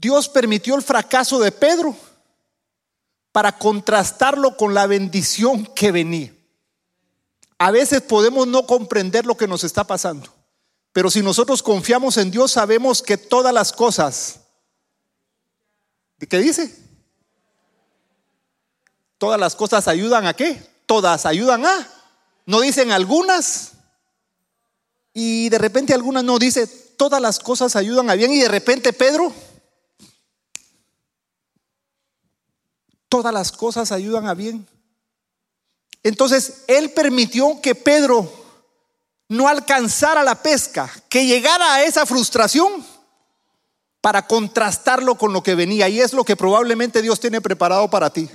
Dios 0.00 0.28
permitió 0.30 0.76
el 0.76 0.82
fracaso 0.82 1.38
de 1.38 1.52
Pedro 1.52 1.94
para 3.32 3.58
contrastarlo 3.58 4.56
con 4.56 4.72
la 4.72 4.86
bendición 4.86 5.66
que 5.66 5.92
venía. 5.92 6.32
A 7.58 7.70
veces 7.70 8.00
podemos 8.00 8.46
no 8.46 8.66
comprender 8.66 9.26
lo 9.26 9.36
que 9.36 9.46
nos 9.46 9.62
está 9.62 9.84
pasando, 9.84 10.32
pero 10.92 11.10
si 11.10 11.22
nosotros 11.22 11.62
confiamos 11.62 12.16
en 12.16 12.30
Dios 12.30 12.52
sabemos 12.52 13.02
que 13.02 13.18
todas 13.18 13.52
las 13.52 13.72
cosas, 13.72 14.40
¿qué 16.18 16.38
dice? 16.38 16.74
Todas 19.18 19.38
las 19.38 19.54
cosas 19.54 19.86
ayudan 19.86 20.26
a 20.26 20.32
qué? 20.32 20.66
Todas 20.86 21.26
ayudan 21.26 21.66
a. 21.66 21.88
No 22.46 22.60
dicen 22.60 22.90
algunas. 22.90 23.72
Y 25.12 25.48
de 25.48 25.58
repente 25.58 25.94
algunas 25.94 26.24
no 26.24 26.38
dice, 26.38 26.66
todas 26.66 27.20
las 27.20 27.38
cosas 27.38 27.76
ayudan 27.76 28.10
a 28.10 28.14
bien. 28.14 28.32
Y 28.32 28.40
de 28.40 28.48
repente 28.48 28.92
Pedro 28.92 29.32
todas 33.10 33.34
las 33.34 33.52
cosas 33.52 33.92
ayudan 33.92 34.26
a 34.28 34.34
bien. 34.34 34.66
Entonces, 36.02 36.62
Él 36.66 36.92
permitió 36.92 37.60
que 37.60 37.74
Pedro 37.74 38.32
no 39.28 39.48
alcanzara 39.48 40.22
la 40.22 40.42
pesca, 40.42 40.90
que 41.10 41.26
llegara 41.26 41.74
a 41.74 41.82
esa 41.82 42.06
frustración 42.06 42.86
para 44.00 44.26
contrastarlo 44.26 45.16
con 45.16 45.34
lo 45.34 45.42
que 45.42 45.54
venía. 45.54 45.88
Y 45.88 46.00
es 46.00 46.14
lo 46.14 46.24
que 46.24 46.36
probablemente 46.36 47.02
Dios 47.02 47.20
tiene 47.20 47.42
preparado 47.42 47.90
para 47.90 48.10
ti. 48.10 48.30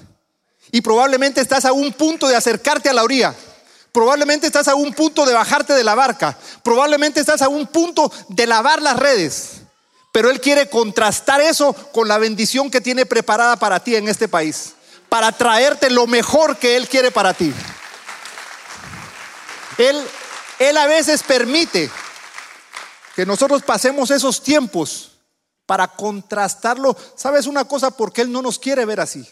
Y 0.72 0.82
probablemente 0.82 1.42
estás 1.42 1.66
a 1.66 1.74
un 1.74 1.92
punto 1.94 2.28
de 2.28 2.36
acercarte 2.36 2.90
a 2.90 2.94
la 2.94 3.04
orilla. 3.04 3.34
Probablemente 3.96 4.48
estás 4.48 4.68
a 4.68 4.76
un 4.76 4.94
punto 4.94 5.26
de 5.26 5.34
bajarte 5.34 5.72
de 5.72 5.86
la 5.86 5.96
barca. 5.96 6.38
Probablemente 6.64 7.22
estás 7.22 7.42
a 7.42 7.48
un 7.48 7.66
punto 7.66 8.12
de 8.28 8.46
lavar 8.46 8.82
las 8.82 9.00
redes. 9.00 9.62
Pero 10.12 10.30
Él 10.30 10.42
quiere 10.42 10.70
contrastar 10.70 11.40
eso 11.40 11.72
con 11.94 12.10
la 12.10 12.18
bendición 12.18 12.70
que 12.70 12.82
tiene 12.82 13.06
preparada 13.06 13.56
para 13.56 13.80
ti 13.80 13.96
en 13.96 14.10
este 14.10 14.28
país. 14.28 14.74
Para 15.08 15.32
traerte 15.32 15.90
lo 15.90 16.08
mejor 16.08 16.58
que 16.58 16.76
Él 16.76 16.90
quiere 16.90 17.10
para 17.10 17.34
ti. 17.34 17.54
Él, 19.78 20.06
él 20.60 20.76
a 20.76 20.88
veces 20.88 21.24
permite 21.24 21.90
que 23.16 23.26
nosotros 23.26 23.64
pasemos 23.64 24.12
esos 24.12 24.44
tiempos 24.44 25.12
para 25.66 25.88
contrastarlo. 25.88 26.98
¿Sabes 27.16 27.48
una 27.48 27.64
cosa? 27.64 27.92
Porque 27.92 28.24
Él 28.24 28.32
no 28.34 28.42
nos 28.42 28.60
quiere 28.60 28.84
ver 28.84 29.00
así. 29.00 29.26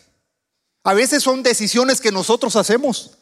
A 0.86 0.94
veces 0.94 1.22
son 1.22 1.44
decisiones 1.44 2.00
que 2.00 2.14
nosotros 2.14 2.56
hacemos. 2.56 3.18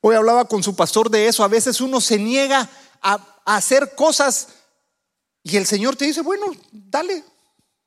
Hoy 0.00 0.14
hablaba 0.14 0.46
con 0.46 0.62
su 0.62 0.74
pastor 0.76 1.10
de 1.10 1.26
eso. 1.26 1.42
A 1.42 1.48
veces 1.48 1.80
uno 1.80 2.00
se 2.00 2.18
niega 2.18 2.68
a, 3.02 3.34
hacer 3.44 3.94
cosas 3.94 4.48
y 5.42 5.56
el 5.56 5.66
Señor 5.66 5.94
te 5.94 6.04
dice, 6.04 6.20
bueno, 6.20 6.46
dale, 6.72 7.24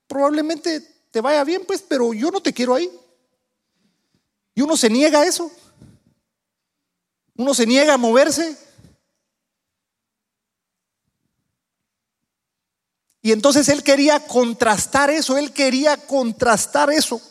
probablemente 0.08 0.80
te 1.12 1.20
vaya 1.20 1.44
bien, 1.44 1.64
pues, 1.68 1.82
pero 1.82 2.14
yo 2.14 2.32
no 2.32 2.42
te 2.42 2.54
quiero 2.54 2.76
ahí. 2.76 2.90
Y 4.56 4.62
uno 4.62 4.78
se 4.78 4.90
niega 4.90 5.20
a 5.20 5.26
eso. 5.26 5.52
Uno 7.36 7.54
se 7.54 7.66
niega 7.66 7.94
a 7.94 7.98
moverse. 7.98 8.58
Y 13.22 13.32
entonces 13.32 13.68
él 13.70 13.84
quería 13.84 14.26
contrastar 14.26 15.10
eso, 15.10 15.38
él 15.38 15.52
quería 15.52 15.98
contrastar 15.98 16.90
eso. 16.92 17.22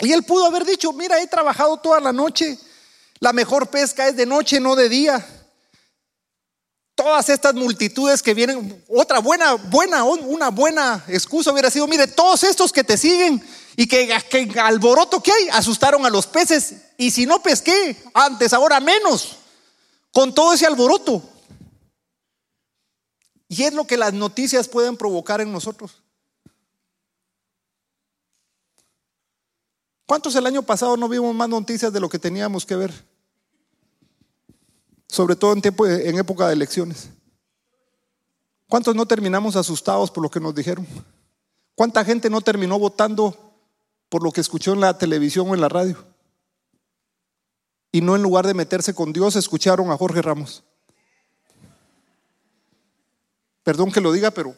Y 0.00 0.12
él 0.12 0.24
pudo 0.24 0.46
haber 0.46 0.64
dicho, 0.64 0.92
mira, 0.92 1.20
he 1.20 1.26
trabajado 1.26 1.76
toda 1.76 2.00
la 2.00 2.12
noche, 2.12 2.58
la 3.20 3.32
mejor 3.32 3.68
pesca 3.68 4.08
es 4.08 4.16
de 4.16 4.26
noche, 4.26 4.60
no 4.60 4.76
de 4.76 4.88
día 4.88 5.26
todas 6.94 7.28
estas 7.28 7.54
multitudes 7.54 8.22
que 8.22 8.34
vienen, 8.34 8.82
otra 8.88 9.18
buena, 9.18 9.54
buena, 9.54 10.04
una 10.04 10.50
buena 10.50 11.04
excusa 11.08 11.52
hubiera 11.52 11.70
sido, 11.70 11.86
mire, 11.86 12.06
todos 12.06 12.44
estos 12.44 12.72
que 12.72 12.84
te 12.84 12.96
siguen 12.96 13.44
y 13.76 13.86
que, 13.86 14.08
que 14.30 14.60
alboroto 14.60 15.22
que 15.22 15.32
hay, 15.32 15.48
asustaron 15.52 16.06
a 16.06 16.10
los 16.10 16.26
peces 16.26 16.74
y 16.96 17.10
si 17.10 17.26
no 17.26 17.42
pesqué 17.42 17.96
antes, 18.14 18.52
ahora 18.52 18.78
menos, 18.80 19.36
con 20.12 20.32
todo 20.34 20.52
ese 20.52 20.66
alboroto. 20.66 21.22
Y 23.48 23.64
es 23.64 23.72
lo 23.72 23.86
que 23.86 23.96
las 23.96 24.12
noticias 24.12 24.68
pueden 24.68 24.96
provocar 24.96 25.40
en 25.40 25.52
nosotros. 25.52 26.03
¿Cuántos 30.06 30.34
el 30.36 30.46
año 30.46 30.62
pasado 30.62 30.96
no 30.96 31.08
vimos 31.08 31.34
más 31.34 31.48
noticias 31.48 31.92
de 31.92 32.00
lo 32.00 32.08
que 32.08 32.18
teníamos 32.18 32.66
que 32.66 32.76
ver? 32.76 32.92
sobre 35.14 35.36
todo 35.36 35.52
en, 35.52 35.62
tiempo, 35.62 35.86
en 35.86 36.18
época 36.18 36.48
de 36.48 36.54
elecciones. 36.54 37.08
¿Cuántos 38.68 38.96
no 38.96 39.06
terminamos 39.06 39.54
asustados 39.54 40.10
por 40.10 40.24
lo 40.24 40.30
que 40.30 40.40
nos 40.40 40.54
dijeron? 40.54 40.86
¿Cuánta 41.76 42.04
gente 42.04 42.28
no 42.28 42.40
terminó 42.40 42.80
votando 42.80 43.36
por 44.08 44.24
lo 44.24 44.32
que 44.32 44.40
escuchó 44.40 44.72
en 44.72 44.80
la 44.80 44.98
televisión 44.98 45.48
o 45.48 45.54
en 45.54 45.60
la 45.60 45.68
radio? 45.68 45.96
Y 47.92 48.00
no 48.00 48.16
en 48.16 48.22
lugar 48.22 48.44
de 48.44 48.54
meterse 48.54 48.92
con 48.92 49.12
Dios, 49.12 49.36
escucharon 49.36 49.92
a 49.92 49.96
Jorge 49.96 50.20
Ramos. 50.20 50.64
Perdón 53.62 53.92
que 53.92 54.00
lo 54.00 54.10
diga, 54.10 54.32
pero 54.32 54.56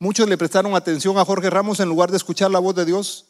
muchos 0.00 0.28
le 0.28 0.36
prestaron 0.36 0.74
atención 0.74 1.16
a 1.18 1.24
Jorge 1.24 1.50
Ramos 1.50 1.78
en 1.78 1.88
lugar 1.88 2.10
de 2.10 2.16
escuchar 2.16 2.50
la 2.50 2.58
voz 2.58 2.74
de 2.74 2.84
Dios 2.84 3.26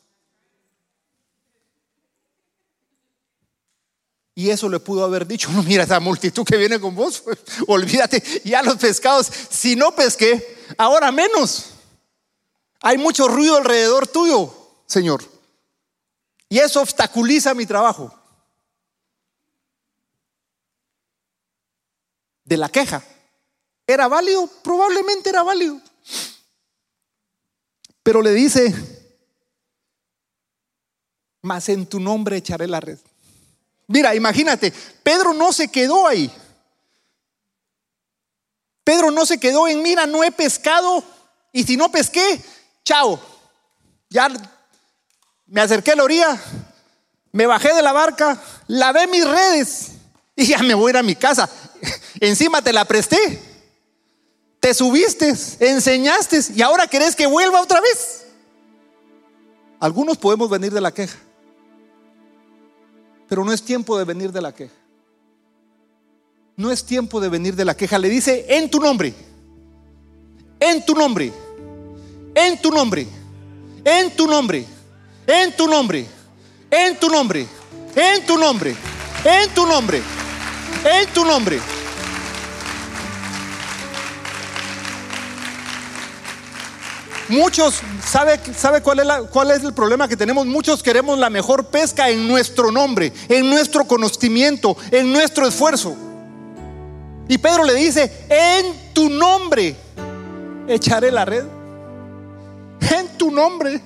Y 4.34 4.50
eso 4.50 4.68
le 4.68 4.80
pudo 4.80 5.04
haber 5.04 5.26
dicho, 5.26 5.50
no, 5.52 5.62
mira 5.62 5.84
esa 5.84 6.00
multitud 6.00 6.44
que 6.44 6.56
viene 6.56 6.80
con 6.80 6.94
vos, 6.94 7.20
pues, 7.20 7.38
olvídate, 7.68 8.22
ya 8.44 8.62
los 8.62 8.76
pescados, 8.76 9.30
si 9.48 9.76
no 9.76 9.94
pesqué, 9.94 10.58
ahora 10.76 11.12
menos. 11.12 11.66
Hay 12.80 12.98
mucho 12.98 13.28
ruido 13.28 13.56
alrededor 13.56 14.08
tuyo, 14.08 14.52
Señor. 14.86 15.24
Y 16.48 16.58
eso 16.58 16.82
obstaculiza 16.82 17.54
mi 17.54 17.64
trabajo. 17.64 18.12
De 22.44 22.56
la 22.56 22.68
queja. 22.68 23.02
¿Era 23.86 24.08
válido? 24.08 24.46
Probablemente 24.62 25.30
era 25.30 25.42
válido. 25.42 25.80
Pero 28.02 28.20
le 28.20 28.32
dice, 28.32 28.74
mas 31.40 31.68
en 31.70 31.86
tu 31.86 32.00
nombre 32.00 32.36
echaré 32.36 32.66
la 32.66 32.80
red. 32.80 32.98
Mira, 33.86 34.14
imagínate, 34.14 34.72
Pedro 35.02 35.32
no 35.34 35.52
se 35.52 35.68
quedó 35.68 36.06
ahí. 36.06 36.30
Pedro 38.82 39.10
no 39.10 39.24
se 39.24 39.38
quedó 39.38 39.66
en, 39.66 39.82
mira, 39.82 40.06
no 40.06 40.22
he 40.22 40.30
pescado 40.30 41.02
y 41.52 41.64
si 41.64 41.76
no 41.76 41.90
pesqué, 41.90 42.40
chao. 42.84 43.18
Ya 44.10 44.28
me 45.46 45.60
acerqué 45.60 45.92
a 45.92 45.96
la 45.96 46.04
orilla, 46.04 46.42
me 47.32 47.46
bajé 47.46 47.74
de 47.74 47.82
la 47.82 47.92
barca, 47.92 48.40
lavé 48.66 49.06
mis 49.06 49.26
redes 49.26 49.92
y 50.36 50.46
ya 50.46 50.58
me 50.58 50.74
voy 50.74 50.88
a 50.88 50.90
ir 50.90 50.96
a 50.98 51.02
mi 51.02 51.16
casa. 51.16 51.48
Encima 52.20 52.62
te 52.62 52.72
la 52.72 52.84
presté, 52.84 53.40
te 54.60 54.74
subiste, 54.74 55.34
enseñaste 55.60 56.40
y 56.54 56.62
ahora 56.62 56.86
querés 56.86 57.16
que 57.16 57.26
vuelva 57.26 57.60
otra 57.60 57.80
vez. 57.80 58.26
Algunos 59.80 60.16
podemos 60.16 60.48
venir 60.48 60.72
de 60.72 60.80
la 60.80 60.92
queja. 60.92 61.18
Pero 63.28 63.44
no 63.44 63.52
es 63.52 63.62
tiempo 63.62 63.98
de 63.98 64.04
venir 64.04 64.32
de 64.32 64.42
la 64.42 64.52
queja. 64.52 64.74
No 66.56 66.70
es 66.70 66.84
tiempo 66.84 67.20
de 67.20 67.28
venir 67.28 67.56
de 67.56 67.64
la 67.64 67.76
queja. 67.76 67.98
Le 67.98 68.08
dice, 68.08 68.46
en 68.48 68.70
tu 68.70 68.78
nombre, 68.78 69.12
en 70.60 70.84
tu 70.84 70.94
nombre, 70.94 71.32
en 72.34 72.60
tu 72.60 72.70
nombre, 72.70 73.06
en 73.84 74.10
tu 74.14 74.26
nombre, 74.26 74.64
en 75.26 75.56
tu 75.56 75.66
nombre, 75.66 76.06
en 76.70 76.96
tu 76.98 77.08
nombre, 77.08 77.46
en 77.96 78.26
tu 78.26 78.38
nombre, 78.38 78.76
en 79.24 79.54
tu 79.54 79.66
nombre, 79.66 80.02
en 80.84 81.12
tu 81.12 81.24
nombre. 81.24 81.83
Muchos, 87.28 87.80
¿sabe, 88.06 88.38
sabe 88.54 88.82
cuál, 88.82 89.00
es 89.00 89.06
cuál 89.30 89.50
es 89.50 89.64
el 89.64 89.72
problema 89.72 90.06
que 90.06 90.16
tenemos? 90.16 90.44
Muchos 90.44 90.82
queremos 90.82 91.18
la 91.18 91.30
mejor 91.30 91.66
pesca 91.66 92.10
en 92.10 92.28
nuestro 92.28 92.70
nombre, 92.70 93.12
en 93.28 93.48
nuestro 93.48 93.86
conocimiento, 93.86 94.76
en 94.90 95.10
nuestro 95.10 95.46
esfuerzo. 95.46 95.96
Y 97.26 97.38
Pedro 97.38 97.64
le 97.64 97.74
dice, 97.74 98.26
en 98.28 98.92
tu 98.92 99.08
nombre 99.08 99.74
echaré 100.68 101.10
la 101.10 101.24
red. 101.24 101.44
en 102.80 103.08
tu 103.16 103.30
nombre. 103.30 103.80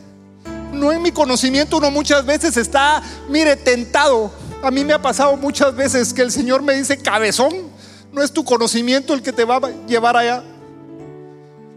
No 0.72 0.92
en 0.92 1.00
mi 1.00 1.12
conocimiento, 1.12 1.78
uno 1.78 1.90
muchas 1.90 2.26
veces 2.26 2.56
está, 2.56 3.02
mire, 3.28 3.56
tentado. 3.56 4.30
A 4.62 4.70
mí 4.70 4.84
me 4.84 4.92
ha 4.92 5.00
pasado 5.00 5.36
muchas 5.36 5.74
veces 5.74 6.12
que 6.12 6.22
el 6.22 6.32
Señor 6.32 6.62
me 6.62 6.74
dice, 6.74 6.98
cabezón, 6.98 7.52
no 8.12 8.22
es 8.22 8.32
tu 8.32 8.44
conocimiento 8.44 9.14
el 9.14 9.22
que 9.22 9.32
te 9.32 9.44
va 9.44 9.56
a 9.56 9.86
llevar 9.86 10.16
allá. 10.16 10.42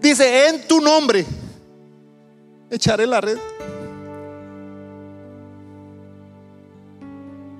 Dice, 0.01 0.47
en 0.47 0.67
tu 0.67 0.81
nombre 0.81 1.25
echaré 2.71 3.05
la 3.05 3.21
red. 3.21 3.37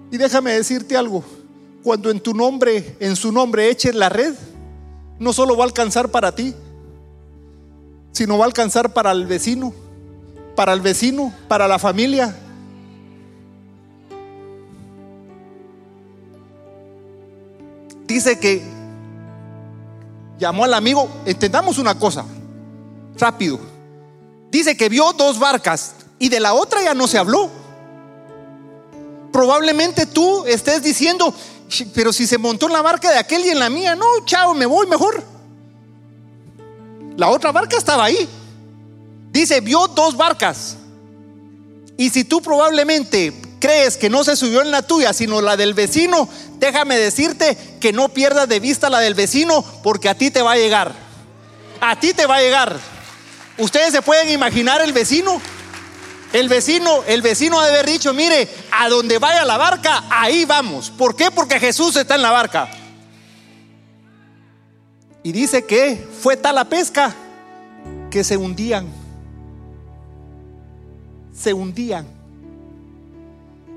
Y 0.10 0.18
déjame 0.18 0.54
decirte 0.54 0.98
algo, 0.98 1.24
cuando 1.84 2.10
en 2.10 2.20
tu 2.20 2.34
nombre, 2.34 2.96
en 3.00 3.16
su 3.16 3.32
nombre 3.32 3.70
eches 3.70 3.94
la 3.94 4.10
red, 4.10 4.34
no 5.20 5.34
solo 5.34 5.56
va 5.56 5.64
a 5.64 5.68
alcanzar 5.68 6.10
para 6.10 6.34
ti, 6.34 6.56
sino 8.12 8.38
va 8.38 8.46
a 8.46 8.48
alcanzar 8.48 8.94
para 8.94 9.12
el 9.12 9.26
vecino, 9.26 9.74
para 10.56 10.74
el 10.74 10.82
vecino, 10.82 11.34
para 11.48 11.68
la 11.68 11.80
familia. 11.80 12.36
Dice 18.08 18.38
que 18.38 18.62
llamó 20.38 20.66
al 20.66 20.74
amigo, 20.74 21.08
entendamos 21.26 21.78
una 21.78 21.98
cosa, 21.98 22.26
rápido. 23.18 23.71
Dice 24.52 24.76
que 24.76 24.90
vio 24.90 25.14
dos 25.14 25.40
barcas 25.40 25.94
y 26.20 26.28
de 26.28 26.42
la 26.42 26.54
otra 26.54 26.84
ya 26.84 26.94
no 26.94 27.08
se 27.08 27.18
habló. 27.18 27.50
Probablemente 29.32 30.06
tú 30.06 30.46
estés 30.46 30.84
diciendo, 30.84 31.34
pero 31.94 32.12
si 32.12 32.28
se 32.28 32.38
montó 32.38 32.68
en 32.68 32.74
la 32.74 32.82
barca 32.82 33.10
de 33.10 33.18
aquel 33.18 33.46
y 33.46 33.50
en 33.50 33.60
la 33.60 33.70
mía, 33.70 33.96
no, 33.96 34.06
chao, 34.26 34.54
me 34.54 34.66
voy 34.66 34.88
mejor. 34.88 35.24
La 37.16 37.30
otra 37.30 37.54
barca 37.54 37.78
estaba 37.78 38.04
ahí. 38.04 38.28
Dice, 39.32 39.62
vio 39.62 39.88
dos 39.88 40.18
barcas. 40.18 40.76
Y 41.96 42.10
si 42.10 42.26
tú 42.26 42.42
probablemente 42.42 43.34
crees 43.62 43.96
que 43.96 44.10
no 44.10 44.26
se 44.26 44.36
subió 44.36 44.62
en 44.62 44.72
la 44.72 44.82
tuya, 44.82 45.14
sino 45.14 45.40
la 45.40 45.56
del 45.56 45.74
vecino, 45.74 46.28
déjame 46.60 46.98
decirte 46.98 47.58
que 47.80 47.94
no 47.94 48.10
pierdas 48.10 48.50
de 48.50 48.60
vista 48.60 48.90
la 48.90 49.00
del 49.00 49.14
vecino, 49.14 49.64
porque 49.82 50.10
a 50.10 50.16
ti 50.16 50.30
te 50.30 50.42
va 50.42 50.54
a 50.54 50.58
llegar. 50.58 50.94
A 51.80 51.98
ti 51.98 52.14
te 52.14 52.26
va 52.26 52.36
a 52.36 52.42
llegar. 52.42 52.91
Ustedes 53.58 53.92
se 53.92 54.02
pueden 54.02 54.30
imaginar 54.30 54.82
el 54.82 54.94
vecino. 54.94 55.42
El 56.34 56.48
vecino, 56.48 57.04
el 57.08 57.22
vecino 57.22 57.60
ha 57.60 57.66
de 57.66 57.72
haber 57.74 57.86
dicho, 57.86 58.14
mire, 58.14 58.48
a 58.72 58.88
donde 58.88 59.20
vaya 59.20 59.44
la 59.44 59.58
barca, 59.58 60.06
ahí 60.10 60.46
vamos. 60.46 60.90
¿Por 60.90 61.16
qué? 61.16 61.30
Porque 61.30 61.60
Jesús 61.60 61.96
está 61.98 62.16
en 62.16 62.22
la 62.22 62.32
barca. 62.32 62.70
Y 65.24 65.32
dice 65.34 65.66
que 65.66 66.08
fue 66.22 66.38
tal 66.38 66.56
la 66.56 66.66
pesca 66.66 67.14
que 68.10 68.24
se 68.24 68.38
hundían. 68.38 68.88
Se 71.34 71.54
hundían. 71.54 72.08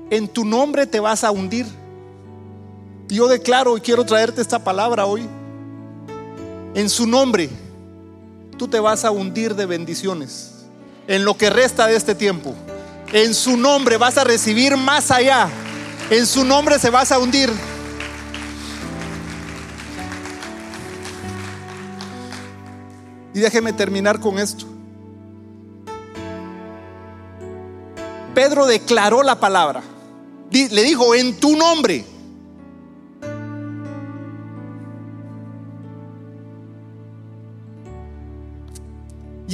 En 0.09 0.27
tu 0.27 0.45
nombre 0.45 0.87
te 0.87 0.99
vas 0.99 1.23
a 1.23 1.31
hundir. 1.31 1.65
Yo 3.09 3.27
declaro 3.27 3.77
y 3.77 3.81
quiero 3.81 4.05
traerte 4.05 4.41
esta 4.41 4.63
palabra 4.63 5.05
hoy. 5.05 5.27
En 6.73 6.89
su 6.89 7.05
nombre 7.05 7.49
tú 8.57 8.67
te 8.67 8.79
vas 8.79 9.05
a 9.05 9.11
hundir 9.11 9.55
de 9.55 9.65
bendiciones. 9.65 10.51
En 11.07 11.23
lo 11.23 11.37
que 11.37 11.49
resta 11.49 11.87
de 11.87 11.95
este 11.95 12.15
tiempo. 12.15 12.55
En 13.13 13.33
su 13.33 13.57
nombre 13.57 13.97
vas 13.97 14.17
a 14.17 14.23
recibir 14.23 14.75
más 14.77 15.11
allá. 15.11 15.49
En 16.09 16.25
su 16.25 16.43
nombre 16.43 16.79
se 16.79 16.89
vas 16.89 17.11
a 17.11 17.19
hundir. 17.19 17.51
Y 23.33 23.39
déjeme 23.39 23.73
terminar 23.73 24.19
con 24.19 24.39
esto. 24.39 24.65
Pedro 28.33 28.65
declaró 28.65 29.23
la 29.23 29.39
palabra. 29.39 29.83
Le 30.51 30.83
dijo, 30.83 31.13
en 31.15 31.37
tu 31.37 31.55
nombre. 31.55 32.05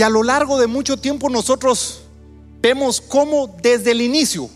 Y 0.02 0.04
a 0.04 0.10
lo 0.10 0.24
largo 0.24 0.60
de 0.60 0.66
mucho 0.66 0.98
tiempo 0.98 1.30
nosotros 1.30 2.02
vemos 2.60 3.00
cómo 3.00 3.56
desde 3.62 3.92
el 3.92 4.02
inicio, 4.02 4.50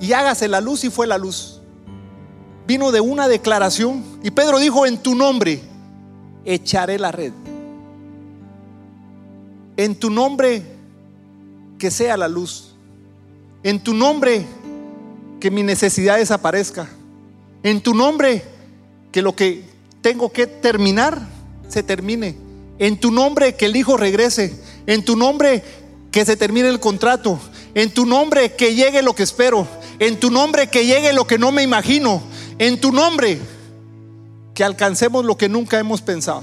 y 0.00 0.12
hágase 0.14 0.48
la 0.48 0.60
luz 0.60 0.82
y 0.82 0.90
fue 0.90 1.06
la 1.06 1.16
luz, 1.16 1.60
vino 2.66 2.90
de 2.90 3.00
una 3.00 3.28
declaración. 3.28 4.02
Y 4.24 4.32
Pedro 4.32 4.58
dijo, 4.58 4.84
en 4.84 4.98
tu 4.98 5.14
nombre 5.14 5.60
echaré 6.44 6.98
la 6.98 7.12
red. 7.12 7.32
En 9.76 9.94
tu 9.94 10.10
nombre 10.10 10.64
que 11.78 11.92
sea 11.92 12.16
la 12.16 12.26
luz. 12.26 12.74
En 13.62 13.78
tu 13.80 13.94
nombre 13.94 14.44
que 15.38 15.52
mi 15.52 15.62
necesidad 15.62 16.16
desaparezca. 16.16 16.88
En 17.62 17.80
tu 17.80 17.94
nombre 17.94 18.42
que 19.12 19.22
lo 19.22 19.36
que 19.36 19.62
tengo 20.00 20.32
que 20.32 20.48
terminar 20.48 21.24
se 21.68 21.84
termine. 21.84 22.45
En 22.78 22.98
tu 22.98 23.10
nombre 23.10 23.54
que 23.54 23.66
el 23.66 23.76
hijo 23.76 23.96
regrese. 23.96 24.54
En 24.86 25.04
tu 25.04 25.16
nombre 25.16 25.62
que 26.10 26.24
se 26.24 26.36
termine 26.36 26.68
el 26.68 26.80
contrato. 26.80 27.38
En 27.74 27.90
tu 27.90 28.06
nombre 28.06 28.54
que 28.54 28.74
llegue 28.74 29.02
lo 29.02 29.14
que 29.14 29.22
espero. 29.22 29.66
En 29.98 30.18
tu 30.20 30.30
nombre 30.30 30.68
que 30.68 30.86
llegue 30.86 31.12
lo 31.12 31.26
que 31.26 31.38
no 31.38 31.52
me 31.52 31.62
imagino. 31.62 32.22
En 32.58 32.80
tu 32.80 32.92
nombre 32.92 33.38
que 34.54 34.64
alcancemos 34.64 35.24
lo 35.24 35.36
que 35.36 35.48
nunca 35.48 35.78
hemos 35.78 36.00
pensado. 36.00 36.42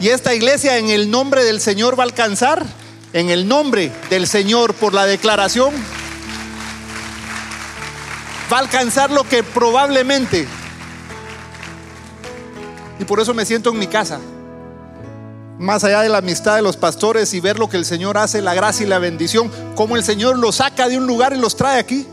Y 0.00 0.08
esta 0.08 0.32
iglesia 0.34 0.78
en 0.78 0.88
el 0.88 1.10
nombre 1.10 1.44
del 1.44 1.60
Señor 1.60 1.98
va 1.98 2.04
a 2.04 2.06
alcanzar, 2.06 2.64
en 3.12 3.28
el 3.28 3.46
nombre 3.46 3.92
del 4.08 4.26
Señor 4.26 4.72
por 4.72 4.94
la 4.94 5.04
declaración, 5.04 5.74
va 8.50 8.56
a 8.56 8.60
alcanzar 8.60 9.10
lo 9.10 9.24
que 9.24 9.42
probablemente, 9.42 10.48
y 12.98 13.04
por 13.04 13.20
eso 13.20 13.34
me 13.34 13.44
siento 13.44 13.70
en 13.70 13.78
mi 13.78 13.88
casa, 13.88 14.20
más 15.60 15.84
allá 15.84 16.00
de 16.00 16.08
la 16.08 16.18
amistad 16.18 16.56
de 16.56 16.62
los 16.62 16.78
pastores 16.78 17.34
y 17.34 17.40
ver 17.40 17.58
lo 17.58 17.68
que 17.68 17.76
el 17.76 17.84
Señor 17.84 18.16
hace, 18.16 18.40
la 18.40 18.54
gracia 18.54 18.86
y 18.86 18.88
la 18.88 18.98
bendición, 18.98 19.50
como 19.74 19.94
el 19.94 20.02
Señor 20.02 20.38
los 20.38 20.56
saca 20.56 20.88
de 20.88 20.96
un 20.96 21.06
lugar 21.06 21.34
y 21.34 21.38
los 21.38 21.54
trae 21.54 21.78
aquí. 21.78 22.06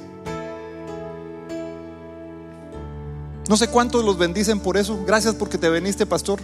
No 3.48 3.56
sé 3.56 3.70
cuántos 3.70 4.04
los 4.04 4.18
bendicen 4.18 4.60
por 4.60 4.76
eso. 4.76 5.02
Gracias 5.06 5.34
porque 5.34 5.58
te 5.58 5.70
veniste, 5.70 6.06
pastor. 6.06 6.42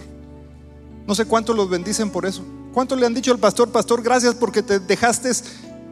No 1.06 1.14
sé 1.14 1.26
cuántos 1.26 1.54
los 1.54 1.68
bendicen 1.68 2.08
por 2.08 2.24
eso. 2.24 2.42
¿Cuántos 2.72 2.98
le 2.98 3.04
han 3.04 3.12
dicho 3.12 3.30
al 3.32 3.38
pastor, 3.38 3.70
pastor, 3.70 4.02
gracias 4.02 4.34
porque 4.34 4.62
te 4.62 4.80
dejaste 4.80 5.30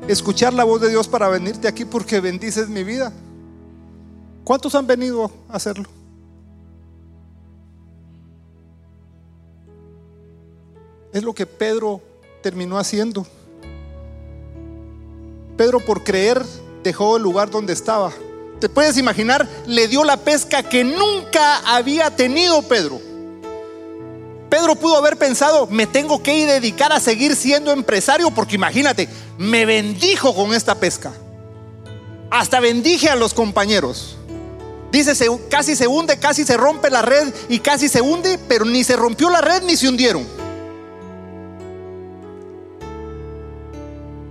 escuchar 0.09 0.55
la 0.55 0.65
voz 0.65 0.81
de 0.81 0.89
Dios 0.89 1.09
para 1.09 1.29
venirte 1.29 1.69
aquí 1.69 1.85
porque 1.85 2.21
bendices 2.21 2.71
mi 2.71 2.85
vida? 2.85 3.13
¿Cuántos 4.45 4.75
han 4.75 4.87
venido 4.87 5.31
a 5.51 5.57
hacerlo? 5.57 5.85
Es 11.13 11.23
lo 11.23 11.35
que 11.35 11.47
Pedro 11.47 12.01
terminó 12.43 12.79
haciendo. 12.79 13.27
Pedro 15.57 15.81
por 15.81 16.03
creer 16.03 16.43
dejó 16.83 17.17
el 17.17 17.23
lugar 17.23 17.51
donde 17.51 17.73
estaba 17.73 18.13
te 18.63 18.69
puedes 18.69 18.97
imaginar, 18.97 19.49
le 19.67 19.89
dio 19.89 20.05
la 20.05 20.19
pesca 20.19 20.63
que 20.63 20.85
nunca 20.85 21.59
había 21.67 22.15
tenido 22.15 22.63
Pedro. 22.63 23.01
Pedro 24.49 24.77
pudo 24.77 24.97
haber 24.97 25.17
pensado, 25.17 25.67
me 25.67 25.89
tengo 25.89 26.23
que 26.23 26.39
ir 26.39 26.47
dedicar 26.47 26.93
a 26.93 27.01
seguir 27.01 27.35
siendo 27.35 27.73
empresario 27.73 28.31
porque 28.31 28.55
imagínate, 28.55 29.09
me 29.37 29.67
bendijo 29.67 30.33
con 30.33 30.55
esta 30.55 30.77
pesca. 30.77 31.13
Hasta 32.31 32.61
bendije 32.61 33.09
a 33.09 33.17
los 33.17 33.35
compañeros. 33.35 34.17
Dice, 34.93 35.13
casi 35.51 35.75
se 35.75 35.89
hunde, 35.89 36.21
casi 36.21 36.45
se 36.45 36.57
rompe 36.57 36.89
la 36.89 37.03
red 37.03 37.35
y 37.49 37.59
casi 37.59 37.89
se 37.89 38.01
hunde, 38.01 38.39
pero 38.47 38.65
ni 38.65 38.85
se 38.85 38.95
rompió 38.95 39.29
la 39.29 39.41
red 39.41 39.65
ni 39.65 39.77
se 39.77 39.89
hundieron. 39.89 40.25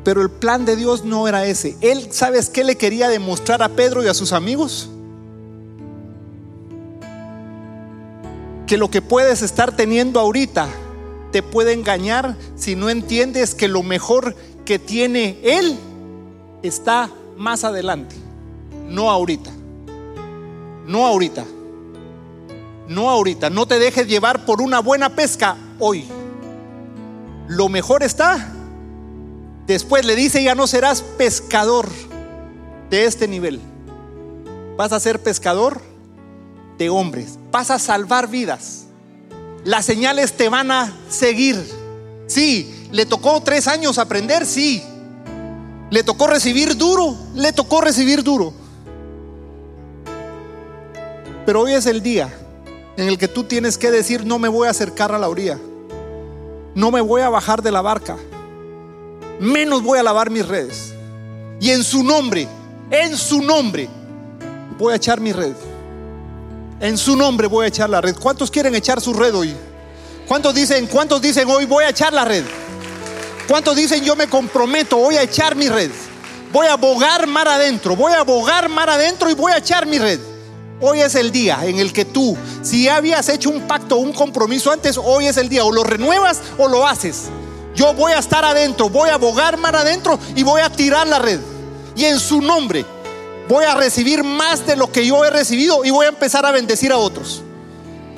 Pero 0.04 0.22
el 0.22 0.30
plan 0.30 0.66
de 0.66 0.76
Dios 0.76 1.06
no 1.06 1.28
era 1.28 1.46
ese. 1.46 1.78
Él, 1.82 2.08
¿sabes 2.12 2.50
qué 2.50 2.64
le 2.64 2.76
quería 2.76 3.08
demostrar 3.08 3.62
a 3.62 3.70
Pedro 3.70 4.04
y 4.04 4.08
a 4.08 4.14
sus 4.14 4.34
amigos? 4.34 4.90
Que 8.66 8.78
lo 8.78 8.90
que 8.90 9.02
puedes 9.02 9.42
estar 9.42 9.76
teniendo 9.76 10.20
ahorita 10.20 10.68
te 11.32 11.44
puede 11.44 11.74
engañar 11.74 12.36
si 12.56 12.76
no 12.76 12.90
entiendes 12.90 13.54
que 13.54 13.68
lo 13.68 13.84
mejor 13.84 14.36
que 14.66 14.80
tiene 14.80 15.38
Él 15.44 15.78
está 16.64 17.10
más 17.38 17.64
adelante, 17.64 18.16
no 18.88 19.10
ahorita. 19.10 19.52
No 20.88 21.06
ahorita. 21.06 21.46
No 22.88 23.10
ahorita. 23.10 23.50
No 23.50 23.66
te 23.66 23.80
dejes 23.80 24.08
llevar 24.08 24.46
por 24.46 24.62
una 24.62 24.80
buena 24.80 25.10
pesca 25.10 25.56
hoy. 25.80 26.06
Lo 27.48 27.70
mejor 27.70 28.04
está 28.04 28.52
Después 29.72 30.04
le 30.06 30.18
dice, 30.18 30.44
ya 30.44 30.54
no 30.54 30.68
serás 30.68 31.02
pescador 31.02 31.88
de 32.90 33.06
este 33.06 33.26
nivel. 33.26 33.62
Vas 34.76 34.92
a 34.92 35.00
ser 35.00 35.24
pescador 35.24 35.82
de 36.78 36.90
hombres. 36.90 37.40
Vas 37.52 37.72
a 37.72 37.80
salvar 37.80 38.28
vidas. 38.28 38.84
Las 39.64 39.86
señales 39.86 40.34
te 40.34 40.50
van 40.50 40.72
a 40.72 40.94
seguir. 41.08 41.56
Sí, 42.28 42.82
¿Le 42.92 43.06
tocó 43.06 43.42
tres 43.42 43.70
años 43.70 43.98
aprender? 43.98 44.46
Sí. 44.46 44.84
¿Le 45.90 46.04
tocó 46.04 46.28
recibir 46.28 46.76
duro? 46.76 47.16
Le 47.34 47.54
tocó 47.54 47.80
recibir 47.80 48.24
duro. 48.24 48.52
Pero 51.46 51.62
hoy 51.62 51.72
es 51.72 51.86
el 51.86 52.04
día 52.04 52.30
en 52.98 53.08
el 53.08 53.18
que 53.18 53.30
tú 53.30 53.46
tienes 53.46 53.78
que 53.78 53.90
decir, 53.90 54.26
no 54.26 54.38
me 54.38 54.50
voy 54.50 54.68
a 54.68 54.72
acercar 54.72 55.14
a 55.14 55.18
la 55.18 55.30
orilla. 55.30 55.58
No 56.76 56.92
me 56.92 57.00
voy 57.00 57.22
a 57.22 57.30
bajar 57.30 57.62
de 57.62 57.72
la 57.72 57.82
barca. 57.82 58.18
Menos 59.42 59.82
voy 59.82 59.98
a 59.98 60.04
lavar 60.04 60.30
mis 60.30 60.48
redes. 60.48 60.94
Y 61.60 61.72
en 61.72 61.84
su 61.84 62.04
nombre, 62.04 62.48
en 62.92 63.18
su 63.18 63.42
nombre, 63.42 63.90
voy 64.78 64.94
a 64.94 64.98
echar 64.98 65.20
mi 65.20 65.34
red. 65.34 65.54
En 66.80 66.96
su 66.96 67.16
nombre 67.16 67.48
voy 67.48 67.66
a 67.66 67.70
echar 67.70 67.90
la 67.90 68.02
red. 68.02 68.16
¿Cuántos 68.16 68.52
quieren 68.52 68.76
echar 68.76 69.02
su 69.02 69.16
red 69.16 69.34
hoy? 69.34 69.56
¿Cuántos 70.28 70.54
dicen, 70.54 70.86
cuántos 70.86 71.24
dicen 71.24 71.50
hoy 71.50 71.66
voy 71.66 71.84
a 71.86 71.90
echar 71.90 72.14
la 72.14 72.24
red? 72.24 72.44
¿Cuántos 73.48 73.76
dicen 73.76 74.04
yo 74.04 74.16
me 74.16 74.28
comprometo, 74.28 74.98
voy 74.98 75.16
a 75.16 75.24
echar 75.24 75.56
mi 75.56 75.68
red? 75.70 75.90
Voy 76.54 76.68
a 76.68 76.76
bogar 76.76 77.26
mar 77.26 77.48
adentro, 77.48 77.96
voy 77.96 78.14
a 78.14 78.22
bogar 78.22 78.70
mar 78.70 78.92
adentro 78.92 79.28
y 79.28 79.34
voy 79.34 79.54
a 79.54 79.58
echar 79.58 79.88
mi 79.88 79.98
red. 79.98 80.20
Hoy 80.80 81.02
es 81.02 81.16
el 81.16 81.32
día 81.32 81.62
en 81.64 81.80
el 81.80 81.92
que 81.94 82.06
tú, 82.06 82.38
si 82.62 82.88
habías 82.88 83.28
hecho 83.28 83.50
un 83.50 83.62
pacto, 83.62 83.96
un 83.96 84.14
compromiso 84.14 84.72
antes, 84.72 85.00
hoy 85.00 85.26
es 85.26 85.38
el 85.38 85.50
día. 85.50 85.66
O 85.66 85.72
lo 85.72 85.84
renuevas 85.84 86.42
o 86.60 86.68
lo 86.68 86.86
haces. 86.86 87.32
Yo 87.76 87.94
voy 87.94 88.12
a 88.12 88.20
estar 88.20 88.44
adentro, 88.44 88.90
voy 88.90 89.10
a 89.10 89.18
bogar 89.18 89.58
mar 89.58 89.76
adentro 89.76 90.20
y 90.36 90.44
voy 90.44 90.62
a 90.62 90.70
tirar 90.70 91.08
la 91.08 91.20
red. 91.20 91.40
Y 91.96 92.06
en 92.06 92.20
su 92.20 92.42
nombre 92.42 92.86
voy 93.48 93.66
a 93.66 93.76
recibir 93.76 94.24
más 94.24 94.66
de 94.66 94.76
lo 94.76 94.92
que 94.92 95.06
yo 95.06 95.24
he 95.26 95.30
recibido 95.30 95.84
y 95.84 95.90
voy 95.90 96.06
a 96.06 96.10
empezar 96.10 96.46
a 96.46 96.52
bendecir 96.52 96.92
a 96.92 96.98
otros. 96.98 97.44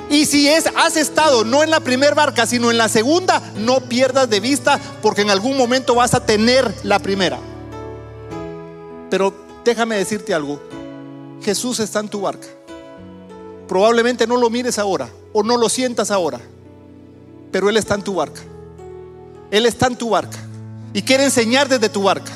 Y 0.09 0.25
si 0.25 0.47
es, 0.47 0.65
has 0.75 0.97
estado 0.97 1.43
no 1.43 1.63
en 1.63 1.71
la 1.71 1.79
primera 1.79 2.13
barca, 2.13 2.45
sino 2.45 2.69
en 2.69 2.77
la 2.77 2.89
segunda, 2.89 3.41
no 3.55 3.79
pierdas 3.81 4.29
de 4.29 4.39
vista 4.39 4.79
porque 5.01 5.21
en 5.21 5.29
algún 5.29 5.57
momento 5.57 5.95
vas 5.95 6.13
a 6.13 6.25
tener 6.25 6.71
la 6.83 6.99
primera. 6.99 7.39
Pero 9.09 9.33
déjame 9.63 9.95
decirte 9.95 10.33
algo, 10.33 10.61
Jesús 11.41 11.79
está 11.79 11.99
en 11.99 12.09
tu 12.09 12.21
barca. 12.21 12.47
Probablemente 13.67 14.27
no 14.27 14.37
lo 14.37 14.49
mires 14.49 14.77
ahora 14.77 15.09
o 15.31 15.41
no 15.41 15.57
lo 15.57 15.69
sientas 15.69 16.11
ahora, 16.11 16.39
pero 17.51 17.69
Él 17.69 17.77
está 17.77 17.95
en 17.95 18.03
tu 18.03 18.15
barca. 18.15 18.41
Él 19.53 19.67
está 19.67 19.85
en 19.85 19.95
tu 19.95 20.09
barca 20.09 20.39
y 20.93 21.03
quiere 21.03 21.23
enseñar 21.23 21.69
desde 21.69 21.87
tu 21.87 22.01
barca. 22.01 22.31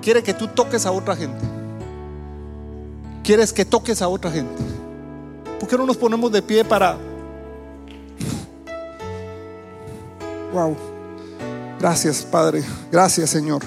Quiere 0.00 0.22
que 0.22 0.32
tú 0.32 0.48
toques 0.48 0.86
a 0.86 0.90
otra 0.90 1.14
gente. 1.14 1.44
Quieres 3.22 3.52
que 3.52 3.66
toques 3.66 4.00
a 4.00 4.08
otra 4.08 4.30
gente. 4.30 4.62
¿Por 5.60 5.68
qué 5.68 5.76
no 5.76 5.84
nos 5.84 5.98
ponemos 5.98 6.32
de 6.32 6.40
pie 6.40 6.64
para... 6.64 6.96
Wow. 10.54 10.74
Gracias, 11.78 12.22
Padre. 12.22 12.64
Gracias, 12.90 13.28
Señor. 13.28 13.62